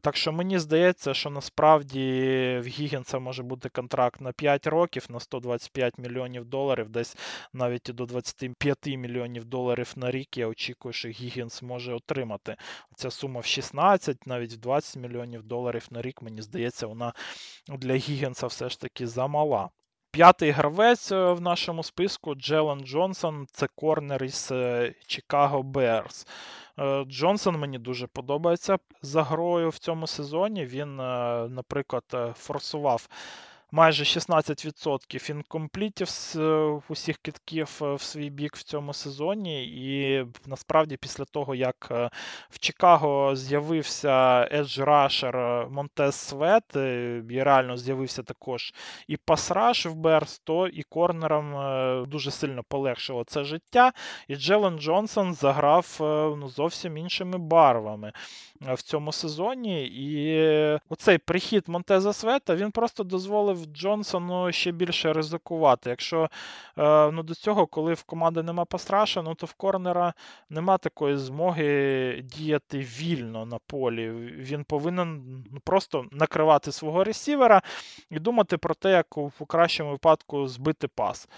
Так 0.00 0.16
що 0.16 0.32
мені 0.32 0.58
здається, 0.58 1.14
що 1.14 1.30
насправді 1.30 2.00
в 2.64 2.66
Гігінса 2.66 3.18
може 3.18 3.42
бути 3.42 3.68
контракт 3.68 4.20
на 4.20 4.32
5 4.32 4.66
років 4.66 5.06
на 5.08 5.20
125 5.20 5.98
мільйонів 5.98 6.44
доларів, 6.44 6.88
десь 6.88 7.16
навіть 7.52 7.88
і 7.88 7.92
до 7.92 8.06
25 8.06 8.86
мільйонів 8.86 9.44
доларів 9.44 9.92
на 9.96 10.10
рік. 10.10 10.38
Я 10.38 10.46
очікую, 10.46 10.92
що 10.92 11.08
Гігінс 11.08 11.57
може 11.62 11.94
отримати. 11.94 12.56
Ця 12.96 13.10
сума 13.10 13.40
в 13.40 13.44
16, 13.44 14.26
навіть 14.26 14.52
в 14.52 14.56
20 14.56 14.96
мільйонів 14.96 15.42
доларів 15.42 15.86
на 15.90 16.02
рік, 16.02 16.22
мені 16.22 16.42
здається, 16.42 16.86
вона 16.86 17.12
для 17.68 17.94
Гігінса 17.94 18.46
все 18.46 18.68
ж 18.68 18.80
таки 18.80 19.06
замала. 19.06 19.68
П'ятий 20.10 20.50
гравець 20.50 21.12
е, 21.12 21.32
в 21.32 21.40
нашому 21.40 21.82
списку 21.82 22.34
Джелан 22.34 22.80
Джонсон, 22.80 23.46
це 23.52 23.66
корнер 23.74 24.24
із 24.24 24.52
Чикаго 25.06 25.62
Беарс. 25.62 26.26
Е, 26.78 27.04
Джонсон 27.04 27.56
мені 27.56 27.78
дуже 27.78 28.06
подобається 28.06 28.78
за 29.02 29.22
грою 29.22 29.68
в 29.68 29.78
цьому 29.78 30.06
сезоні. 30.06 30.64
Він, 30.64 31.00
е, 31.00 31.46
наприклад, 31.48 32.34
форсував 32.36 33.08
майже 33.70 34.04
16% 34.04 35.30
incomplete-ів 35.30 36.08
з 36.08 36.36
е, 36.36 36.80
усіх 36.88 37.16
кидків 37.18 37.80
е, 37.82 37.94
в 37.94 38.00
свій 38.00 38.30
бік 38.30 38.56
в 38.56 38.62
цьому 38.62 38.92
сезоні. 38.92 39.64
І 39.66 40.24
насправді, 40.46 40.96
після 40.96 41.24
того, 41.24 41.54
як 41.54 41.88
е, 41.90 42.10
в 42.50 42.58
Чикаго 42.58 43.36
з'явився 43.36 44.08
edge 44.52 44.84
rusher 44.84 45.68
Монтез 45.70 46.16
Свет, 46.16 46.76
і 47.30 47.42
реально 47.42 47.76
з'явився 47.76 48.22
також 48.22 48.74
і 49.08 49.16
pass 49.16 49.51
rush 49.51 49.86
в 49.86 49.94
Берс, 49.94 50.38
то 50.38 50.68
і 50.68 50.82
corner-ам 50.82 52.08
дуже 52.08 52.30
сильно 52.30 52.62
полегшило 52.62 53.24
це 53.24 53.44
життя. 53.44 53.92
І 54.28 54.36
Джелен 54.36 54.78
Джонсон 54.78 55.34
заграв 55.34 55.96
ну, 56.38 56.48
зовсім 56.48 56.96
іншими 56.96 57.38
барвами 57.38 58.12
в 58.60 58.82
цьому 58.82 59.12
сезоні. 59.12 59.86
І 59.86 60.78
оцей 60.88 61.18
прихід 61.18 61.64
Монтеза 61.66 62.12
Света 62.12 62.54
він 62.54 62.70
просто 62.70 63.04
дозволив 63.04 63.64
Джонсону 63.64 64.52
ще 64.52 64.72
більше 64.72 65.12
ризикувати. 65.12 65.90
Якщо 65.90 66.30
е, 66.78 67.10
ну, 67.10 67.22
до 67.22 67.34
цього, 67.34 67.66
коли 67.66 67.94
в 67.94 68.02
команди 68.02 68.42
нема 68.42 68.64
пастраша, 68.64 69.22
ну 69.22 69.34
то 69.34 69.46
в 69.46 69.52
корнера 69.52 70.14
нема 70.50 70.78
такої 70.78 71.16
змоги 71.16 72.22
діяти 72.24 72.78
вільно 72.78 73.46
на 73.46 73.58
полі. 73.66 74.10
Він 74.36 74.64
повинен 74.64 75.44
ну, 75.52 75.60
просто 75.64 76.04
накривати 76.12 76.72
свого 76.72 77.04
ресівера 77.04 77.62
і 78.10 78.18
думати 78.18 78.58
про 78.58 78.74
те, 78.74 78.90
як 78.90 79.18
у 79.18 79.30
кращому 79.30 79.90
випадку 79.90 80.48
збити 80.48 80.88
пас. 80.88 81.28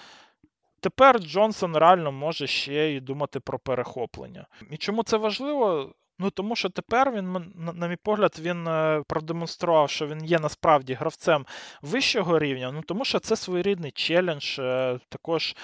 Тепер 0.81 1.19
Джонсон 1.19 1.77
реально 1.77 2.13
може 2.13 2.47
ще 2.47 2.91
й 2.91 3.01
думати 3.01 3.41
про 3.41 3.59
перехоплення. 3.59 4.47
І 4.71 4.77
чому 4.77 5.03
це 5.03 5.17
важливо? 5.17 5.95
Ну 6.21 6.31
тому 6.31 6.57
що 6.57 6.69
тепер 6.69 7.13
він, 7.13 7.53
на 7.75 7.89
мій 7.89 7.97
погляд, 7.97 8.39
він 8.41 8.69
е, 8.69 9.03
продемонстрував, 9.07 9.91
що 9.91 10.07
він 10.07 10.25
є 10.25 10.39
насправді 10.39 10.95
гравцем 10.95 11.47
вищого 11.83 12.39
рівня. 12.39 12.73
Ну 12.73 12.83
тому 12.87 13.05
що 13.05 13.19
це 13.19 13.37
своєрідний 13.37 13.91
челендж, 13.91 14.59
е, 14.59 14.99
також 15.09 15.57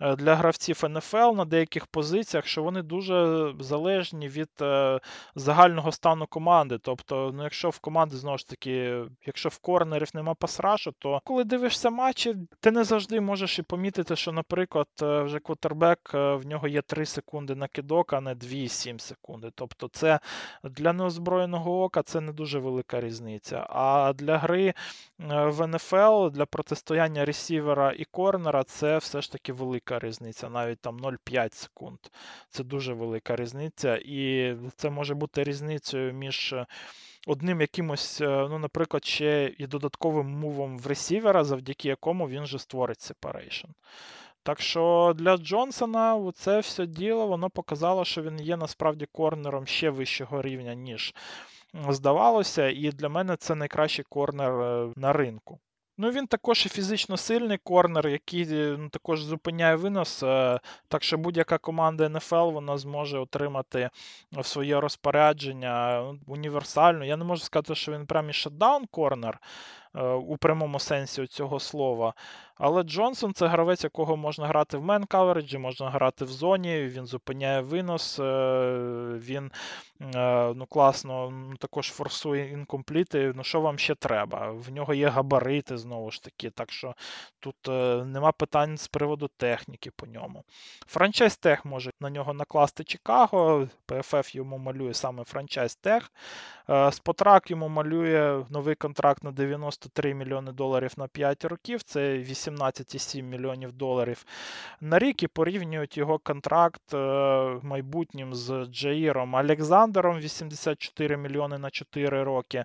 для 0.00 0.34
гравців 0.34 0.84
НФЛ 0.84 1.34
на 1.34 1.44
деяких 1.44 1.86
позиціях, 1.86 2.46
що 2.46 2.62
вони 2.62 2.82
дуже 2.82 3.48
залежні 3.60 4.28
від 4.28 4.50
е, 4.60 5.00
загального 5.34 5.92
стану 5.92 6.26
команди. 6.26 6.78
Тобто, 6.82 7.32
ну, 7.34 7.42
якщо 7.42 7.70
в 7.70 7.78
команди 7.78 8.16
знову 8.16 8.38
ж 8.38 8.48
таки, 8.48 9.02
якщо 9.26 9.48
в 9.48 9.58
корнерів 9.58 10.08
нема 10.14 10.34
пасрашу, 10.34 10.92
то 10.98 11.20
коли 11.24 11.44
дивишся 11.44 11.90
матчі, 11.90 12.34
ти 12.60 12.70
не 12.70 12.84
завжди 12.84 13.20
можеш 13.20 13.58
і 13.58 13.62
помітити, 13.62 14.16
що, 14.16 14.32
наприклад, 14.32 14.88
е, 15.02 15.22
вже 15.22 15.38
квотербек 15.38 16.10
в 16.12 16.42
нього 16.46 16.68
є 16.68 16.82
3 16.82 17.06
секунди 17.06 17.54
на 17.54 17.68
кидок, 17.68 18.12
а 18.12 18.20
не 18.20 18.34
2,7 18.34 18.98
секунди. 18.98 19.50
Тобто, 19.54 19.88
це 19.92 20.20
для 20.64 20.92
неозброєного 20.92 21.82
ока 21.82 22.02
це 22.02 22.20
не 22.20 22.32
дуже 22.32 22.58
велика 22.58 23.00
різниця. 23.00 23.66
А 23.70 24.12
для 24.12 24.38
гри 24.38 24.74
в 25.28 25.66
НФЛ, 25.66 26.28
для 26.28 26.46
протистояння 26.46 27.24
receiver-а 27.24 27.92
і 27.92 28.04
corner-а, 28.04 28.64
це 28.64 28.98
все 28.98 29.20
ж 29.20 29.32
таки 29.32 29.52
велика 29.52 29.80
велика 29.80 30.06
різниця, 30.06 30.48
навіть 30.48 30.80
там 30.80 30.98
0,5 30.98 31.54
секунд. 31.54 31.98
Це 32.48 32.64
дуже 32.64 32.92
велика 32.92 33.36
різниця. 33.36 33.96
І 33.96 34.54
це 34.76 34.90
може 34.90 35.14
бути 35.14 35.44
різницею 35.44 36.12
між. 36.12 36.52
Е, 36.52 36.66
одним 37.26 37.60
якимось, 37.60 38.20
е, 38.20 38.46
ну, 38.50 38.58
наприклад, 38.58 39.04
ще 39.04 39.54
і 39.58 39.66
додатковим 39.66 40.26
move-ом 40.26 40.78
в 40.78 40.86
receiver-а, 40.86 41.44
завдяки 41.44 41.88
якому 41.88 42.28
він 42.28 42.46
же 42.46 42.58
створить 42.58 43.00
separation. 43.00 43.68
Так 44.42 44.60
що 44.60 45.14
для 45.16 45.36
Джонсона 45.36 46.32
це 46.34 46.60
все 46.60 46.86
діло 46.86 47.26
воно 47.26 47.50
показало, 47.50 48.04
що 48.04 48.22
він 48.22 48.40
є 48.40 48.56
насправді 48.56 49.06
корнером 49.12 49.66
ще 49.66 49.90
вищого 49.90 50.42
рівня, 50.42 50.74
ніж 50.74 51.14
здавалося. 51.88 52.68
І 52.68 52.90
для 52.90 53.08
мене 53.08 53.36
це 53.36 53.54
найкращий 53.54 54.04
корнер 54.08 54.52
е, 54.60 54.92
на 54.96 55.12
ринку. 55.12 55.60
Ну, 56.02 56.10
він 56.10 56.26
також 56.26 56.66
і 56.66 56.68
фізично 56.68 57.16
сильний 57.16 57.58
корнер, 57.58 58.08
який 58.08 58.46
ну, 58.50 58.88
також 58.88 59.22
зупиняє 59.22 59.76
винос. 59.76 60.22
Е, 60.22 60.60
так 60.88 61.02
що 61.02 61.18
будь-яка 61.18 61.58
команда 61.58 62.08
НФЛ 62.08 62.50
вона 62.50 62.78
зможе 62.78 63.18
отримати 63.18 63.90
в 64.32 64.44
своє 64.44 64.80
розпорядження 64.80 66.04
універсально. 66.26 67.04
Я 67.04 67.16
не 67.16 67.24
можу 67.24 67.42
сказати, 67.42 67.74
що 67.74 67.92
він 67.92 68.06
прям 68.06 68.30
і 68.30 68.32
шатдаун 68.32 68.86
корнер. 68.86 69.40
Е, 69.94 70.02
у 70.02 70.36
прямому 70.36 70.80
сенсі 70.80 71.26
цього 71.26 71.60
слова. 71.60 72.14
Але 72.62 72.82
Джонсон 72.82 73.34
це 73.34 73.46
гравець, 73.46 73.84
якого 73.84 74.16
можна 74.16 74.46
грати 74.46 74.76
в 74.76 74.84
мен 74.84 75.04
кавереджі, 75.04 75.58
можна 75.58 75.90
грати 75.90 76.24
в 76.24 76.28
зоні, 76.28 76.82
він 76.82 77.06
зупиняє 77.06 77.60
винос, 77.60 78.18
е, 78.18 78.22
він 79.14 79.50
е, 80.14 80.54
ну, 80.54 80.66
класно 80.66 81.32
також 81.58 81.90
форсує 81.90 82.50
інкомпліти. 82.50 83.32
Ну, 83.36 83.44
що 83.44 83.60
вам 83.60 83.78
ще 83.78 83.94
треба? 83.94 84.50
В 84.50 84.72
нього 84.72 84.94
є 84.94 85.08
габарити, 85.08 85.78
знову 85.78 86.10
ж 86.10 86.22
таки, 86.22 86.50
так 86.50 86.72
що 86.72 86.94
тут 87.40 87.56
нема 88.06 88.32
питань 88.32 88.78
з 88.78 88.88
приводу 88.88 89.28
техніки 89.36 89.90
по 89.96 90.06
ньому. 90.06 90.44
Франчайз 90.86 91.36
Тех 91.36 91.64
може 91.64 91.90
на 92.00 92.10
нього 92.10 92.32
накласти 92.32 92.84
Чикаго, 92.84 93.68
PFF 93.88 94.36
йому 94.36 94.58
малює 94.58 94.94
саме 94.94 95.24
франчайз 95.24 95.76
Тех. 95.76 96.12
Спотрак 96.90 97.50
йому 97.50 97.68
малює 97.68 98.44
новий 98.50 98.74
контракт 98.74 99.24
на 99.24 99.32
93 99.32 100.14
мільйони 100.14 100.52
доларів 100.52 100.92
на 100.96 101.08
5 101.08 101.44
років, 101.44 101.82
це 101.82 102.18
18,7 102.50 103.22
мільйонів 103.22 103.72
доларів 103.72 104.24
на 104.80 104.98
рік 104.98 105.22
і 105.22 105.26
порівнюють 105.26 105.96
його 105.96 106.18
контракт 106.18 106.94
е, 106.94 106.96
майбутнім 107.62 108.34
з 108.34 108.64
Джаїром 108.64 109.34
Олександром 109.34 110.18
84 110.18 111.16
мільйони 111.16 111.58
на 111.58 111.70
4 111.70 112.22
роки, 112.22 112.64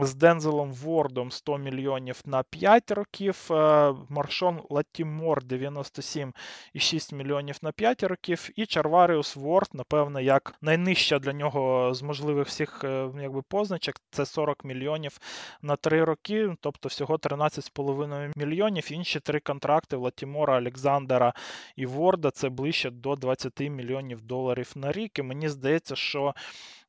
з 0.00 0.14
Дензелом 0.14 0.72
Вордом 0.72 1.30
100 1.30 1.58
мільйонів 1.58 2.20
на 2.24 2.42
5 2.42 2.90
років, 2.90 3.48
е, 3.50 3.94
Маршон 4.08 4.60
Латімор 4.70 5.44
97,6 5.44 7.14
мільйонів 7.14 7.56
на 7.62 7.72
5 7.72 8.02
років, 8.02 8.48
і 8.56 8.66
Чарваріус 8.66 9.36
Ворд, 9.36 9.68
напевне, 9.72 10.24
як 10.24 10.54
найнижча 10.62 11.18
для 11.18 11.32
нього 11.32 11.94
з 11.94 12.02
можливих 12.02 12.46
всіх 12.46 12.84
е, 12.84 13.08
якби, 13.20 13.42
позначок, 13.42 13.94
це 14.10 14.26
40 14.26 14.64
мільйонів 14.64 15.18
на 15.62 15.76
3 15.76 16.04
роки 16.04 16.48
тобто 16.60 16.88
всього 16.88 17.16
13,5 17.16 18.32
мільйонів. 18.36 18.92
Інші 18.92 19.11
три 19.20 19.40
контракти 19.40 19.96
Латімора, 19.96 20.58
Олександра 20.58 21.32
і 21.76 21.86
Ворда 21.86 22.30
це 22.30 22.48
ближче 22.48 22.90
до 22.90 23.16
20 23.16 23.60
мільйонів 23.60 24.20
доларів 24.20 24.72
на 24.74 24.92
рік. 24.92 25.18
І 25.18 25.22
мені 25.22 25.48
здається, 25.48 25.96
що 25.96 26.34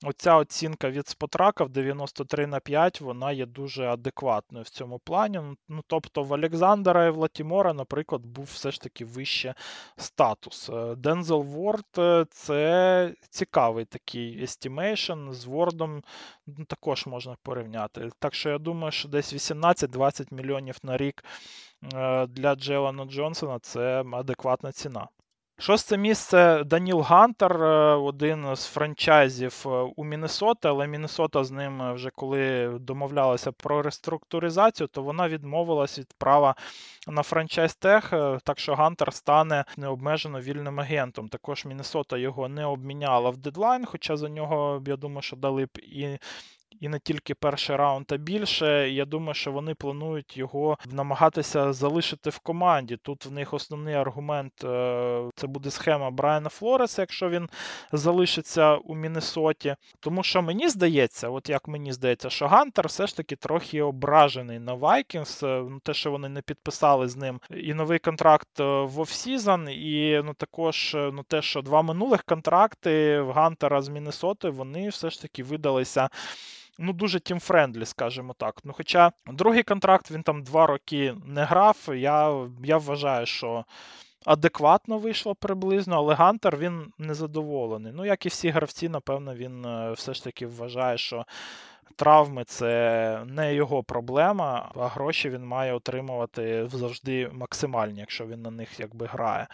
оця 0.04 0.36
оцінка 0.36 0.90
від 0.90 1.08
Спотрака 1.08 1.64
в 1.64 1.70
93 1.70 2.48
на 2.48 2.60
5 2.60 3.02
вона 3.02 3.32
є 3.32 3.46
дуже 3.46 3.86
адекватною 3.86 4.64
в 4.64 4.70
цьому 4.70 5.00
плані. 5.00 5.40
Ну, 5.70 5.84
Тобто 5.88 6.24
в 6.24 6.32
Олександра 6.32 7.06
і 7.06 7.10
в 7.10 7.18
Латімора, 7.18 7.74
наприклад, 7.74 8.26
був 8.26 8.46
все 8.46 8.72
ж 8.72 8.82
таки 8.82 9.06
вище 9.06 9.56
статус. 9.98 10.70
Е, 10.70 10.96
Дензел 10.96 11.42
Ворд 11.42 11.86
е, 11.98 12.26
це 12.30 13.14
цікавий 13.30 13.86
такий 13.86 14.42
estimation, 14.44 15.34
з 15.34 15.46
Вордом 15.46 16.04
ну, 16.48 16.66
також 16.66 17.06
можна 17.06 17.36
порівняти. 17.44 18.10
Так 18.20 18.36
що 18.36 18.50
я 18.50 18.58
думаю, 18.58 18.92
що 18.92 19.08
десь 19.08 19.34
18-20 19.34 20.34
мільйонів 20.34 20.78
на 20.84 20.98
рік 20.98 21.24
для 22.30 22.56
Джелана 22.56 23.06
Джонсона 23.06 23.60
це 23.60 24.04
адекватна 24.12 24.72
ціна. 24.72 25.08
Шосте 25.60 25.98
місце 25.98 26.64
Даніл 26.64 27.00
Гантер, 27.02 27.64
е, 27.64 27.96
один 27.96 28.56
з 28.56 28.66
франчайзів 28.66 29.64
е, 29.66 29.70
у 29.96 30.04
Міннесота, 30.04 30.70
але 30.70 30.88
Міннесота 30.88 31.44
з 31.44 31.52
ним 31.52 31.82
е, 31.82 31.94
вже 31.94 32.10
коли 32.10 32.70
домовлялася 32.80 33.52
про 33.52 33.82
реструктуризацію, 33.82 34.88
то 34.88 35.02
вона 35.04 35.30
відмовилась 35.30 36.00
від 36.00 36.14
права 36.18 36.56
на 37.08 37.24
франчайз 37.24 37.76
тех, 37.76 38.10
так 38.44 38.60
що 38.60 38.76
Гантер 38.76 39.14
стане 39.14 39.66
необмежено 39.78 40.40
вільним 40.40 40.80
агентом. 40.80 41.30
Також 41.30 41.66
Міннесота 41.66 42.18
його 42.18 42.50
не 42.50 42.66
обміняла 42.66 43.30
в 43.30 43.38
дедлайн, 43.38 43.86
хоча 43.86 44.18
за 44.18 44.30
нього, 44.30 44.84
я 44.88 44.96
думаю, 44.96 45.22
що 45.22 45.36
дали 45.36 45.66
б 45.66 45.78
і 45.78 46.18
і 46.80 46.90
не 46.90 47.00
тільки 47.00 47.36
перший 47.36 47.76
раунд, 47.76 48.06
а 48.10 48.18
більше. 48.18 48.90
Я 48.90 49.06
думаю, 49.06 49.34
що 49.34 49.52
вони 49.52 49.76
планують 49.76 50.38
його 50.38 50.78
намагатися 50.92 51.74
залишити 51.74 52.30
в 52.30 52.40
команді. 52.40 52.98
Тут 52.98 53.26
в 53.26 53.32
них 53.32 53.54
основний 53.54 53.96
аргумент 53.96 54.64
е, 54.64 55.30
це 55.36 55.48
буде 55.48 55.72
схема 55.72 56.12
Брайана 56.12 56.50
Флореса, 56.50 57.02
якщо 57.02 57.30
він 57.30 57.50
залишиться 57.92 58.76
у 58.76 58.96
Міннесоті. 58.96 59.76
Тому 60.00 60.24
що 60.24 60.42
мені 60.42 60.70
здається, 60.70 61.30
от 61.30 61.50
як 61.50 61.68
мені 61.68 61.94
здається, 61.94 62.30
що 62.30 62.48
Гантер 62.48 62.88
все 62.88 63.08
ж 63.08 63.18
таки 63.18 63.36
трохи 63.36 63.82
ображений 63.82 64.60
на 64.60 64.74
Вайкінс. 64.74 65.44
Е, 65.44 65.64
ну, 65.70 65.80
те, 65.84 65.94
що 65.94 66.12
вони 66.12 66.30
не 66.30 66.42
підписали 66.42 67.08
з 67.08 67.18
ним 67.18 67.40
і 67.50 67.74
новий 67.74 68.00
контракт 68.00 68.60
е, 68.60 68.64
в 68.64 69.00
offseason, 69.00 69.70
і 69.70 70.22
ну 70.26 70.34
також 70.34 70.92
ну, 70.96 71.24
те, 71.28 71.42
що 71.42 71.62
два 71.62 71.82
минулих 71.82 72.24
контракти 72.24 73.22
в 73.22 73.32
Гантера 73.32 73.82
з 73.82 73.90
Міннесотою, 73.90 74.54
вони 74.54 74.90
все 74.90 75.10
ж 75.10 75.22
таки 75.22 75.44
видалися 75.44 76.10
ну, 76.80 76.94
дуже 76.94 77.20
team-friendly, 77.20 77.86
скажімо 77.86 78.36
так. 78.38 78.60
Ну, 78.64 78.74
Хоча 78.74 79.12
другий 79.28 79.64
контракт 79.64 80.12
він 80.12 80.24
там 80.24 80.44
два 80.44 80.68
роки 80.68 81.16
не 81.26 81.44
грав. 81.44 81.78
Я, 81.96 82.48
Я 82.64 82.78
вважаю, 82.78 83.26
що. 83.26 83.66
Адекватно 84.26 84.98
вийшло 84.98 85.36
приблизно, 85.36 85.96
але 85.96 86.14
Гантер 86.14 86.58
він 86.58 86.94
незадоволений. 86.98 87.92
Ну, 87.96 88.06
як 88.06 88.26
і 88.26 88.30
всі 88.30 88.50
гравці, 88.50 88.90
напевно, 88.90 89.36
він 89.36 89.66
е, 89.66 89.92
все 89.92 90.14
ж 90.14 90.24
таки 90.24 90.48
вважає, 90.48 90.98
що 90.98 91.26
травми 91.96 92.44
це 92.44 93.24
не 93.28 93.56
його 93.56 93.84
проблема, 93.84 94.72
а 94.76 94.88
гроші 94.88 95.30
він 95.30 95.46
має 95.46 95.74
отримувати 95.74 96.68
завжди 96.68 97.30
максимальні, 97.34 98.00
якщо 98.00 98.26
він 98.26 98.42
на 98.42 98.52
них 98.52 98.80
якби 98.80 99.06
грає. 99.06 99.48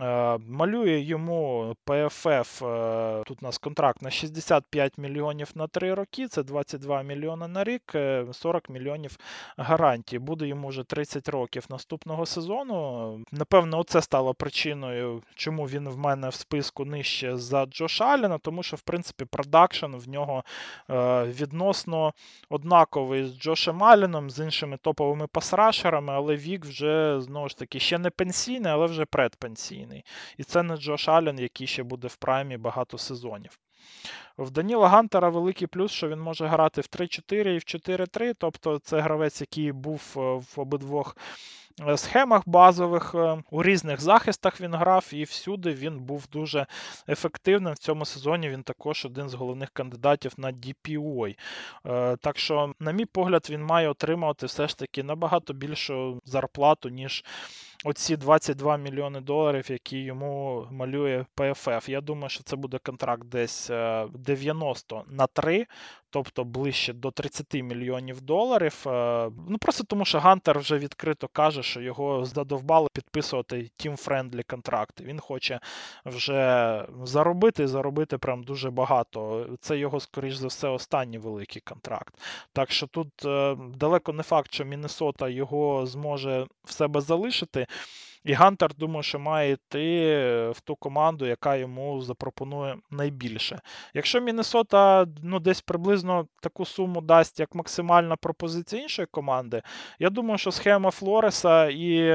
Е, 0.00 0.38
малює 0.48 1.00
йому 1.00 1.74
ПФФ, 1.84 2.62
е, 2.62 3.22
тут 3.26 3.42
у 3.42 3.46
нас 3.46 3.58
контракт 3.58 4.02
на 4.02 4.10
65 4.10 4.98
мільйонів 4.98 5.50
на 5.54 5.66
3 5.66 5.94
роки, 5.94 6.28
це 6.28 6.42
22 6.42 7.02
мільйони 7.02 7.48
на 7.48 7.64
рік, 7.64 7.82
40 8.32 8.70
е, 8.70 8.72
мільйонів 8.72 9.18
гарантії. 9.56 10.18
Буде 10.18 10.46
йому 10.46 10.68
вже 10.68 10.84
30 10.84 11.28
років 11.28 11.66
наступного 11.70 12.26
сезону. 12.26 13.20
Напевно, 13.32 13.78
оце 13.78 14.02
стало 14.02 14.34
причиною, 14.34 15.22
чому 15.34 15.64
він 15.64 15.88
в 15.88 15.98
мене 15.98 16.28
в 16.28 16.34
списку 16.34 16.84
нижче 16.84 17.36
за 17.36 17.66
Джош 17.66 18.00
Аллена, 18.00 18.38
тому 18.38 18.62
що, 18.62 18.76
в 18.76 18.80
принципі, 18.80 19.24
продакшн 19.24 19.96
в 19.96 20.08
нього 20.08 20.44
відносно 21.24 22.12
однаковий 22.48 23.24
з 23.24 23.38
Джошем 23.38 23.84
Алленом, 23.84 24.30
з 24.30 24.44
іншими 24.44 24.76
топовими 24.76 25.26
пасрашерами, 25.26 26.12
але 26.12 26.36
вік 26.36 26.64
вже 26.64 27.20
знову 27.20 27.48
ж 27.48 27.58
таки 27.58 27.80
ще 27.80 27.98
не 27.98 28.10
пенсійний, 28.10 28.72
але 28.72 28.86
вже 28.86 29.04
предпенсійний 29.04 29.87
професійний. 29.88 30.04
І 30.36 30.44
це 30.44 30.62
не 30.62 30.76
Джош 30.76 31.08
Аллен, 31.08 31.38
який 31.38 31.66
ще 31.66 31.82
буде 31.82 32.08
в 32.08 32.16
праймі 32.16 32.56
багато 32.56 32.98
сезонів. 32.98 33.58
В 34.38 34.50
Даніла 34.50 34.88
Гантера 34.88 35.28
великий 35.28 35.66
плюс, 35.66 35.92
що 35.92 36.08
він 36.08 36.20
може 36.20 36.46
грати 36.46 36.80
в 36.80 36.84
3-4 36.84 37.48
і 37.48 37.58
в 37.58 37.62
4-3. 37.62 38.34
Тобто 38.38 38.78
це 38.78 39.00
гравець, 39.00 39.40
який 39.40 39.72
був 39.72 40.14
е, 40.16 40.20
в 40.20 40.54
обидвох 40.56 41.16
е, 41.88 41.96
схемах 41.96 42.42
базових. 42.46 43.14
Е, 43.14 43.42
у 43.50 43.62
різних 43.62 44.00
захистах 44.00 44.60
він 44.60 44.74
грав, 44.74 45.10
і 45.12 45.24
всюди 45.24 45.74
він 45.74 46.00
був 46.00 46.26
дуже 46.32 46.66
ефективним. 47.08 47.74
В 47.74 47.78
цьому 47.78 48.04
сезоні 48.04 48.48
він 48.48 48.62
також 48.62 49.04
один 49.04 49.28
з 49.28 49.34
головних 49.34 49.70
кандидатів 49.70 50.32
на 50.36 50.52
DPOI. 50.52 51.36
Так 52.20 52.38
що, 52.38 52.74
на 52.80 52.92
мій 52.92 53.04
погляд, 53.04 53.46
він 53.50 53.62
має 53.62 53.88
отримувати 53.88 54.46
все 54.46 54.68
ж 54.68 54.78
таки 54.78 55.02
набагато 55.02 55.52
більшу 55.52 56.20
зарплату, 56.24 56.88
ніж 56.88 57.24
оці 57.84 58.16
22 58.16 58.76
мільйони 58.76 59.20
доларів, 59.20 59.70
які 59.70 59.98
йому 59.98 60.66
малює 60.70 61.24
ПФФ. 61.34 61.88
Я 61.88 62.00
думаю, 62.00 62.28
що 62.28 62.42
це 62.42 62.56
буде 62.56 62.78
контракт 62.78 63.24
десь 63.24 63.70
90 64.14 64.96
е, 64.96 65.02
на 65.08 65.26
3, 65.26 65.66
тобто 66.10 66.44
ближче 66.44 66.92
до 66.92 67.10
30 67.10 67.54
мільйонів 67.54 68.20
доларів. 68.20 68.84
Е, 68.86 69.30
ну 69.48 69.58
Просто 69.58 69.84
тому, 69.84 70.04
що 70.04 70.20
Гантер 70.20 70.58
вже 70.58 70.78
відкрито 70.78 71.28
каже, 71.28 71.62
що 71.62 71.80
його 71.80 72.24
задовбало 72.24 72.88
підписувати 72.92 73.70
team-friendly 73.76 74.42
контракти. 74.42 75.04
Він 75.04 75.20
хоче 75.20 75.60
вже 76.06 76.84
заробити 77.02 77.62
і 77.62 77.66
заробити 77.66 78.18
прям 78.18 78.42
дуже 78.42 78.70
багато. 78.70 79.46
Це 79.60 79.78
його, 79.78 80.00
скоріш 80.00 80.34
за 80.34 80.46
все, 80.46 80.68
останній 80.68 81.18
великий 81.18 81.62
контракт. 81.62 82.14
Так 82.52 82.70
що 82.70 82.86
тут 82.86 83.24
е, 83.24 83.56
далеко 83.74 84.12
не 84.12 84.22
факт, 84.22 84.54
що 84.54 84.64
Міннесота 84.64 85.28
його 85.28 85.86
зможе 85.86 86.46
в 86.64 86.72
себе 86.72 87.00
залишити. 87.00 87.67
І 88.24 88.32
Гантер, 88.32 88.74
думаю, 88.74 89.02
що 89.02 89.18
має 89.18 89.52
йти 89.52 90.16
в 90.50 90.60
ту 90.64 90.76
команду, 90.76 91.26
яка 91.26 91.56
йому 91.56 92.00
запропонує 92.00 92.76
найбільше. 92.90 93.60
Якщо 93.94 94.20
Міннесота 94.20 95.06
ну, 95.22 95.40
десь 95.40 95.60
приблизно 95.60 96.26
таку 96.40 96.64
суму 96.64 97.00
дасть 97.00 97.40
як 97.40 97.54
максимальна 97.54 98.16
пропозиція 98.16 98.82
іншої 98.82 99.06
команди, 99.06 99.62
я 99.98 100.10
думаю, 100.10 100.38
що 100.38 100.52
схема 100.52 100.90
Флореса 100.90 101.68
і 101.68 102.14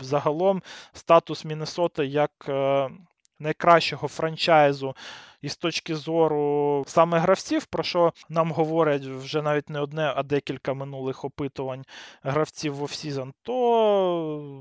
загалом 0.00 0.62
статус 0.92 1.44
Міннесоти 1.44 2.06
як 2.06 2.30
е, 2.48 2.90
найкращого 3.38 4.08
франчайзу 4.08 4.94
і 5.42 5.48
з 5.48 5.56
точки 5.56 5.96
зору 5.96 6.84
саме 6.86 7.18
гравців, 7.18 7.66
про 7.66 7.82
що 7.82 8.12
нам 8.28 8.52
говорять 8.52 9.04
вже 9.04 9.42
навіть 9.42 9.70
не 9.70 9.80
одне, 9.80 10.12
а 10.16 10.22
декілька 10.22 10.74
минулих 10.74 11.24
опитувань 11.24 11.84
гравців 12.22 12.74
в 12.74 12.82
offseason, 12.82 13.32
то 13.42 13.52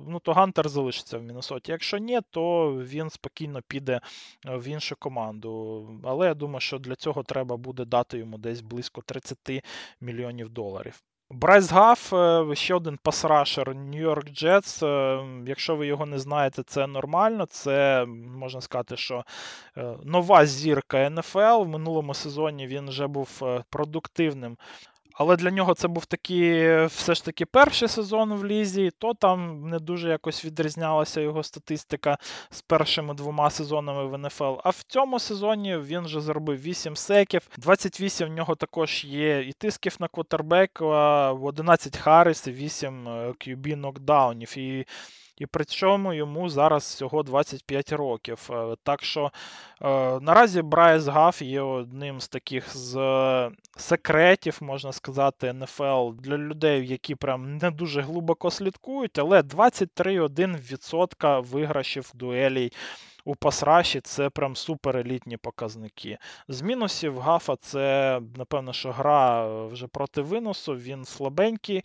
ну, 0.08 0.20
то 0.20 0.34
Гантер 0.34 0.70
залишиться 0.70 1.18
в 1.18 1.24
Міннесоті. 1.24 1.72
Якщо 1.72 1.98
ні, 1.98 2.20
то 2.30 2.72
він 2.74 3.10
спокійно 3.10 3.62
піде 3.68 4.02
в 4.46 4.68
іншу 4.68 4.96
команду. 4.96 5.88
Але 6.04 6.28
я 6.28 6.34
думаю, 6.34 6.60
що 6.60 6.80
для 6.80 6.96
цього 6.96 7.24
треба 7.24 7.58
буде 7.58 7.86
дати 7.86 8.18
йому 8.18 8.38
десь 8.38 8.62
близько 8.62 9.02
30 9.02 9.64
мільйонів 10.02 10.50
доларів. 10.50 11.04
Брайс 11.34 11.72
Гаф, 11.72 12.14
е, 12.14 12.56
ще 12.56 12.76
один 12.76 12.98
pass 13.04 13.33
rusher 13.33 13.76
Нью-Йорк 13.76 14.30
Джетс. 14.30 14.82
Якщо 15.46 15.76
ви 15.76 15.88
його 15.88 16.06
не 16.06 16.20
знаєте, 16.20 16.64
це 16.64 16.88
нормально. 16.88 17.46
Це 17.46 18.06
можна 18.38 18.62
сказати, 18.62 18.98
що 18.98 19.24
е, 19.78 19.96
нова 20.04 20.46
зірка 20.46 21.10
НФЛ. 21.10 21.62
В 21.64 21.68
минулому 21.68 22.14
сезоні 22.14 22.68
він 22.68 22.90
вже 22.90 23.08
був 23.08 23.40
е, 23.42 23.64
продуктивним 23.70 24.58
але 25.22 25.36
для 25.36 25.52
нього 25.52 25.74
це 25.74 25.88
був 25.88 26.06
такий 26.06 26.86
все 26.86 27.16
ж 27.16 27.26
таки 27.26 27.46
перший 27.46 27.88
сезон 27.88 28.34
в 28.34 28.46
Лізі, 28.46 28.92
то 28.98 29.14
там 29.14 29.70
не 29.70 29.80
дуже 29.80 30.10
якось 30.10 30.46
відрізнялася 30.46 31.22
його 31.22 31.44
статистика 31.44 32.18
з 32.50 32.62
першими 32.62 33.14
двома 33.14 33.50
сезонами 33.50 34.08
в 34.08 34.18
НФЛ. 34.18 34.54
А 34.64 34.70
в 34.70 34.84
цьому 34.88 35.20
сезоні 35.20 35.78
він 35.78 36.02
вже 36.02 36.22
зробив 36.22 36.62
8 36.62 36.96
секів. 36.96 37.42
28 37.58 38.30
в 38.30 38.32
нього 38.32 38.56
також 38.56 39.06
є 39.06 39.42
і 39.42 39.52
тисків 39.54 39.96
на 40.00 40.08
квотербек, 40.08 40.82
11 40.82 41.98
Харрис 41.98 42.48
і 42.48 42.52
8 42.52 43.08
QB 43.08 43.76
нокдаунів. 43.76 44.58
І 44.58 44.86
і 45.42 45.46
при 45.46 45.66
цьому 45.66 46.14
йому 46.14 46.50
зараз 46.50 46.84
всього 46.84 47.24
25 47.24 47.92
років. 47.92 48.50
Е, 48.52 48.76
так 48.84 49.04
що 49.04 49.32
е, 49.82 50.20
наразі 50.20 50.62
Брайс 50.62 51.08
Гаф 51.08 51.42
є 51.42 51.62
одним 51.62 52.22
з 52.22 52.28
таких 52.28 52.78
з 52.78 53.52
секретів, 53.78 54.58
можна 54.62 54.92
сказати, 54.92 55.54
НФЛ 55.54 56.12
для 56.12 56.38
людей, 56.38 56.88
які 56.88 57.16
прям 57.16 57.58
не 57.58 57.72
дуже 57.72 58.02
глибоко 58.02 58.52
слідкують, 58.52 59.20
але 59.20 59.42
23,1% 59.42 61.44
виграшів 61.44 62.12
дуелей. 62.14 62.72
У 63.26 63.36
pass 63.36 63.65
rush 63.65 63.95
і 63.95 64.02
це 64.02 64.30
прям 64.30 64.56
суперелітні 64.56 65.38
показники. 65.38 66.18
З 66.48 66.62
мінусів 66.62 67.20
Гафа 67.20 67.56
це, 67.56 68.20
напевно, 68.38 68.74
що 68.74 68.92
гра 68.92 69.48
вже 69.66 69.88
проти 69.88 70.22
виносу, 70.22 70.76
він 70.76 71.06
слабенький 71.06 71.84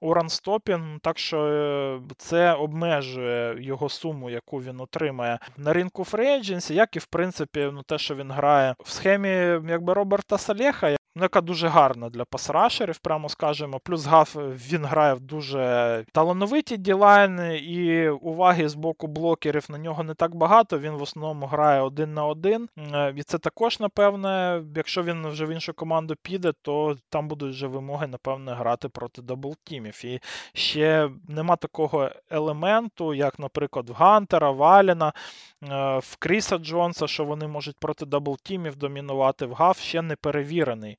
у 0.00 0.14
run 0.14 0.35
stopping, 0.35 0.98
так 1.02 1.18
що 1.18 1.38
е, 1.38 2.00
це 2.16 2.52
обмежує 2.52 3.62
його 3.62 3.88
суму, 3.88 4.30
яку 4.30 4.62
він 4.62 4.80
отримає 4.80 5.38
на 5.56 5.72
ринку 5.72 6.04
free 6.04 6.30
agency, 6.30 6.74
як 6.74 6.96
і 6.96 6.98
в 6.98 7.06
принципі 7.06 7.70
ну, 7.72 7.82
те, 7.82 7.98
що 7.98 8.14
він 8.14 8.30
грає 8.30 8.74
в 8.84 8.90
схемі 8.90 9.28
якби 9.68 9.94
Роберта 9.94 10.38
Салеха. 10.38 10.97
Ну, 11.18 11.24
яка 11.24 11.40
дуже 11.40 11.68
гарна 11.68 12.08
для 12.08 12.24
pass 12.24 12.47
rusher 12.47 12.81
ів, 12.81 12.98
прямо 12.98 13.28
скажемо. 13.28 13.80
Плюс 13.84 14.06
Гаф 14.06 14.36
він 14.70 14.84
грає 14.84 15.14
в 15.14 15.20
дуже 15.20 16.04
талановиті 16.12 16.76
D-line 16.76 17.38
и, 17.38 17.58
і 17.58 18.08
уваги 18.08 18.68
з 18.68 18.74
боку 18.74 19.06
блокерів 19.06 19.66
на 19.68 19.78
нього 19.78 20.02
не 20.02 20.14
так 20.14 20.34
багато. 20.34 20.78
Він 20.78 20.92
в 20.92 21.02
основному 21.02 21.46
грає 21.46 21.80
один 21.80 22.14
на 22.14 22.26
один. 22.26 22.68
Е, 22.94 23.14
і 23.16 23.22
це 23.22 23.38
також, 23.38 23.80
напевне, 23.80 24.62
якщо 24.76 25.02
він 25.02 25.28
вже 25.28 25.44
в 25.44 25.50
іншу 25.50 25.74
команду 25.74 26.14
піде, 26.22 26.52
то 26.62 26.96
там 27.08 27.28
будуть 27.28 27.52
вже 27.52 27.66
вимоги, 27.66 28.06
напевне, 28.06 28.54
грати 28.54 28.88
проти 28.88 29.22
double 29.22 29.60
team 29.60 29.85
ів. 29.85 30.04
І 30.04 30.20
ще 30.52 31.10
нема 31.28 31.56
такого 31.56 32.10
елементу, 32.30 33.14
як, 33.14 33.38
наприклад, 33.38 33.90
в 33.90 33.92
Гантера, 33.92 34.50
в 34.50 34.57
Аллена, 34.57 35.08
е, 35.08 35.98
в 35.98 36.16
Кріса 36.18 36.58
Джонса, 36.58 37.06
що 37.06 37.24
вони 37.24 37.46
можуть 37.48 37.76
проти 37.78 38.06
double 38.06 38.41
team 38.41 38.64
ів 38.64 38.76
домінувати. 38.76 39.46
Гаф 39.46 39.76
ще 39.76 40.02
не 40.02 40.16
перевірений. 40.16 40.98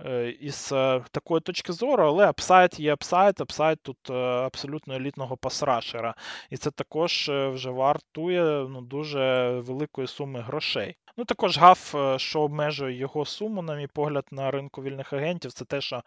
Е, 0.00 0.28
із 0.40 0.72
е, 0.72 1.04
такої 1.10 1.40
точки 1.40 1.72
зору, 1.72 2.04
але 2.04 2.26
upside 2.26 2.80
є 2.80 2.92
upside, 2.92 3.40
upside 3.40 3.78
тут 3.82 4.10
е, 4.10 4.14
абсолютно 4.22 4.94
елітного 4.94 5.36
pass 5.36 5.62
rusher 5.62 6.01
а. 6.01 6.14
І 6.50 6.56
це 6.56 6.70
також 6.70 7.30
вже 7.32 7.70
вартує 7.70 8.66
ну, 8.70 8.80
дуже 8.80 9.50
великої 9.50 10.06
суми 10.06 10.40
грошей. 10.40 10.96
Ну, 11.16 11.24
також 11.24 11.58
Гаф, 11.58 11.94
що 12.16 12.40
обмежує 12.40 12.96
його 12.96 13.24
суму, 13.24 13.62
на 13.62 13.76
мій 13.76 13.86
погляд, 13.86 14.24
на 14.30 14.50
ринку 14.50 14.82
вільних 14.82 15.12
агентів, 15.12 15.52
це 15.52 15.64
те, 15.64 15.80
що, 15.80 16.02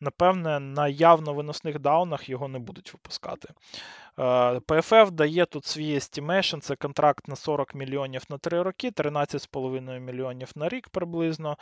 напевне, 0.00 0.60
на 0.60 0.88
явно 0.88 1.34
виносних 1.34 1.78
даунах 1.78 2.28
його 2.28 2.48
не 2.48 2.58
будуть 2.58 2.92
випускати. 2.92 3.48
PFF 4.16 5.10
дає 5.10 5.46
тут 5.46 5.64
свій 5.64 5.94
estimation, 5.94 6.60
це 6.60 6.76
контракт 6.76 7.28
на 7.28 7.36
40 7.36 7.74
мільйонів 7.74 8.22
на 8.30 8.38
3 8.38 8.62
роки, 8.62 8.90
13,5 8.90 10.00
мільйонів 10.00 10.50
на 10.56 10.68
рік 10.68 10.88
приблизно. 10.88 11.56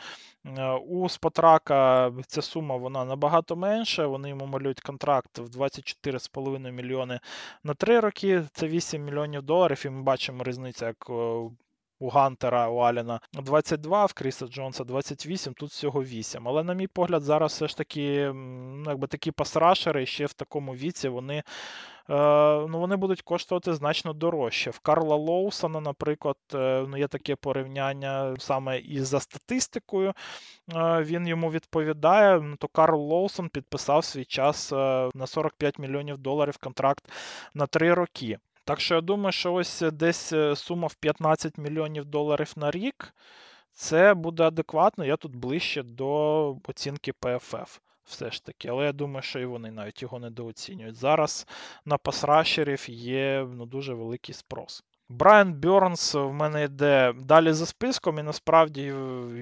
У 0.87 1.09
Спотрака 1.09 2.11
ця 2.27 2.41
сума 2.41 2.75
вона 2.75 3.05
набагато 3.05 3.55
менша. 3.55 4.07
Вони 4.07 4.29
йому 4.29 4.45
малюють 4.45 4.81
контракт 4.81 5.39
в 5.39 5.45
24,5 5.45 6.71
мільйони 6.71 7.19
на 7.63 7.73
3 7.73 7.99
роки. 7.99 8.43
Це 8.53 8.67
8 8.67 9.03
мільйонів 9.03 9.41
доларів, 9.41 9.83
і 9.85 9.89
ми 9.89 10.01
бачимо 10.01 10.43
різницю, 10.43 10.85
як 10.85 11.09
у 12.01 12.09
Гантера, 12.09 12.69
у 12.69 12.77
Аліна 12.77 13.19
22, 13.33 14.05
в 14.05 14.13
Кріса 14.13 14.47
Джонса 14.47 14.83
28, 14.83 15.53
тут 15.53 15.69
всього 15.69 16.03
8. 16.03 16.47
Але, 16.47 16.63
на 16.63 16.73
мій 16.73 16.87
погляд, 16.87 17.23
зараз 17.23 17.51
все 17.51 17.67
ж 17.67 17.77
таки 17.77 18.31
ну, 18.33 18.83
якби 18.87 19.07
такі 19.07 19.31
пасрашери 19.31 20.05
ще 20.05 20.25
в 20.25 20.33
такому 20.33 20.75
віці 20.75 21.09
вони 21.09 21.35
е, 21.37 21.43
ну, 22.69 22.79
вони 22.79 22.95
будуть 22.95 23.21
коштувати 23.21 23.73
значно 23.73 24.13
дорожче. 24.13 24.69
В 24.69 24.79
Карла 24.79 25.15
Лоусона, 25.15 25.79
наприклад, 25.79 26.37
е, 26.53 26.85
ну, 26.87 26.97
є 26.97 27.07
таке 27.07 27.35
порівняння 27.35 28.35
саме 28.39 28.79
із 28.79 29.07
за 29.07 29.19
статистикою. 29.19 30.13
Е, 30.75 31.03
він 31.03 31.27
йому 31.27 31.51
відповідає. 31.51 32.39
Ну, 32.41 32.55
то 32.55 32.67
Карл 32.67 33.01
Лоусон 33.01 33.49
підписав 33.49 34.05
свій 34.05 34.25
час 34.25 34.71
на 35.15 35.27
45 35.27 35.79
мільйонів 35.79 36.17
доларів 36.17 36.57
контракт 36.57 37.11
на 37.53 37.67
3 37.67 37.93
роки. 37.93 38.37
Так 38.65 38.79
що 38.79 38.95
я 38.95 39.01
думаю, 39.01 39.31
що 39.31 39.53
ось 39.53 39.81
е, 39.81 39.91
десь 39.91 40.33
е, 40.33 40.55
сума 40.55 40.87
в 40.87 40.95
15 40.95 41.57
мільйонів 41.57 42.05
доларів 42.05 42.53
на 42.55 42.71
рік. 42.71 43.13
Це 43.73 44.13
буде 44.13 44.43
адекватно. 44.43 45.05
Я 45.05 45.17
тут 45.17 45.35
ближче 45.35 45.83
до 45.83 46.57
оцінки 46.67 47.13
ПФФ 47.13 47.79
Все 48.05 48.31
ж 48.31 48.45
таки, 48.45 48.67
але 48.67 48.85
я 48.85 48.91
думаю, 48.93 49.21
що 49.21 49.39
і 49.39 49.45
вони 49.45 49.71
навіть 49.71 50.01
його 50.01 50.19
недооцінюють. 50.19 50.95
Зараз 50.95 51.47
на 51.85 51.97
пасрашерів 51.97 52.89
є 52.89 53.47
ну, 53.53 53.65
дуже 53.65 53.93
великий 53.93 54.35
спрос. 54.35 54.83
Брайан 55.11 55.53
Бьорнс 55.53 56.13
в 56.13 56.31
мене 56.31 56.63
йде 56.63 57.13
далі 57.17 57.53
за 57.53 57.65
списком, 57.65 58.19
і 58.19 58.23
насправді 58.23 58.81
е, 58.81 58.95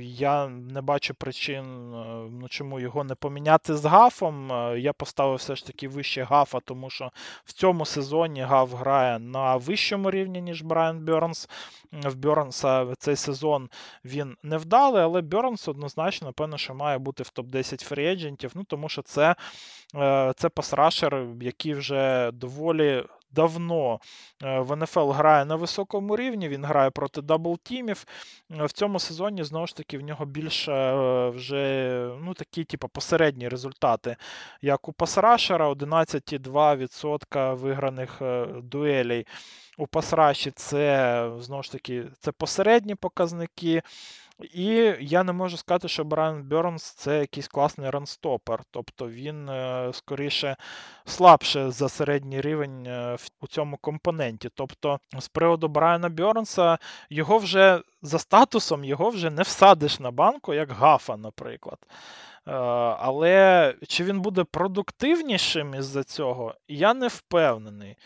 я 0.03 0.47
не 0.47 0.81
бачу 0.81 1.13
причин, 1.13 1.93
е, 1.93 2.29
ну, 2.31 2.47
чому 2.49 2.79
його 2.79 3.03
не 3.03 3.15
поміняти 3.15 3.75
з 3.75 3.85
Гафом. 3.85 4.51
Е, 4.51 4.79
я 4.79 4.93
поставив 4.93 5.35
все 5.35 5.55
ж 5.55 5.65
таки 5.65 5.87
вище 5.87 6.23
Гафа, 6.23 6.59
тому 6.59 6.89
що 6.89 7.11
в 7.45 7.53
цьому 7.53 7.85
сезоні 7.85 8.41
Гаф 8.41 8.73
грає 8.73 9.19
на 9.19 9.55
вищому 9.55 10.11
рівні, 10.11 10.41
ніж 10.41 10.61
Брайан 10.61 11.05
Бернс. 11.05 11.49
В 11.91 12.15
Бернса 12.15 12.95
цей 12.97 13.15
сезон 13.15 13.69
він 14.05 14.37
не 14.43 14.57
вдалий, 14.57 15.03
але 15.03 15.21
Бернс 15.21 15.67
однозначно, 15.67 16.27
напевно, 16.27 16.57
що 16.57 16.75
має 16.75 16.97
бути 16.97 17.23
в 17.23 17.31
топ-10 17.35 17.83
free 17.83 18.06
agent 18.06 18.34
ів, 18.34 18.51
ну 18.55 18.63
тому 18.63 18.89
що 18.89 19.01
це, 19.01 19.35
це 20.35 20.49
pass 20.49 20.77
rusher, 20.77 21.25
який 21.41 21.73
вже 21.73 22.31
доволі 22.31 23.03
давно 23.31 23.99
е, 24.43 24.59
в 24.59 24.75
НФЛ 24.75 25.11
грає 25.11 25.45
на 25.45 25.55
високому 25.55 26.15
рівні, 26.15 26.49
він 26.49 26.65
грає 26.65 26.89
проти 26.89 27.21
double 27.21 27.60
team 27.60 27.86
ів. 27.86 28.05
Е, 28.51 28.65
в 28.65 28.71
цьому 28.71 28.99
сезоні, 28.99 29.43
знову 29.43 29.67
ж 29.67 29.75
таки, 29.75 29.97
в 29.97 30.01
нього 30.01 30.25
більше 30.25 30.71
е, 30.71 31.29
вже 31.29 31.89
ну, 32.21 32.33
такі 32.33 32.63
типу, 32.63 32.87
посередні 32.87 33.49
результати, 33.49 34.15
як 34.61 34.87
у 34.87 34.93
Пасрашера, 34.93 35.71
11,2% 35.71 37.55
виграних 37.55 38.21
дуелей. 38.63 39.27
У 39.77 39.87
Пасраші 39.87 40.51
це 40.51 41.31
знову 41.39 41.63
ж 41.63 41.71
таки 41.71 42.05
це 42.19 42.31
посередні 42.31 42.95
показники. 42.95 43.81
І 44.41 44.95
я 44.99 45.23
не 45.23 45.33
можу 45.33 45.57
сказати, 45.57 45.87
що 45.87 46.03
Брайан 46.03 46.43
Бернс 46.43 46.83
це 46.83 47.19
якийсь 47.19 47.47
класний 47.47 47.89
ранстопер. 47.89 48.63
Тобто 48.71 49.09
він 49.09 49.49
е, 49.49 49.89
скоріше 49.93 50.55
слабше 51.05 51.71
за 51.71 51.89
середній 51.89 52.41
рівень 52.41 52.87
е, 52.87 53.17
у 53.41 53.47
цьому 53.47 53.77
компоненті. 53.77 54.49
Тобто, 54.55 54.99
з 55.19 55.27
приводу 55.27 55.67
Брайана 55.67 56.09
Бернса, 56.09 56.77
його 57.09 57.37
вже 57.37 57.81
за 58.01 58.19
статусом 58.19 58.83
його 58.83 59.09
вже 59.09 59.29
не 59.29 59.41
всадиш 59.41 59.99
на 59.99 60.11
банку, 60.11 60.53
як 60.53 60.71
Гафа, 60.71 61.17
наприклад. 61.17 61.79
Е, 62.47 62.51
але 62.99 63.75
чи 63.87 64.03
він 64.03 64.21
буде 64.21 64.43
продуктивнішим 64.43 65.75
із-за 65.75 66.03
цього, 66.03 66.55
я 66.67 66.93
не 66.93 67.07
впевнений. 67.07 67.97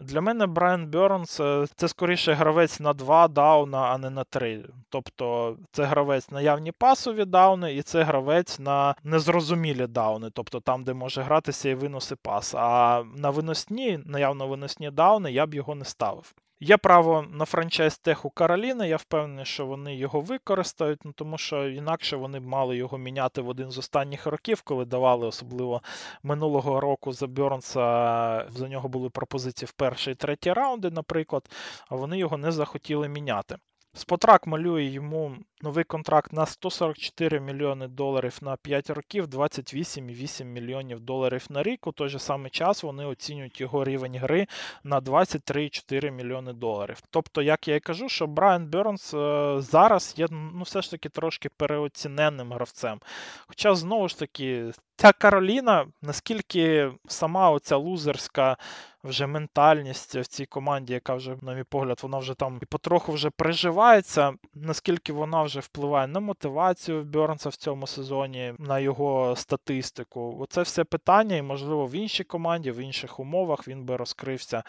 Для 0.00 0.20
мене 0.20 0.46
Брайан 0.46 0.86
Бернс 0.86 1.30
це 1.76 1.88
скоріше 1.88 2.32
гравець 2.32 2.80
на 2.80 2.92
два 2.92 3.28
дауна, 3.28 3.78
а 3.78 3.98
не 3.98 4.10
на 4.10 4.24
три. 4.24 4.64
Тобто 4.88 5.56
це 5.72 5.84
гравець 5.84 6.30
на 6.30 6.40
явні 6.40 6.72
пасові 6.72 7.24
дауни, 7.24 7.74
і 7.74 7.82
це 7.82 8.02
гравець 8.02 8.58
на 8.58 8.94
незрозумілі 9.04 9.86
дауни, 9.86 10.30
тобто 10.32 10.60
там, 10.60 10.84
де 10.84 10.94
може 10.94 11.22
гратися 11.22 11.68
і 11.68 11.74
виноси 11.74 12.16
пас. 12.16 12.54
А 12.54 13.02
на 13.16 13.30
виносні, 13.30 14.00
наявно 14.06 14.48
виносні 14.48 14.90
дауни, 14.90 15.32
я 15.32 15.46
б 15.46 15.54
його 15.54 15.74
не 15.74 15.84
ставив. 15.84 16.34
Є 16.62 16.76
право 16.76 17.22
на 17.30 17.44
франчайз 17.44 17.98
Теху 17.98 18.30
Кароліни, 18.30 18.88
я 18.88 18.96
впевнений, 18.96 19.44
що 19.44 19.66
вони 19.66 19.96
його 19.96 20.20
використають, 20.20 21.04
ну 21.04 21.12
тому 21.12 21.38
що 21.38 21.68
інакше 21.68 22.16
вони 22.16 22.40
б 22.40 22.46
мали 22.46 22.76
його 22.76 22.98
міняти 22.98 23.40
в 23.40 23.48
один 23.48 23.70
з 23.70 23.78
останніх 23.78 24.26
років, 24.26 24.62
коли 24.62 24.84
давали, 24.84 25.26
особливо 25.26 25.82
минулого 26.22 26.80
року 26.80 27.12
за 27.12 27.26
Бьорнса, 27.26 28.46
за 28.50 28.68
нього 28.68 28.88
були 28.88 29.10
пропозиції 29.10 29.66
в 29.66 29.72
перший 29.72 30.12
і 30.12 30.16
третій 30.16 30.52
раунди, 30.52 30.90
наприклад, 30.90 31.50
а 31.88 31.96
вони 31.96 32.18
його 32.18 32.36
не 32.36 32.52
захотіли 32.52 33.08
міняти. 33.08 33.56
Спотрак 33.94 34.46
малює 34.46 34.84
йому 34.84 35.36
новий 35.62 35.84
контракт 35.84 36.32
на 36.32 36.46
144 36.46 37.40
мільйони 37.40 37.88
доларів 37.88 38.38
на 38.42 38.56
5 38.56 38.90
років, 38.90 39.24
28,8 39.24 40.44
мільйонів 40.44 41.00
доларів 41.00 41.46
на 41.50 41.62
рік. 41.62 41.86
У 41.86 41.92
той 41.92 42.08
же 42.08 42.18
самий 42.18 42.50
час 42.50 42.82
вони 42.82 43.04
оцінюють 43.04 43.60
його 43.60 43.84
рівень 43.84 44.16
гри 44.16 44.46
на 44.84 45.00
23,4 45.00 46.10
мільйони 46.10 46.52
доларів. 46.52 46.98
Тобто, 47.10 47.42
як 47.42 47.68
я 47.68 47.74
і 47.74 47.80
кажу, 47.80 48.08
що 48.08 48.26
Брайан 48.26 48.66
Бернс 48.66 49.14
е, 49.14 49.56
зараз 49.58 50.14
є 50.16 50.26
ну, 50.30 50.62
все 50.62 50.82
ж 50.82 50.90
таки 50.90 51.08
трошки 51.08 51.48
переоціненним 51.48 52.52
гравцем. 52.52 53.00
Хоча, 53.46 53.74
знову 53.74 54.08
ж 54.08 54.18
таки, 54.18 54.72
ця 54.96 55.12
Кароліна, 55.12 55.86
наскільки 56.02 56.92
сама 57.08 57.50
оця 57.50 57.76
лузерська 57.76 58.56
вже 59.04 59.26
ментальність 59.26 60.16
в 60.16 60.26
цій 60.26 60.46
команді, 60.46 60.92
яка 60.92 61.14
вже, 61.14 61.36
на 61.42 61.54
мій 61.54 61.64
погляд, 61.64 62.00
вона 62.02 62.18
вже 62.18 62.34
там 62.34 62.58
і 62.62 62.66
потроху 62.66 63.12
вже 63.12 63.30
приживається, 63.30 64.32
наскільки 64.54 65.12
вона 65.12 65.42
вже 65.50 65.60
впливає 65.60 66.06
на 66.06 66.20
мотивацію 66.20 67.04
Бьорнса 67.04 67.48
в 67.48 67.56
цьому 67.56 67.86
сезоні, 67.86 68.54
на 68.58 68.78
його 68.78 69.36
статистику. 69.36 70.36
Оце 70.40 70.62
все 70.62 70.84
питання, 70.84 71.36
і, 71.36 71.42
можливо, 71.42 71.86
в 71.86 71.92
іншій 71.92 72.24
команді, 72.24 72.70
в 72.70 72.76
інших 72.76 73.20
умовах 73.20 73.68
він 73.68 73.84
би 73.84 73.96
розкрився 73.96 74.62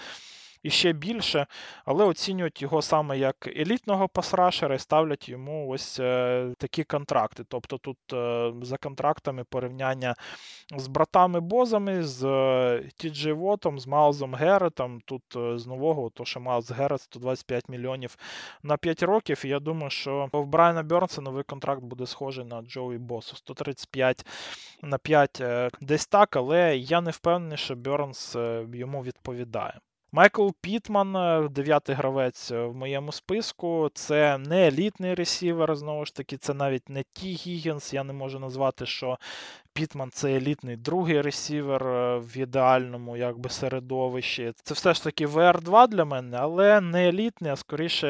і 0.64 0.70
ще 0.70 0.94
більше, 0.94 1.48
але 1.86 2.06
оцінюють 2.06 2.62
його 2.62 2.82
саме 2.82 3.18
як 3.18 3.48
елітного 3.48 4.08
пасрашера 4.08 4.76
і 4.76 4.80
ставлять 4.80 5.30
йому 5.30 5.70
ось 5.70 6.00
е, 6.00 6.54
такі 6.58 6.84
контракти. 6.84 7.44
Тобто 7.48 7.78
тут 7.78 7.98
е, 8.14 8.54
за 8.62 8.78
контрактами 8.78 9.44
порівняння 9.44 10.16
з 10.78 10.88
братами 10.88 11.40
Бозами, 11.40 12.04
з 12.04 12.26
е, 12.26 12.90
Тіджі 12.96 13.32
Вотом, 13.32 13.80
з 13.80 13.88
Майлзом 13.88 14.36
Геретом. 14.36 15.02
Тут 15.06 15.24
з 15.56 15.68
нового, 15.68 16.10
то 16.10 16.26
що 16.26 16.40
Майлз 16.40 16.72
Герет 16.72 17.02
125 17.02 17.70
мільйонів 17.70 18.18
на 18.64 18.78
5 18.78 19.04
років. 19.04 19.42
І 19.46 19.48
я 19.48 19.60
думаю, 19.60 19.90
що 19.90 20.30
в 20.34 20.46
Брайана 20.46 20.84
Бернса 20.84 21.22
новий 21.22 21.44
контракт 21.44 21.82
буде 21.84 22.06
схожий 22.06 22.46
на 22.46 22.62
Джоуі 22.62 22.98
Босу. 22.98 23.36
135 23.36 24.26
на 24.82 24.98
5 24.98 25.42
десь 25.82 26.08
так, 26.08 26.36
але 26.36 26.78
я 26.78 27.02
не 27.02 27.12
впевнений, 27.12 27.58
що 27.58 27.76
Бернс 27.76 28.36
йому 28.74 29.04
відповідає. 29.04 29.80
Майкл 30.14 30.50
Пітман, 30.62 31.16
е, 31.16 31.50
дев'ятий 31.50 31.96
гравець 31.96 32.52
в 32.52 32.74
моєму 32.74 33.12
списку. 33.12 33.90
Це 33.94 34.38
не 34.38 34.68
елітний 34.68 35.14
ресівер, 35.16 35.76
знову 35.76 36.06
ж 36.06 36.16
таки, 36.16 36.38
це 36.38 36.54
навіть 36.54 36.90
не 36.90 37.04
Ті 37.14 37.34
Гігінс. 37.34 37.94
Я 37.94 38.04
не 38.04 38.14
можу 38.14 38.40
назвати, 38.40 38.86
що 38.86 39.18
Пітман 39.74 40.10
це 40.12 40.36
елітний 40.36 40.76
другий 40.76 41.22
ресівер 41.22 41.88
е, 41.88 42.18
в 42.18 42.38
ідеальному 42.38 43.18
якби, 43.18 43.50
середовищі. 43.50 44.54
Це 44.64 44.74
все 44.74 44.94
ж 44.94 45.04
таки 45.04 45.28
WR2 45.28 45.88
для 45.88 46.06
мене, 46.06 46.38
але 46.42 46.82
не 46.82 47.10
елітний, 47.10 47.52
а 47.52 47.56
скоріше, 47.56 48.08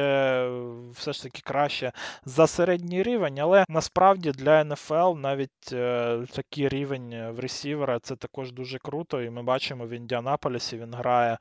все 0.94 1.14
ж 1.14 1.24
таки 1.24 1.42
краще 1.44 1.92
за 2.26 2.48
середній 2.48 3.04
рівень. 3.04 3.40
Але 3.40 3.66
насправді 3.70 4.32
для 4.32 4.64
НФЛ 4.64 5.16
навіть 5.18 5.74
е, 5.74 6.20
такий 6.32 6.70
рівень 6.70 7.32
в 7.32 7.40
ресівера 7.40 8.00
це 8.00 8.16
також 8.16 8.52
дуже 8.52 8.78
круто. 8.78 9.22
І 9.22 9.30
ми 9.30 9.44
бачимо 9.44 9.86
в 9.86 9.90
Індіанаполісі 9.90 10.78
він 10.78 10.94
грає 10.94 11.38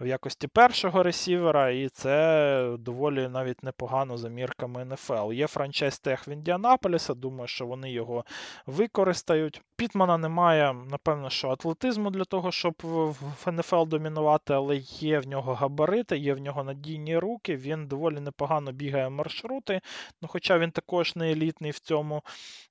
в 0.00 0.06
якості 0.06 0.48
першого 0.48 1.02
ресівера, 1.02 1.70
і 1.70 1.88
це 1.88 2.76
доволі 2.78 3.28
навіть 3.28 3.62
непогано 3.62 4.16
за 4.16 4.28
мірками 4.28 4.84
НФЛ. 4.84 5.32
Є 5.32 5.46
франчайз 5.46 5.98
тех 5.98 6.28
в 6.28 6.30
Індіанаполіса, 6.30 7.14
думаю, 7.14 7.48
що 7.48 7.66
вони 7.66 7.92
його 7.92 8.24
використають. 8.66 9.60
Пітмана 9.76 10.18
немає, 10.18 10.72
напевно, 10.90 11.30
що 11.30 11.48
атлетизму 11.48 12.10
для 12.10 12.24
того, 12.24 12.52
щоб 12.52 12.74
в 12.82 13.52
НФЛ 13.52 13.82
домінувати, 13.84 14.54
але 14.54 14.76
є 14.76 15.18
в 15.18 15.26
нього 15.26 15.54
габарити, 15.54 16.18
є 16.18 16.34
в 16.34 16.38
нього 16.38 16.64
надійні 16.64 17.18
руки, 17.18 17.56
він 17.56 17.86
доволі 17.86 18.20
непогано 18.20 18.72
бігає 18.72 19.08
маршрути, 19.08 19.80
ну, 20.22 20.28
хоча 20.28 20.58
він 20.58 20.70
також 20.70 21.16
не 21.16 21.32
елітний 21.32 21.70
в 21.70 21.78
цьому, 21.78 22.22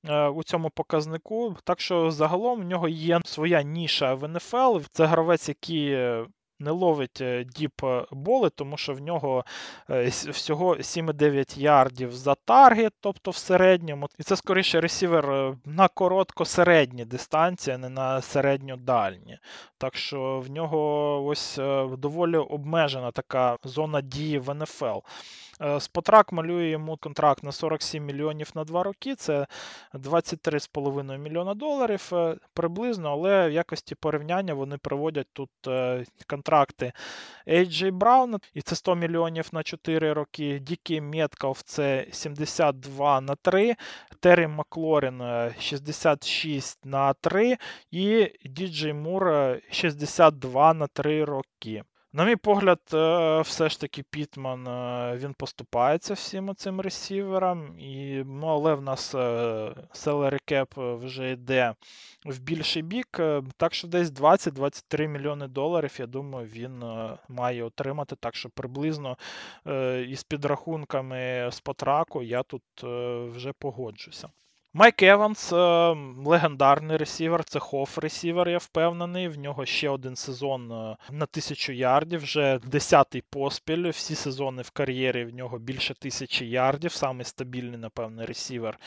е, 0.06 0.28
у 0.28 0.44
цьому 0.44 0.70
показнику. 0.70 1.56
Так 1.64 1.80
що 1.82 2.12
загалом 2.12 2.62
в 2.62 2.66
нього 2.66 2.88
є 2.88 3.20
своя 3.26 3.62
ніша 3.62 4.14
в 4.14 4.28
НФЛ. 4.28 4.80
Це 4.92 5.06
гравець, 5.06 5.50
який 5.50 5.94
не 6.60 6.72
ловить 6.72 7.22
е, 7.22 7.44
deep 7.44 7.84
е, 7.84 8.06
ball 8.12 8.37
и, 8.37 8.50
тому 8.50 8.78
що 8.78 8.94
в 8.94 9.00
нього 9.00 9.46
всього 10.34 10.54
всього 10.54 10.76
7,9 10.76 11.60
ярдів 11.60 12.14
за 12.14 12.36
target, 12.36 12.94
тобто 13.00 13.32
в 13.32 13.36
середньому. 13.36 14.10
І 14.20 14.24
це 14.24 14.36
скоріше 14.36 14.82
ресівер 14.82 15.56
на 15.66 15.88
коротко-середні 15.88 17.06
дистанції, 17.06 17.76
а 17.76 17.78
не 17.78 17.90
на 17.90 18.22
середньо-дальні. 18.22 19.38
Так 19.78 19.96
що 19.96 20.44
в 20.48 20.52
нього 20.52 21.24
ось 21.26 21.60
доволі 21.98 22.38
обмежена 22.38 23.12
така 23.12 23.58
зона 23.64 24.02
дії 24.02 24.40
в 24.40 24.54
НФЛ. 24.54 25.00
Spotrac 25.80 26.32
малює 26.32 26.68
йому 26.68 26.98
контракт 26.98 27.44
на 27.44 27.52
47 27.52 28.06
мільйонів 28.06 28.52
на 28.56 28.64
2 28.64 28.84
роки, 28.84 29.16
це 29.16 29.48
23,5 29.94 31.18
мільйона 31.18 31.54
доларів 31.54 32.12
приблизно, 32.54 33.10
але 33.10 33.50
в 33.50 33.52
якості 33.52 33.96
порівняння 33.96 34.54
вони 34.54 34.78
проводять 34.78 35.28
тут 35.34 35.50
контракти 36.28 36.94
AJ 37.48 37.92
Браун, 37.92 38.38
і 38.54 38.62
це 38.62 38.76
100 38.76 38.96
мільйонів 38.96 39.50
на 39.52 39.64
4 39.64 40.14
роки. 40.14 40.60
Дікі 40.60 41.02
Меткалф 41.02 41.62
це 41.66 42.08
72 42.12 43.22
на 43.22 43.36
3, 43.36 43.76
Террі 44.20 44.48
Маклорін 44.48 45.22
66 45.60 46.86
на 46.86 47.14
3 47.14 47.58
і 47.92 48.32
Діджей 48.46 48.94
Мур 48.94 49.32
62 49.70 50.74
на 50.74 50.88
3 50.88 51.26
роки. 51.26 51.84
На 52.16 52.26
мій 52.26 52.36
погляд, 52.36 52.80
е, 52.94 53.42
все 53.42 53.70
ж 53.70 53.80
таки 53.80 54.04
Пітман 54.04 54.68
е, 54.68 55.18
він 55.18 55.34
поступається 55.34 56.14
всім 56.14 56.56
цим 56.56 56.82
ресіверам, 56.82 57.80
і, 57.80 58.24
ну, 58.26 58.48
але 58.48 58.74
в 58.74 58.82
нас 58.82 59.16
salary 59.94 60.38
cap 60.46 60.74
вже 60.78 61.32
йде 61.32 61.76
в 62.26 62.40
більший 62.40 62.82
бік. 62.82 63.18
Е, 63.20 63.44
так 63.58 63.74
що 63.74 63.88
десь 63.88 64.10
20-23 64.10 65.08
мільйони 65.08 65.48
доларів, 65.48 65.96
я 66.00 66.08
думаю, 66.08 66.48
він 66.48 66.84
має 67.30 67.64
отримати. 67.64 68.16
Так 68.16 68.36
що 68.36 68.50
приблизно 68.50 69.18
із 70.08 70.24
підрахунками 70.24 71.50
Spotrac 71.52 71.60
у 71.60 72.24
я 72.24 72.44
тут 72.44 72.64
вже 73.34 73.54
погоджуся. 73.60 74.30
Майк 74.76 75.04
Еванс, 75.04 75.54
е, 75.54 75.56
легендарний 76.26 76.98
ресівер, 76.98 77.44
це 77.44 77.60
HOF 77.60 77.98
ресівер, 77.98 78.50
я 78.50 78.58
впевнений. 78.58 79.28
В 79.28 79.38
нього 79.38 79.66
ще 79.66 79.90
один 79.90 80.16
сезон 80.16 80.72
е, 80.72 80.98
на 81.12 81.26
тисячу 81.26 81.72
ярдів, 81.74 82.22
вже 82.22 82.60
десятий 82.60 83.24
поспіль. 83.30 83.90
Всі 83.90 84.16
сезони 84.16 84.62
в 84.62 84.70
кар'єрі 84.70 85.26
в 85.26 85.36
нього 85.36 85.60
більше 85.60 85.94
тисячі 85.94 86.50
ярдів. 86.50 86.92
Самий 86.92 87.26
стабільний, 87.26 87.78
напевне, 87.78 88.26
ресівер 88.26 88.80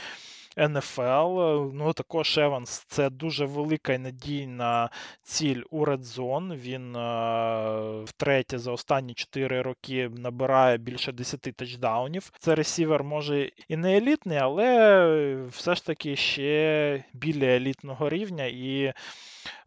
НФЛ. 0.59 1.41
Ну, 1.75 1.93
також 1.93 2.39
Еванс 2.39 2.71
це 2.71 3.11
дуже 3.11 3.47
велика 3.47 3.93
і 3.93 3.99
надійна 3.99 4.91
ціль 5.23 5.63
у 5.71 5.87
Zone. 5.87 6.57
Він 6.57 6.97
е, 6.97 7.86
втретє 8.07 8.59
за 8.59 8.73
останні 8.73 9.15
4 9.15 9.63
роки 9.63 10.11
набирає 10.17 10.79
більше 10.79 11.13
10 11.13 11.41
тачдаунів. 11.41 12.31
Це 12.39 12.55
ресівер 12.55 13.05
може 13.05 13.51
і 13.69 13.77
не 13.77 13.97
елітний, 13.97 14.39
але 14.39 15.47
все 15.51 15.75
ж 15.75 15.87
таки 15.87 16.17
ще 16.17 17.05
біля 17.13 17.47
елітного 17.47 18.09
рівня. 18.09 18.45
І 18.45 18.93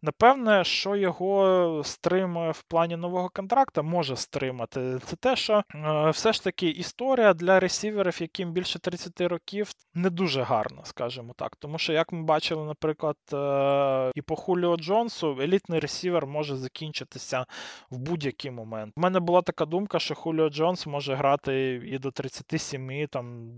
Напевне, 0.02 0.64
що 0.64 0.96
його 0.96 1.82
стримує 1.86 2.52
в 2.52 2.64
плані 2.64 2.96
нового 2.96 3.30
контракта, 3.30 3.82
може 3.82 4.16
стримати. 4.16 5.00
Це 5.06 5.16
те, 5.16 5.36
що 5.36 5.64
е, 5.76 6.10
все 6.10 6.34
ж 6.34 6.44
таки 6.44 6.70
історія 6.70 7.34
для 7.34 7.60
ресіверів, 7.60 8.22
яким 8.22 8.52
більше 8.52 8.80
30 8.80 9.22
років, 9.22 9.72
не 9.94 10.10
дуже 10.10 10.42
гарна, 10.42 10.82
скажімо 10.84 11.34
так. 11.38 11.56
Тому 11.56 11.78
що, 11.78 11.94
як 11.94 12.12
ми 12.12 12.24
бачили, 12.24 12.66
наприклад, 12.66 13.18
е, 13.34 14.12
і 14.16 14.22
по 14.22 14.36
Хуліо 14.36 14.78
Джонсу, 14.78 15.38
елітний 15.42 15.80
ресівер 15.80 16.28
може 16.28 16.56
закінчитися 16.56 17.46
в 17.90 17.98
будь-який 17.98 18.52
момент. 18.52 18.94
У 18.98 19.02
мене 19.02 19.20
була 19.20 19.42
така 19.42 19.66
думка, 19.66 20.00
що 20.00 20.16
Хуліо 20.16 20.50
Джонс 20.50 20.88
може 20.88 21.16
грати 21.16 21.82
і 21.86 21.98
до 21.98 22.12
37, 22.12 23.08
там, 23.08 23.50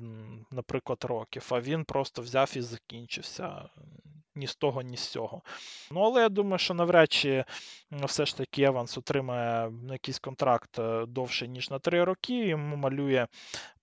наприклад, 0.51 1.03
років, 1.03 1.47
а 1.51 1.59
він 1.59 1.83
просто 1.83 2.21
взяв 2.21 2.51
і 2.55 2.61
закінчився 2.61 3.69
ні 4.35 4.47
з 4.47 4.55
того, 4.55 4.81
ні 4.81 4.97
з 4.97 5.07
цього. 5.07 5.41
Ну, 5.91 6.01
але 6.01 6.21
я 6.21 6.29
думаю, 6.29 6.57
що 6.57 6.73
навряд 6.73 7.13
чи 7.13 7.45
все 7.91 8.25
ж 8.25 8.37
таки 8.37 8.63
Еванс 8.63 8.97
отримає 8.97 9.71
якийсь 9.91 10.19
контракт 10.19 10.79
е, 10.79 11.05
довше, 11.05 11.47
ніж 11.47 11.69
на 11.69 11.79
3 11.79 12.03
роки. 12.03 12.47
Йому 12.47 12.75
малює 12.75 13.27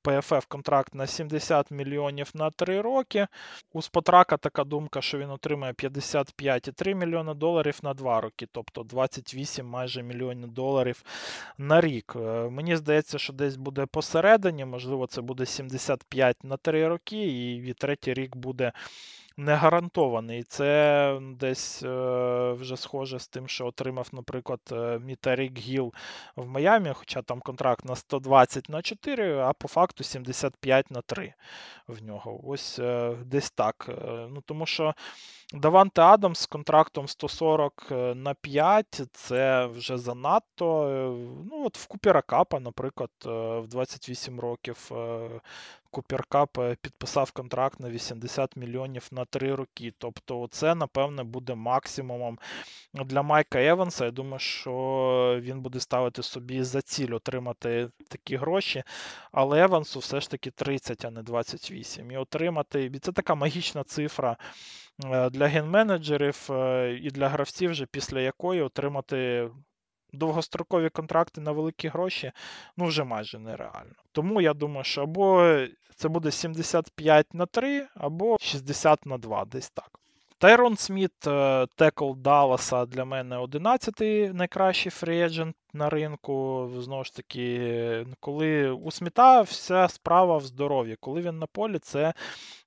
ПФФ 0.03 0.47
контракт 0.49 0.95
на 0.95 1.07
70 1.07 1.71
мільйонів 1.71 2.31
на 2.35 2.51
3 2.51 2.81
роки. 2.81 3.27
У 3.73 3.83
Спотрака 3.83 4.37
така 4.37 4.65
думка, 4.65 5.03
що 5.03 5.19
він 5.19 5.31
отримає 5.31 5.73
55,3 5.73 6.95
мільйона 6.95 7.35
доларів 7.35 7.79
на 7.83 7.95
2 7.95 8.21
роки, 8.21 8.47
тобто 8.53 8.83
28 8.83 9.67
майже 9.67 10.03
мільйонів 10.03 10.53
доларів 10.53 11.03
на 11.59 11.81
рік. 11.81 12.13
Е, 12.17 12.21
мені 12.51 12.77
здається, 12.77 13.19
що 13.19 13.33
десь 13.33 13.57
буде 13.57 13.87
посередині, 13.87 14.65
можливо, 14.65 15.07
це 15.07 15.21
буде 15.21 15.47
75 15.47 16.45
на 16.45 16.57
3 16.57 16.89
роки, 16.89 17.27
і 17.27 17.75
третій 17.75 18.15
рік 18.15 18.37
буде 18.37 18.73
не 19.39 19.55
гарантований. 19.55 20.43
Це 20.43 21.21
десь 21.23 21.83
е, 21.83 22.53
вже 22.53 22.77
схоже 22.77 23.19
з 23.19 23.29
тим, 23.29 23.49
що 23.49 23.67
отримав, 23.67 24.09
наприклад, 24.13 24.61
е, 24.73 24.99
Мітарік 24.99 25.59
Гіл 25.59 25.95
в 26.37 26.47
Майамі, 26.47 26.93
хоча 26.95 27.23
там 27.23 27.41
контракт 27.41 27.85
на 27.85 27.97
120 27.97 28.69
на 28.69 28.83
4, 28.83 29.39
а 29.41 29.53
по 29.53 29.69
факту 29.69 30.05
75 30.05 30.91
на 30.91 31.03
3 31.03 31.35
в 31.89 32.03
нього. 32.03 32.41
Ось 32.45 32.79
е, 32.79 33.17
десь 33.25 33.51
так. 33.51 33.91
Ну, 34.31 34.43
Тому 34.47 34.67
що 34.67 34.95
Даванте 35.55 36.03
Адамс 36.03 36.41
з 36.41 36.47
контрактом 36.47 37.09
140 37.09 37.87
на 38.15 38.35
5 38.35 39.01
це 39.13 39.67
вже 39.67 39.99
занадто. 39.99 40.89
Ну, 41.51 41.67
от 41.67 41.79
В 41.79 41.87
Купера 41.87 42.23
Капа, 42.23 42.61
наприклад, 42.61 43.11
в 43.25 43.67
28 43.67 44.41
років 44.41 44.91
Купер 45.91 46.25
Кап 46.25 46.59
е, 46.59 46.77
підписав 46.83 47.31
контракт 47.31 47.81
на 47.81 47.91
80 47.91 48.57
мільйонів 48.57 49.09
на 49.13 49.25
3 49.25 49.55
роки. 49.55 49.93
Тобто, 49.99 50.49
це, 50.51 50.75
напевне, 50.75 51.25
буде 51.25 51.55
максимумом 51.55 52.39
для 52.95 53.23
Майка 53.23 53.63
Еванса. 53.63 54.05
Я 54.05 54.11
думаю, 54.11 54.39
що 54.39 55.39
він 55.43 55.61
буде 55.61 55.81
ставити 55.81 56.23
собі 56.23 56.63
за 56.63 56.83
ціль 56.83 57.13
отримати 57.13 57.91
такі 58.09 58.37
гроші. 58.37 58.83
Але 59.33 59.63
Евансу 59.63 59.99
все 59.99 60.21
ж 60.21 60.31
таки 60.31 60.51
30, 60.51 61.05
а 61.05 61.11
не 61.11 61.23
28. 61.23 62.11
І 62.11 62.17
отримати. 62.17 62.91
Це 63.01 63.13
така 63.13 63.35
магічна 63.35 63.85
цифра 63.85 64.37
е, 65.05 65.31
для 65.31 65.47
ген-менеджерів 65.47 66.53
е, 66.53 66.93
і 67.03 67.11
для 67.11 67.29
гравців, 67.29 67.71
вже 67.71 67.87
після 67.87 68.21
якої 68.21 68.63
отримати 68.63 69.51
довгострокові 70.13 70.89
контракти 70.89 71.41
на 71.41 71.53
великі 71.53 71.89
гроші 71.89 72.33
ну 72.77 72.85
вже 72.85 73.05
майже 73.05 73.39
нереально. 73.39 73.95
Тому 74.13 74.41
я 74.41 74.55
думаю, 74.55 74.85
що 74.85 75.03
або 75.03 75.57
це 75.97 76.09
буде 76.09 76.31
75 76.31 77.35
на 77.35 77.47
3, 77.47 77.87
або 77.95 78.37
60 78.41 79.07
на 79.07 79.19
2, 79.19 79.45
десь 79.45 79.71
так. 79.71 79.91
Тайрон 80.39 80.77
Сміт, 80.77 81.27
е, 81.27 81.67
текл 81.77 82.13
Далласа 82.17 82.87
для 82.87 83.05
мене 83.05 83.39
11-й 83.39 84.33
найкращий 84.33 84.91
фріеджент 84.91 85.57
на 85.73 85.91
ринку. 85.91 86.69
Знову 86.79 87.05
ж 87.05 87.15
таки, 87.15 88.07
коли 88.21 88.71
у 88.71 88.91
Сміта 88.91 89.41
вся 89.43 89.89
справа 89.89 90.37
в 90.37 90.45
здоров'ї. 90.45 90.97
Коли 91.01 91.21
він 91.21 91.39
на 91.39 91.47
полі, 91.47 91.79
це 91.79 92.15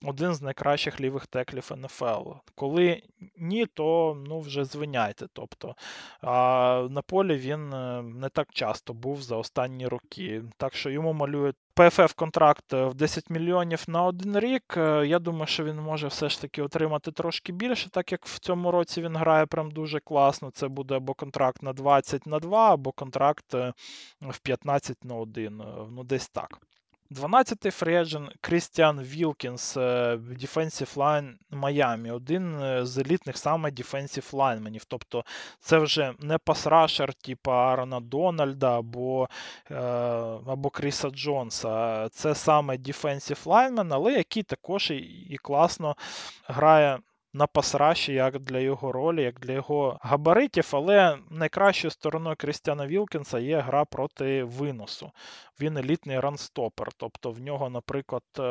один 0.05 0.33
з 0.33 0.41
найкращих 0.41 1.01
лівих 1.01 1.27
теклів 1.27 1.71
НФЛ. 1.77 2.31
Коли 2.55 3.01
ні, 3.37 3.65
то 3.65 4.17
ну, 4.27 4.39
вже 4.39 4.65
звиняйте. 4.65 5.27
Тобто, 5.33 5.75
а 6.21 6.87
на 6.89 7.01
полі 7.01 7.35
він 7.35 7.73
е, 7.73 8.01
не 8.01 8.29
так 8.29 8.47
часто 8.53 8.93
був 8.93 9.21
за 9.21 9.35
останні 9.35 9.87
роки. 9.87 10.43
Так 10.57 10.75
що 10.75 10.89
йому 10.89 11.13
малюють 11.13 11.55
ПФФ 11.73 12.13
контракт 12.13 12.73
в 12.73 12.93
10 12.93 13.29
мільйонів 13.29 13.83
на 13.87 14.03
один 14.03 14.39
рік. 14.39 14.77
Е, 14.77 15.07
я 15.07 15.19
думаю, 15.19 15.47
що 15.47 15.63
він 15.63 15.75
може 15.75 16.07
все 16.07 16.29
ж 16.29 16.41
таки 16.41 16.61
отримати 16.61 17.11
трошки 17.11 17.51
більше, 17.51 17.89
так 17.89 18.11
як 18.11 18.25
в 18.25 18.39
цьому 18.39 18.71
році 18.71 19.01
він 19.01 19.15
грає 19.15 19.45
прям 19.45 19.71
дуже 19.71 19.99
класно. 19.99 20.51
Це 20.51 20.67
буде 20.67 20.95
або 20.95 21.13
контракт 21.13 21.63
на 21.63 21.73
20 21.73 22.27
на 22.27 22.39
2, 22.39 22.73
або 22.73 22.90
контракт 22.91 23.53
е, 23.53 23.73
в 24.21 24.39
15 24.39 25.05
на 25.05 25.15
1. 25.15 25.61
Е, 25.61 25.65
ну, 25.91 26.03
десь 26.03 26.29
так. 26.29 26.61
12-й 27.11 27.71
free 27.71 27.97
agent 27.97 28.29
Крістіан 28.41 29.01
Вілкінс, 29.01 29.77
Defensive 29.77 30.95
Line 30.95 31.33
Майамі. 31.49 32.11
Один 32.11 32.57
з 32.85 32.97
елітних 32.97 33.37
саме 33.37 33.69
Defensive 33.69 34.35
linemen 34.35 34.70
ів. 34.70 34.85
Тобто 34.85 35.23
це 35.59 35.77
вже 35.77 36.13
не 36.19 36.37
pass 36.37 36.65
rusher, 36.65 37.13
типу 37.13 37.51
Аарона 37.51 37.99
Дональда 37.99 38.77
або 38.77 39.29
е, 39.71 39.75
або 40.47 40.69
Кріса 40.69 41.09
Джонса. 41.09 42.09
Це 42.09 42.35
саме 42.35 42.77
Defensive 42.77 43.43
Lineman, 43.43 43.89
але 43.91 44.13
який 44.13 44.43
також 44.43 44.91
і 45.29 45.37
класно 45.41 45.95
грає 46.47 46.99
на 47.33 47.47
pass 47.47 47.74
rush 47.74 48.00
і, 48.00 48.13
як 48.13 48.39
для 48.39 48.59
його 48.59 48.91
ролі, 48.91 49.23
як 49.23 49.39
для 49.39 49.53
його 49.53 49.97
габаритів. 50.01 50.69
Але 50.73 51.17
найкращою 51.29 51.91
стороною 51.91 52.35
Крістіана 52.35 52.87
Вілкінса 52.87 53.39
є 53.39 53.59
гра 53.59 53.85
проти 53.85 54.43
виносу. 54.43 55.11
Він 55.59 55.77
елітний 55.77 56.19
run 56.19 56.38
stopper. 56.38 56.87
Тобто 56.97 57.31
в 57.31 57.39
нього, 57.39 57.69
наприклад, 57.69 58.23
е, 58.39 58.41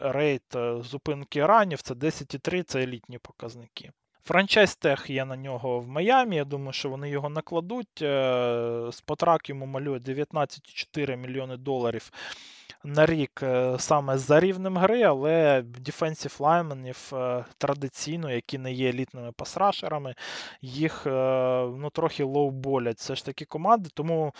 rate 0.00 0.42
е, 0.56 0.76
зупинки 0.82 1.46
run 1.46 1.68
ів 1.68 1.82
це 1.82 1.94
10,3, 1.94 2.62
це 2.62 2.82
елітні 2.82 3.18
показники. 3.18 3.90
Franchise 4.24 4.76
tag 4.76 5.10
є 5.10 5.24
на 5.24 5.36
нього 5.36 5.80
в 5.80 5.88
Майамі. 5.88 6.36
Я 6.36 6.44
думаю, 6.44 6.72
що 6.72 6.88
вони 6.88 7.10
його 7.10 7.28
накладуть. 7.28 8.02
Е, 8.02 8.88
Spotrac 8.92 9.48
йому 9.48 9.66
малює 9.66 9.98
19,4 9.98 11.16
мільйони 11.16 11.56
доларів 11.56 12.10
на 12.84 13.06
рік 13.06 13.40
е, 13.42 13.76
саме 13.78 14.18
за 14.18 14.40
рівнем 14.40 14.76
гри, 14.76 15.02
але 15.02 15.62
defensive 15.62 16.36
lineman 16.38 16.96
ів 16.96 17.12
традиційно, 17.58 18.30
які 18.30 18.58
не 18.58 18.72
є 18.72 18.88
елітними 18.88 19.32
pass 19.32 19.55
rusher 19.55 19.91
ами, 19.91 20.14
їх 20.62 21.06
е, 21.06 21.10
ну, 21.76 21.90
трохи 21.90 22.24
лоу-болять. 22.24 22.98
Це 22.98 23.14
ж 23.14 23.24
такі 23.24 23.44
команди, 23.44 23.90
тому 23.94 24.34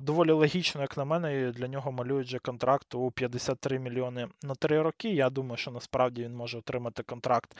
доволі 0.00 0.30
логічно, 0.30 0.80
як 0.80 0.96
на 0.96 1.04
мене, 1.04 1.52
для 1.52 1.68
нього 1.68 1.92
малюють 1.92 2.28
же 2.28 2.38
контракт 2.38 2.94
у 2.94 3.10
53 3.10 3.78
мільйони 3.78 4.28
на 4.42 4.54
3 4.54 4.82
роки. 4.82 5.08
Я 5.08 5.30
думаю, 5.30 5.56
що 5.56 5.70
насправді 5.70 6.22
він 6.22 6.34
може 6.34 6.58
отримати 6.58 7.02
контракт 7.02 7.56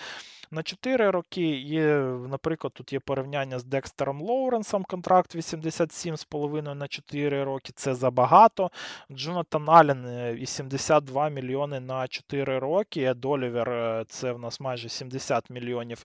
на 0.51 0.63
4 0.63 1.11
роки. 1.11 1.51
І, 1.51 1.81
наприклад, 2.29 2.73
тут 2.73 2.93
є 2.93 3.01
порівняння 3.01 3.59
з 3.59 3.65
Декстером 3.65 4.23
Лоуренсом, 4.23 4.85
контракт 4.85 5.37
87,5 5.37 6.75
на 6.75 6.89
4 6.89 7.45
роки. 7.45 7.73
Це 7.75 7.95
забагато. 7.95 8.71
Джонатан 9.13 9.71
Аллен 9.71 10.07
е, 10.07 10.20
і 10.39 10.47
72 10.47 11.29
мільйони 11.29 11.81
на 11.81 12.09
4 12.09 12.59
роки. 12.59 13.15
Долівер 13.15 13.71
е, 13.71 14.05
це 14.09 14.33
в 14.33 14.39
нас 14.39 14.61
майже 14.61 14.89
70 14.89 15.51
мільйонів 15.51 16.05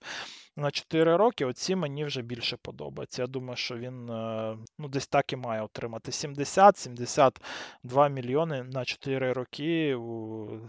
на 0.56 0.70
4 0.70 1.16
роки. 1.16 1.44
Оці 1.44 1.76
мені 1.76 2.04
вже 2.04 2.22
більше 2.22 2.56
подобаються. 2.56 3.22
Я 3.22 3.26
думаю, 3.28 3.56
що 3.56 3.76
він 3.76 4.10
е, 4.10 4.56
ну, 4.78 4.88
десь 4.88 5.06
так 5.06 5.32
і 5.32 5.36
має 5.36 5.62
отримати 5.62 6.10
70-72 6.10 8.08
мільйони 8.10 8.62
на 8.62 8.84
4 8.84 9.32
роки, 9.32 9.98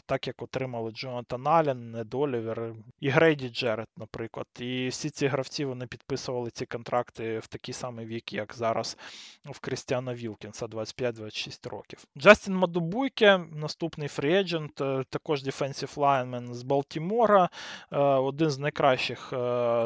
так 0.05 0.27
як 0.27 0.41
отримали 0.41 0.91
Джонатан 0.91 1.47
Аллен, 1.47 1.91
Недолівер 1.91 2.73
і 2.99 3.09
Грейді 3.09 3.49
Джерет, 3.49 3.87
наприклад. 3.97 4.47
І 4.59 4.87
всі 4.87 5.09
ці 5.09 5.27
гравці 5.27 5.65
вони 5.65 5.87
підписували 5.87 6.49
ці 6.49 6.65
контракти 6.65 7.39
в 7.39 7.47
такий 7.47 7.73
самий 7.73 8.05
вік, 8.05 8.33
як 8.33 8.53
зараз 8.55 8.97
в 9.45 9.59
Крістіана 9.59 10.13
Вілкінса 10.13 10.65
25-26 10.65 11.69
років. 11.69 12.05
Джастін 12.17 12.55
Мадубуйке, 12.55 13.37
наступний 13.37 14.07
фріеджент, 14.07 14.73
також 15.09 15.43
дефенсів 15.43 15.93
лайнмен 15.97 16.53
з 16.53 16.63
Балтімора, 16.63 17.49
е, 17.91 17.97
один 17.99 18.49
з 18.49 18.57
найкращих 18.57 19.33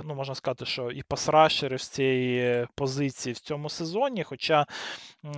ну 0.05 0.15
можна 0.15 0.35
сказати, 0.35 0.65
що 0.65 0.91
і 0.91 1.03
пасрашери 1.03 1.77
з 1.77 1.87
цієї 1.87 2.67
позиції 2.75 3.33
в 3.33 3.39
цьому 3.39 3.69
сезоні. 3.69 4.23
Хоча, 4.23 4.65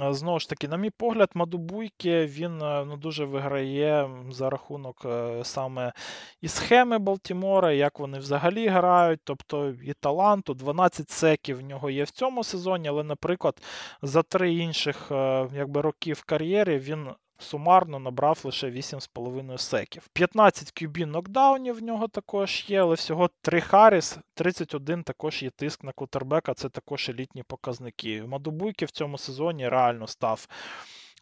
знову 0.09 0.39
ж 0.39 0.49
таки, 0.49 0.67
на 0.67 0.77
мій 0.77 0.89
погляд, 0.89 1.29
Мадубуйки 1.33 2.25
він 2.25 2.61
е, 2.61 2.85
ну, 2.87 2.97
дуже 2.97 3.25
виграє 3.25 4.09
за 4.29 4.49
рахунок 4.49 5.01
е, 5.05 5.43
саме 5.43 5.93
і 6.41 6.47
схеми 6.47 6.99
Балтімора, 6.99 7.71
як 7.71 7.99
вони 7.99 8.19
взагалі 8.19 8.67
грають, 8.67 9.19
тобто 9.23 9.69
і 9.83 9.93
таланту, 9.93 10.53
12 10.53 11.09
секів 11.09 11.57
в 11.57 11.61
нього 11.61 11.89
є 11.89 12.03
в 12.03 12.09
цьому 12.09 12.43
сезоні, 12.43 12.87
але, 12.87 13.03
наприклад, 13.03 13.61
за 14.01 14.23
три 14.23 14.53
інших 14.53 15.11
е, 15.11 15.47
якби, 15.55 15.81
роки 15.81 16.13
в 16.13 16.23
кар'єрі 16.23 16.77
він 16.77 17.07
сумарно 17.43 17.99
набрав 17.99 18.41
лише 18.43 18.67
8,5 18.67 19.57
секів. 19.57 20.07
15 20.13 20.73
QB 20.81 21.05
нокдаунів 21.05 21.75
в 21.75 21.83
нього 21.83 22.07
також 22.07 22.65
є, 22.67 22.81
але 22.81 22.95
всього 22.95 23.29
3 23.41 23.61
Харріс, 23.61 24.17
31 24.33 25.03
також 25.03 25.43
є 25.43 25.49
тиск 25.49 25.83
на 25.83 25.91
кутербека, 25.91 26.53
це 26.53 26.69
також 26.69 27.09
елітні 27.09 27.43
показники. 27.43 28.23
Мадубуйки 28.23 28.85
в 28.85 28.91
цьому 28.91 29.17
сезоні 29.17 29.69
реально 29.69 30.07
став. 30.07 30.47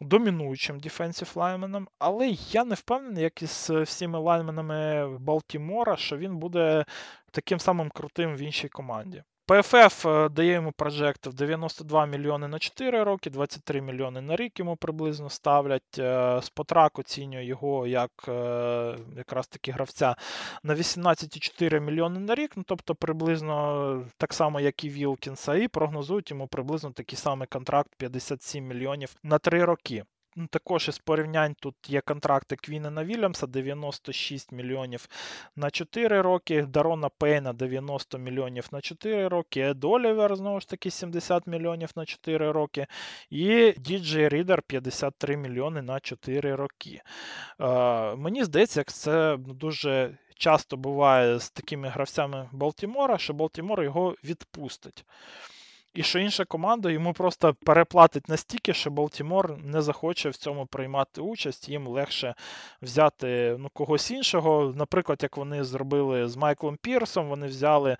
Домінуючим 0.00 0.80
дефенсів 0.80 1.32
лайменом, 1.34 1.88
але 1.98 2.28
я 2.50 2.64
не 2.64 2.74
впевнений, 2.74 3.22
як 3.22 3.42
із 3.42 3.70
всіми 3.70 4.18
лайменами 4.18 5.08
Балтімора, 5.18 5.96
що 5.96 6.16
він 6.16 6.36
буде 6.36 6.84
таким 7.30 7.60
самим 7.60 7.90
крутим 7.90 8.36
в 8.36 8.40
іншій 8.40 8.68
команді. 8.68 9.22
ПФФ 9.46 10.06
е, 10.06 10.28
дає 10.28 10.52
йому 10.52 10.72
проєкт 10.72 11.26
в 11.26 11.32
92 11.34 12.06
мільйони 12.06 12.48
на 12.48 12.58
4 12.58 13.04
роки, 13.04 13.30
23 13.30 13.80
мільйони 13.80 14.20
на 14.20 14.36
рік 14.36 14.58
йому 14.58 14.76
приблизно 14.76 15.30
ставлять. 15.30 15.98
Е, 15.98 16.40
Спотрак 16.42 16.98
оцінює 16.98 17.44
його 17.44 17.86
як 17.86 18.10
е, 18.28 18.32
якраз 19.16 19.46
таки 19.46 19.72
гравця 19.72 20.16
на 20.62 20.74
18,4 20.74 21.80
мільйони 21.80 22.20
на 22.20 22.34
рік, 22.34 22.52
ну 22.56 22.62
тобто 22.66 22.94
приблизно 22.94 24.06
так 24.16 24.34
само, 24.34 24.60
як 24.60 24.84
і 24.84 24.88
Вілкінса, 24.88 25.54
і 25.54 25.68
прогнозують 25.68 26.30
йому 26.30 26.46
приблизно 26.46 26.90
такий 26.90 27.18
самий 27.18 27.48
контракт 27.48 27.90
57 27.96 28.66
мільйонів 28.66 29.16
на 29.22 29.38
3 29.38 29.64
роки. 29.64 30.04
Ну, 30.36 30.46
також 30.46 30.88
із 30.88 30.98
порівнянь 30.98 31.54
тут 31.60 31.74
є 31.88 32.00
контракти 32.00 32.56
Квінена 32.56 33.04
Вільямса 33.04 33.46
96 33.46 34.52
мільйонів 34.52 35.08
на 35.56 35.70
4 35.70 36.22
роки, 36.22 36.62
Дарона 36.62 37.08
Пейна 37.08 37.52
90 37.52 38.18
мільйонів 38.18 38.68
на 38.72 38.80
4 38.80 39.28
роки, 39.28 39.60
Ед 39.60 39.84
Олівер, 39.84 40.36
знову 40.36 40.60
ж 40.60 40.68
таки, 40.68 40.90
70 40.90 41.46
мільйонів 41.46 41.90
на 41.96 42.04
4 42.04 42.52
роки. 42.52 42.86
І 43.30 43.74
Діджей 43.78 44.28
Рідер 44.28 44.62
53 44.62 45.36
мільйони 45.36 45.82
на 45.82 46.00
4 46.00 46.54
роки. 46.54 47.02
Е, 47.60 48.16
Мені 48.16 48.44
здається, 48.44 48.80
як 48.80 48.92
це 48.92 49.36
дуже 49.36 50.18
часто 50.34 50.76
буває 50.76 51.38
з 51.38 51.50
такими 51.50 51.88
гравцями 51.88 52.48
Балтімора, 52.52 53.18
що 53.18 53.34
Балтімор 53.34 53.82
його 53.82 54.14
відпустить. 54.24 55.04
І 55.94 56.02
що 56.02 56.18
інша 56.18 56.44
команда 56.44 56.90
йому 56.90 57.12
просто 57.12 57.54
переплатить 57.54 58.28
настільки, 58.28 58.74
що 58.74 58.90
Балтімор 58.90 59.58
не 59.58 59.82
захоче 59.82 60.28
в 60.28 60.36
цьому 60.36 60.66
приймати 60.66 61.20
участь, 61.20 61.68
їм 61.68 61.86
легше 61.86 62.34
взяти 62.82 63.56
ну, 63.58 63.68
когось 63.74 64.10
іншого. 64.10 64.72
Наприклад, 64.76 65.18
як 65.22 65.36
вони 65.36 65.64
зробили 65.64 66.28
з 66.28 66.36
Майклом 66.36 66.76
Пірсом, 66.76 67.28
вони 67.28 67.46
взяли 67.46 67.96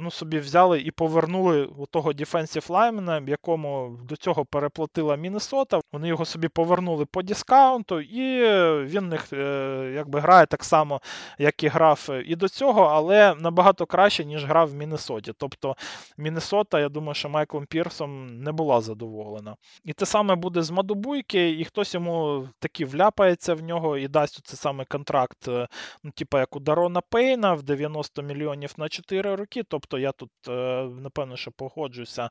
ну, 0.00 0.10
собі 0.10 0.38
взяли 0.38 0.80
і 0.80 0.90
повернули 0.90 1.64
у 1.64 1.86
того 1.86 2.12
дефенсів 2.12 2.66
лаймена, 2.70 3.22
якому 3.26 3.98
до 4.08 4.16
цього 4.16 4.44
переплатила 4.44 5.16
Міннесота. 5.16 5.80
Вони 5.92 6.08
його 6.08 6.24
собі 6.24 6.48
повернули 6.48 7.04
по 7.04 7.22
дискаунту, 7.22 8.00
і 8.00 8.40
він 8.84 9.08
них 9.08 9.32
е, 9.32 9.92
якби 9.94 10.20
грає 10.20 10.46
так 10.46 10.64
само, 10.64 11.00
як 11.38 11.64
і 11.64 11.68
грав 11.68 12.08
і 12.24 12.36
до 12.36 12.48
цього, 12.48 12.82
але 12.82 13.34
набагато 13.34 13.86
краще, 13.86 14.24
ніж 14.24 14.44
грав 14.44 14.70
в 14.70 14.74
Міннесоті. 14.74 15.32
Тобто 15.38 15.76
Міннесота, 16.18 16.80
я 16.80 16.88
думаю, 16.88 17.14
що 17.14 17.28
Майклом 17.28 17.66
Пірсом 17.66 18.42
не 18.42 18.52
була 18.52 18.80
задоволена. 18.80 19.56
І 19.84 19.92
те 19.92 20.06
саме 20.06 20.34
буде 20.34 20.62
з 20.62 20.70
Мадубуйки, 20.70 21.50
і 21.50 21.64
хтось 21.64 21.94
йому 21.94 22.48
таки 22.58 22.84
вляпається 22.84 23.54
в 23.54 23.62
нього 23.62 23.98
і 23.98 24.08
дасть 24.08 24.46
цей 24.46 24.56
саме 24.56 24.84
контракт, 24.84 25.48
е, 25.48 25.68
ну, 26.04 26.10
типу 26.10 26.38
як 26.38 26.56
у 26.56 26.60
Дарона 26.60 27.00
Пейна 27.00 27.54
в 27.54 27.62
90 27.62 28.22
мільйонів 28.22 28.74
на 28.76 28.88
4. 28.88 29.09
4 29.10 29.36
роки. 29.36 29.62
Тобто 29.62 29.98
я 29.98 30.12
тут, 30.12 30.30
е, 30.48 30.84
напевно, 30.84 31.36
що 31.36 31.50
погоджуюся 31.50 32.30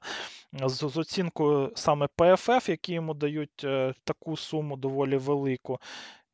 з, 0.53 0.89
з 0.89 0.97
оцінкою 0.97 1.71
саме 1.75 2.07
ПФФ, 2.15 2.69
які 2.69 2.93
йому 2.93 3.13
дають 3.13 3.63
е, 3.63 3.93
таку 4.03 4.37
суму 4.37 4.77
доволі 4.77 5.17
велику. 5.17 5.79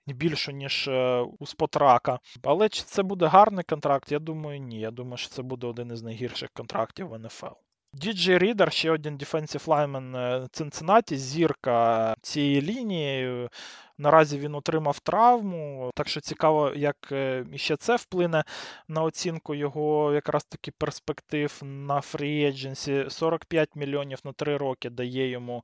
більшу, 0.08 0.52
ніж 0.52 0.90
у 1.40 1.46
Спотрака. 1.46 2.20
Але 2.44 2.70
чи 2.70 2.84
це 2.84 3.04
буде 3.04 3.26
гарний 3.26 3.64
контракт? 3.64 4.12
Я 4.12 4.20
думаю, 4.20 4.60
ні. 4.60 4.80
Я 4.80 4.92
думаю, 4.92 5.18
що 5.18 5.30
це 5.30 5.42
буде 5.42 5.68
один 5.68 5.92
із 5.92 6.02
найгірших 6.04 6.50
контрактів 6.54 7.08
в 7.08 7.20
НФЛ. 7.20 7.65
Діджей 7.96 8.38
Рідер, 8.38 8.72
ще 8.72 8.92
один 8.92 9.18
дефенсив 9.18 9.64
лаймен 9.68 10.48
Цинциннаті, 10.52 11.18
зірка 11.18 12.16
цієї 12.22 12.62
лінії. 12.62 13.50
Наразі 13.98 14.40
він 14.40 14.56
отримав 14.56 15.00
травму, 15.00 15.92
так 15.96 16.08
що 16.08 16.22
цікаво, 16.22 16.72
як 16.76 16.98
е, 17.12 17.46
ще 17.56 17.78
це 17.78 17.96
вплине 17.96 18.44
на 18.88 19.04
оцінку 19.04 19.56
його 19.56 20.14
якраз 20.14 20.44
таки 20.44 20.72
перспектив 20.72 21.62
на 21.64 22.02
фрі 22.02 22.46
едженсі. 22.46 23.06
45 23.10 23.76
мільйонів 23.76 24.20
на 24.24 24.34
3 24.34 24.58
роки 24.58 24.90
дає 24.90 25.30
йому 25.30 25.64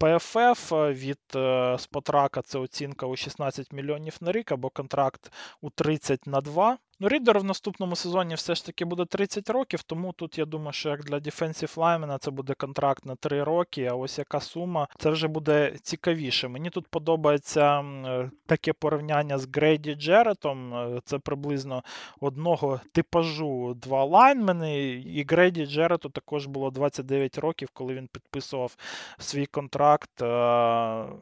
ПФФ 0.00 0.72
е, 0.72 0.92
від 0.92 1.20
е, 1.36 1.76
Спотрака. 1.78 2.42
Це 2.42 2.58
оцінка 2.58 3.06
у 3.06 3.16
16 3.16 3.72
мільйонів 3.72 4.16
на 4.20 4.32
рік 4.32 4.52
або 4.52 4.70
контракт 4.70 5.32
у 5.60 5.70
30 5.70 6.26
на 6.26 6.40
2. 6.40 6.78
Ну, 7.02 7.08
Рідер 7.08 7.38
в 7.38 7.44
наступному 7.44 7.96
сезоні 7.96 8.34
все 8.34 8.54
ж 8.54 8.66
таки 8.66 8.84
буде 8.84 9.04
30 9.04 9.50
років, 9.50 9.82
тому 9.82 10.12
тут 10.12 10.38
я 10.38 10.44
думаю, 10.44 10.72
що 10.72 10.88
як 10.88 11.04
для 11.04 11.16
Defensive 11.16 11.74
Lineman 11.74 12.18
це 12.18 12.30
буде 12.30 12.54
контракт 12.54 13.06
на 13.06 13.16
3 13.16 13.42
роки, 13.44 13.84
а 13.84 13.94
ось 13.94 14.18
яка 14.18 14.40
сума, 14.40 14.88
це 14.98 15.10
вже 15.10 15.28
буде 15.28 15.76
цікавіше. 15.82 16.48
Мені 16.48 16.70
тут 16.70 16.86
подобається 16.88 17.80
е, 17.80 18.30
таке 18.46 18.72
порівняння 18.72 19.38
з 19.38 19.48
Грейді 19.54 19.94
Джеретом. 19.94 20.74
Е, 20.74 21.00
це 21.04 21.18
приблизно 21.18 21.82
одного 22.20 22.80
типажу 22.92 23.74
два 23.74 24.04
лайнмени. 24.04 24.78
І 24.90 25.24
Грейді 25.28 25.66
Джерету 25.66 26.08
також 26.08 26.46
було 26.46 26.70
29 26.70 27.38
років, 27.38 27.68
коли 27.72 27.94
він 27.94 28.08
підписував 28.12 28.76
свій 29.18 29.46
контракт 29.46 30.22
е, 30.22 30.26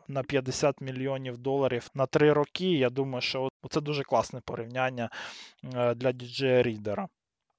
на 0.09 0.23
50 0.29 0.81
мільйонів 0.81 1.39
доларів 1.39 1.91
на 1.95 2.07
3 2.07 2.33
роки. 2.33 2.73
Я 2.73 2.91
думаю, 2.91 3.21
що 3.21 3.49
це 3.71 3.81
дуже 3.81 4.03
класне 4.03 4.41
порівняння 4.45 5.11
для 5.97 6.13
Ді 6.13 6.25
Джея 6.25 6.63
Рідера. 6.63 7.09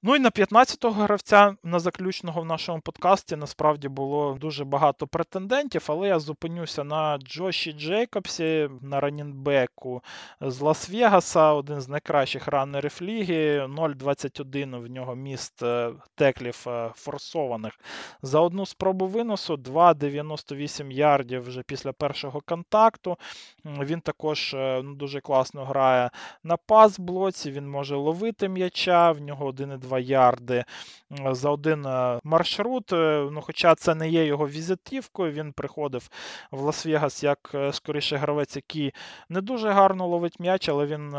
Ну 0.02 0.16
і 0.16 0.18
на 0.18 0.30
15-го 0.30 1.02
гравця 1.02 1.56
на 1.64 1.78
заключного 1.78 2.40
в 2.40 2.44
нашому 2.44 2.80
подкасті 2.80 3.36
насправді 3.36 3.88
було 3.88 4.36
дуже 4.40 4.64
багато 4.64 5.06
претендентів, 5.06 5.84
але 5.86 6.08
я 6.08 6.18
зупинюся 6.18 6.84
на 6.84 7.18
Джоші 7.18 7.72
Джейкобсі, 7.72 8.68
на 8.82 9.00
running 9.00 9.60
back 9.60 9.93
у 9.93 10.02
з 10.40 10.60
Лас-Вегаса, 10.60 11.54
один 11.54 11.80
з 11.80 11.88
найкращих 11.88 12.48
runner 12.48 12.86
ів 12.86 12.98
ліги. 13.02 13.66
0,21 13.66 14.82
в 14.82 14.90
нього 14.90 15.14
missed 15.14 15.62
е, 15.62 15.92
tackle 16.14 16.51
ів 16.51 16.64
е, 16.66 16.90
форсованих. 16.94 17.80
За 18.22 18.40
одну 18.40 18.66
спробу 18.66 19.06
виносу 19.06 19.54
2,98 19.54 20.92
ярдів 20.92 21.42
вже 21.42 21.62
після 21.62 21.92
першого 21.92 22.40
контакту. 22.40 23.16
Він 23.64 24.00
також 24.00 24.54
е, 24.54 24.80
ну, 24.84 24.94
дуже 24.94 25.20
класно 25.20 25.64
грає 25.64 26.10
на 26.44 26.56
пас-блоці, 26.56 27.50
він 27.50 27.68
може 27.68 27.96
ловити 27.96 28.48
м'яча, 28.48 29.12
в 29.12 29.20
нього 29.20 29.50
1,2 29.50 29.89
2 29.90 29.98
ярди 29.98 30.64
за 31.10 31.50
один 31.50 31.86
е, 31.86 32.20
маршрут. 32.24 32.92
Е, 32.92 33.28
ну, 33.32 33.40
Хоча 33.40 33.74
це 33.74 33.94
не 33.94 34.08
є 34.08 34.24
його 34.24 34.48
візитівкою, 34.48 35.32
він 35.32 35.52
приходив 35.52 36.08
в 36.50 36.62
Лас-Вегас 36.62 37.24
як 37.24 37.50
е, 37.54 37.72
скоріше 37.72 38.16
гравець, 38.16 38.56
який 38.56 38.92
не 39.28 39.40
дуже 39.40 39.70
гарно 39.70 40.06
ловить 40.06 40.40
м'яч, 40.40 40.68
але 40.68 40.86
він 40.86 41.10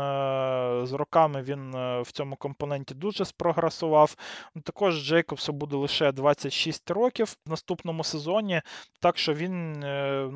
з 0.86 0.92
роками 0.92 1.42
він 1.42 1.70
в 2.02 2.12
цьому 2.12 2.36
компоненті 2.36 2.94
дуже 2.94 3.24
спрогресував. 3.24 4.16
Також 4.64 5.04
Джейкобсу 5.04 5.52
буде 5.52 5.76
лише 5.76 6.12
26 6.12 6.90
років 6.90 7.36
в 7.46 7.50
наступному 7.50 8.04
сезоні, 8.04 8.62
так 9.00 9.18
що 9.18 9.34
він 9.34 9.80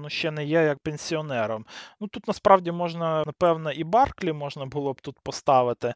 ну, 0.02 0.08
ще 0.08 0.30
не 0.30 0.44
є 0.44 0.62
як 0.62 0.78
пенсіонером. 0.78 1.66
Ну, 2.00 2.06
Тут 2.08 2.28
насправді 2.28 2.72
можна, 2.72 3.24
напевно, 3.26 3.72
і 3.72 3.84
Барклі 3.84 4.32
можна 4.32 4.66
було 4.66 4.92
б 4.92 5.00
тут 5.00 5.16
поставити. 5.22 5.94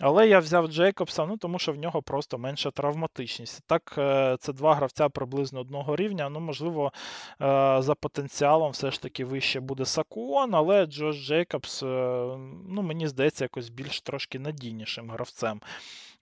Але 0.00 0.28
я 0.28 0.38
взяв 0.38 0.66
Джейкобса, 0.66 1.26
ну 1.26 1.36
тому 1.36 1.58
що 1.58 1.72
в 1.72 1.76
нього 1.76 2.02
просто 2.02 2.38
менша 2.38 2.70
травматичність. 2.70 3.62
Так, 3.66 3.94
е, 3.98 4.36
це 4.40 4.52
два 4.52 4.74
гравця 4.74 5.08
приблизно 5.08 5.60
одного 5.60 5.96
рівня. 5.96 6.28
Ну, 6.28 6.40
можливо, 6.40 6.92
е, 7.40 7.76
за 7.82 7.94
потенціалом 7.94 8.70
все 8.70 8.90
ж 8.90 9.02
таки 9.02 9.24
вище 9.24 9.60
буде 9.60 9.84
Сакуон, 9.84 10.54
але 10.54 10.86
Джош 10.86 11.26
Джейкобс, 11.26 11.82
е, 11.82 11.86
ну, 12.68 12.82
мені 12.82 13.08
здається, 13.08 13.44
якось 13.44 13.68
більш 13.68 14.00
трошки 14.00 14.38
надійнішим 14.38 15.10
гравцем 15.10 15.60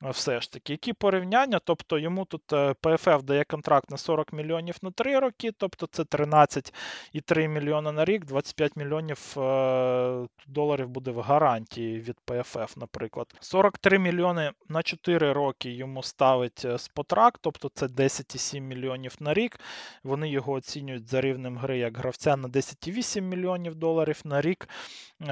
все 0.03 0.41
ж 0.41 0.53
таки. 0.53 0.73
Які 0.73 0.93
порівняння? 0.93 1.61
Тобто 1.65 1.99
йому 1.99 2.25
тут 2.25 2.43
ПФФ 2.81 3.09
е, 3.09 3.23
дає 3.23 3.45
контракт 3.45 3.91
на 3.91 3.97
40 3.97 4.33
мільйонів 4.33 4.77
на 4.83 4.91
3 4.91 5.19
роки, 5.19 5.51
тобто 5.59 5.87
це 5.87 6.03
13,3 6.03 7.49
мільйона 7.49 7.93
на 7.93 8.05
рік, 8.05 8.25
25 8.25 8.77
мільйонів 8.77 9.35
е, 9.39 10.27
доларів 10.47 10.89
буде 10.89 11.11
в 11.11 11.21
гарантії 11.21 12.01
від 12.01 12.17
ПФФ, 12.25 12.77
наприклад. 12.77 13.35
43 13.41 13.99
мільйони 13.99 14.53
на 14.69 14.83
4 14.83 15.33
роки 15.33 15.71
йому 15.71 16.03
ставить 16.03 16.65
е, 16.65 16.79
спотрак, 16.79 17.39
тобто 17.41 17.71
це 17.75 17.87
10,7 17.87 18.61
мільйонів 18.61 19.17
на 19.21 19.35
рік. 19.35 19.61
Вони 20.05 20.29
його 20.29 20.53
оцінюють 20.53 21.09
за 21.09 21.21
рівнем 21.21 21.59
гри 21.59 21.79
як 21.79 21.99
гравця 21.99 22.37
на 22.37 22.49
10,8 22.49 23.21
мільйонів 23.21 23.75
доларів 23.75 24.21
на 24.25 24.41
рік. 24.41 24.69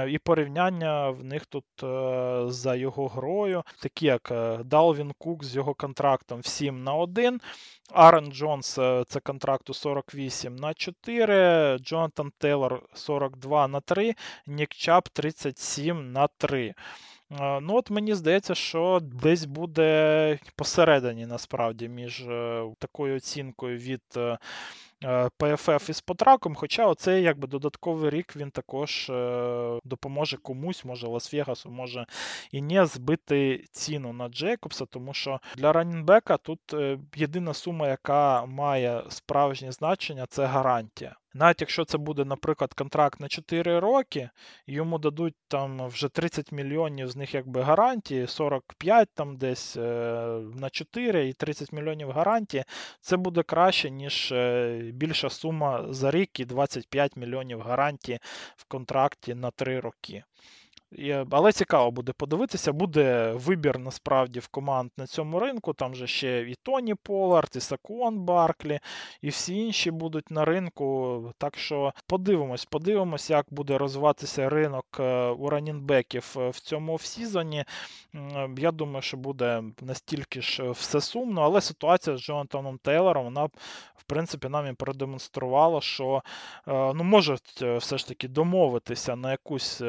І 0.09 0.19
порівняння 0.19 1.11
в 1.11 1.25
них 1.25 1.47
тут 1.47 1.65
за 2.53 2.75
його 2.75 3.09
грою, 3.09 3.63
такі 3.81 4.07
як 4.07 4.33
Далвін 4.65 5.13
Кук 5.19 5.45
з 5.45 5.57
його 5.57 5.75
контрактом 5.75 6.41
в 6.41 6.47
7 6.47 6.85
на 6.85 6.95
1. 6.95 7.41
Арен 7.91 8.33
Джонс 8.33 8.79
е, 8.79 9.05
це 9.09 9.21
контракт 9.21 9.71
у 9.71 9.75
48 9.75 10.57
на 10.57 10.75
4. 10.75 11.79
Джонатан 11.79 12.33
Тейлор 12.39 12.83
42 12.95 13.69
на 13.69 13.81
3. 13.81 14.15
Нік 14.47 14.75
Чап 14.75 15.09
37 15.09 16.13
на 16.13 16.29
3. 16.39 16.75
Е, 17.41 17.61
ну, 17.61 17.77
от 17.77 17.91
мені 17.91 18.15
здається, 18.15 18.55
що 18.55 19.01
десь 19.03 19.45
буде 19.45 20.39
посередині 20.57 21.27
насправді 21.27 21.89
між 21.89 22.21
е, 22.21 22.65
такою 22.79 23.17
оцінкою 23.17 23.79
від 23.79 24.03
PFF 25.39 25.91
із 25.91 26.01
потраком. 26.01 26.55
Хоча 26.55 26.87
оцей 26.87 27.23
якби 27.23 27.49
додатковий 27.49 28.11
рік 28.11 28.37
він 28.37 28.51
також 28.51 29.11
е, 29.11 29.81
допоможе 29.85 30.37
комусь, 30.37 30.85
може 30.85 31.07
Лас-Вегасу, 31.07 31.71
може 31.71 32.07
і 32.51 32.63
не 32.63 32.87
збити 32.87 33.65
ціну 33.73 34.13
на 34.13 34.29
Джейкобса, 34.29 34.87
тому 34.87 35.15
що 35.15 35.41
для 35.57 35.73
ранінбека 35.73 36.37
тут 36.37 36.61
е, 36.75 36.99
єдина 37.17 37.55
сума, 37.55 37.89
яка 37.89 38.47
має 38.47 39.03
справжнє 39.09 39.73
значення, 39.73 40.27
це 40.29 40.45
гарантія. 40.45 41.17
Навіть 41.35 41.61
якщо 41.61 41.85
це 41.85 41.99
буде, 41.99 42.25
наприклад, 42.25 42.75
контракт 42.75 43.21
на 43.21 43.29
4 43.29 43.79
роки, 43.79 44.31
йому 44.67 44.99
дадуть 44.99 45.35
там 45.49 45.87
вже 45.87 46.09
30 46.09 46.53
мільйонів 46.53 47.11
з 47.11 47.17
них 47.17 47.35
якби 47.35 47.63
гарантії, 47.63 48.27
45 48.27 49.09
там 49.15 49.37
десь 49.37 49.77
е, 49.77 49.81
на 50.55 50.71
4 50.71 51.29
і 51.29 51.33
30 51.33 51.73
мільйонів 51.73 52.11
гарантії, 52.11 52.65
це 53.01 53.17
буде 53.17 53.43
краще, 53.43 53.91
ніж 53.91 54.33
е, 54.33 54.91
більша 54.95 55.31
сума 55.31 55.87
за 55.93 56.11
рік 56.11 56.41
і 56.41 56.45
25 56.45 57.17
мільйонів 57.17 57.61
гарантії 57.61 58.19
в 58.57 58.65
контракті 58.65 59.35
на 59.35 59.51
3 59.51 59.81
роки. 59.81 60.25
Але 61.31 61.53
цікаво 61.53 61.91
буде 61.91 62.13
подивитися, 62.13 62.73
буде 62.73 63.33
вибір 63.33 63.79
насправді 63.79 64.41
в 64.41 64.49
команд 64.49 64.91
на 64.97 65.07
цьому 65.07 65.41
ринку. 65.41 65.73
Там 65.73 65.95
же 65.95 66.07
ще 66.07 66.43
і 66.43 66.55
Тоні 66.63 66.95
Полард, 66.95 67.51
і 67.57 67.61
Сакуон 67.61 68.19
Барклі, 68.19 68.81
і 69.23 69.29
всі 69.29 69.57
інші 69.57 69.91
будуть 69.91 70.31
на 70.31 70.45
ринку. 70.45 71.21
Так 71.39 71.59
що 71.59 71.93
подивимось, 72.07 72.65
подивимось, 72.65 73.31
як 73.31 73.47
буде 73.51 73.79
розвиватися 73.79 74.49
ринок 74.49 74.87
е, 75.01 75.29
у 75.29 75.51
ранінбеків 75.51 76.35
е, 76.37 76.49
в 76.49 76.61
цьому 76.61 76.99
сезоні. 76.99 77.65
Я 78.59 78.71
думаю, 78.71 79.03
що 79.03 79.17
буде 79.17 79.63
настільки 79.81 80.43
ж 80.43 80.71
все 80.71 81.01
сумно, 81.01 81.43
але 81.43 81.61
ситуація 81.61 82.17
з 82.17 82.21
Джонатаном 82.21 82.79
Тейлором, 82.79 83.25
вона, 83.25 83.45
в 83.95 84.05
принципі, 84.07 84.49
нам 84.49 84.67
і 84.67 84.73
продемонструвала, 84.73 85.81
що 85.81 86.23
е, 86.69 86.93
ну, 86.95 87.05
можуть 87.05 87.63
все 87.63 87.99
ж 87.99 88.09
таки 88.09 88.29
домовитися 88.29 89.17
на 89.17 89.31
якусь 89.31 89.81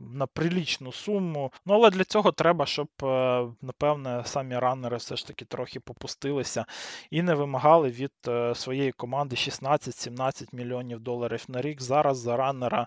на 0.00 0.26
прилічну 0.52 0.92
суму. 0.92 1.52
Ну, 1.66 1.74
але 1.74 1.90
для 1.90 2.04
цього 2.04 2.32
треба, 2.32 2.66
щоб, 2.66 2.88
е, 3.02 3.46
напевне, 3.62 4.22
самі 4.24 4.58
раннери 4.58 4.96
все 4.96 5.16
ж 5.16 5.26
таки 5.26 5.44
трохи 5.44 5.80
попустилися 5.80 6.64
і 7.10 7.22
не 7.22 7.34
вимагали 7.34 7.90
від 7.90 8.12
е, 8.28 8.54
своєї 8.54 8.92
команди 8.92 9.36
16-17 9.36 10.48
мільйонів 10.52 11.00
доларів 11.00 11.44
на 11.48 11.62
рік. 11.62 11.82
Зараз 11.82 12.18
за 12.18 12.36
раннера 12.36 12.86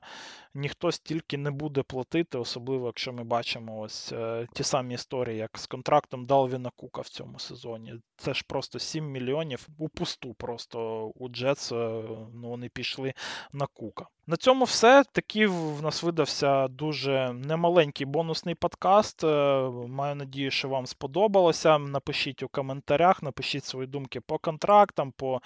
ніхто 0.53 0.91
стільки 0.91 1.38
не 1.38 1.51
буде 1.51 1.84
платити, 1.84 2.38
особливо 2.38 2.86
якщо 2.86 3.13
ми 3.13 3.24
бачимо 3.24 3.80
ось 3.80 4.11
е, 4.11 4.47
ті 4.53 4.63
самі 4.63 4.93
історії, 4.93 5.38
як 5.38 5.57
з 5.57 5.68
контрактом 5.68 6.26
Далвіна 6.26 6.72
Кука 6.76 7.01
в 7.01 7.09
цьому 7.09 7.39
сезоні. 7.39 7.93
Це 8.18 8.34
ж 8.34 8.45
просто 8.47 8.80
7 8.80 9.11
мільйонів 9.11 9.68
у 9.78 9.89
пусту 9.89 10.34
просто 10.34 11.05
у 11.07 11.30
Джетс 11.30 11.72
ну, 11.72 12.28
вони 12.49 12.70
пішли 12.70 13.13
на 13.53 13.68
Кука. 13.68 14.05
На 14.28 14.38
цьому 14.38 14.65
все. 14.65 15.03
Такий 15.11 15.45
в 15.45 15.82
нас 15.82 16.03
видався 16.03 16.67
дуже 16.67 17.34
немаленький 17.34 18.05
бонусний 18.05 18.55
подкаст. 18.55 19.23
Е, 19.23 19.28
маю 19.88 20.15
надію, 20.15 20.51
що 20.51 20.69
вам 20.69 20.86
сподобалося. 20.86 21.78
Напишіть 21.78 22.43
у 22.43 22.47
коментарях, 22.47 23.23
напишіть 23.23 23.65
свої 23.65 23.88
думки 23.88 24.21
по 24.21 24.38
контрактам, 24.38 25.11
по 25.11 25.41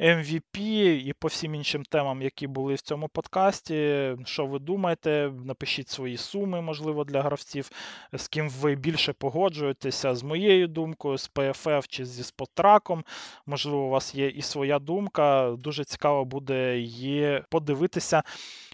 MVP 0.00 0.58
і 1.06 1.12
по 1.18 1.28
всім 1.28 1.54
іншим 1.54 1.84
темам, 1.84 2.22
які 2.22 2.46
були 2.46 2.74
в 2.74 2.80
цьому 2.80 3.08
подкасті. 3.08 4.10
Що 4.24 4.46
ви 4.46 4.58
думаєте? 4.58 5.32
Напишіть 5.44 5.88
свої 5.88 6.16
суми, 6.16 6.60
можливо, 6.60 7.04
для 7.04 7.22
гравців, 7.22 7.70
з 8.12 8.28
ким 8.28 8.48
ви 8.48 8.74
більше 8.74 9.12
погоджуєтеся 9.12 10.14
з 10.14 10.22
моєю 10.22 10.68
думкою, 10.68 11.18
з 11.18 11.30
PFF 11.34 11.84
чи 11.88 12.04
зі 12.04 12.22
споттраком. 12.22 13.04
Можливо, 13.46 13.78
у 13.78 13.88
вас 13.88 14.14
є 14.14 14.28
і 14.28 14.42
своя 14.42 14.78
думка. 14.78 15.56
Дуже 15.58 15.84
цікаво 15.84 16.24
буде 16.24 16.78
її 16.78 17.42
подивитися 17.50 18.22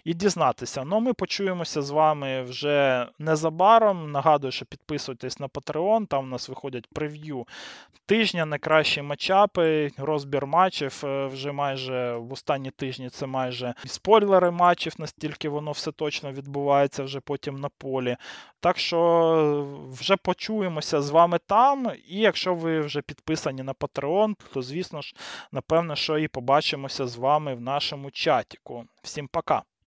і 0.03 0.13
дізнатися. 0.13 0.83
Ну, 0.83 0.99
ми 0.99 1.13
почуємося 1.13 1.81
з 1.81 1.89
вами 1.89 2.41
вже 2.41 3.07
незабаром. 3.19 4.11
Нагадую, 4.11 4.51
що 4.51 4.65
підписуйтесь 4.65 5.39
на 5.39 5.47
Patreon, 5.47 6.07
там 6.07 6.23
у 6.23 6.27
нас 6.27 6.49
виходять 6.49 6.87
прев'ю 6.93 7.45
тижня, 8.05 8.45
найкращі 8.45 9.01
матчапи, 9.01 9.91
розбір 9.97 10.45
матчів. 10.47 11.01
е, 11.03 11.25
Вже 11.25 11.51
майже 11.51 12.15
в 12.15 12.33
останні 12.33 12.71
тижні 12.71 13.09
це 13.09 13.25
майже 13.25 13.73
спойлери 13.85 14.51
матчів, 14.51 14.93
настільки 14.97 15.49
воно 15.49 15.71
все 15.71 15.91
точно 15.91 16.31
відбувається 16.31 17.03
вже 17.03 17.19
потім 17.19 17.55
на 17.55 17.69
полі. 17.69 18.17
Так 18.59 18.77
що 18.77 19.87
вже 19.91 20.17
почуємося 20.17 21.01
з 21.01 21.09
вами 21.09 21.39
там. 21.47 21.91
І 22.07 22.17
якщо 22.17 22.55
ви 22.55 22.79
вже 22.81 23.01
підписані 23.01 23.63
на 23.63 23.73
Patreon, 23.73 24.35
то 24.53 24.61
звісно 24.61 25.01
ж, 25.01 25.15
напевно, 25.51 25.95
що 25.95 26.17
і 26.17 26.27
побачимося 26.27 27.07
з 27.07 27.17
вами 27.17 27.55
в 27.55 27.61
нашому 27.61 28.11
чатіку. 28.11 28.85
Всім 29.03 29.27
пока! 29.27 29.63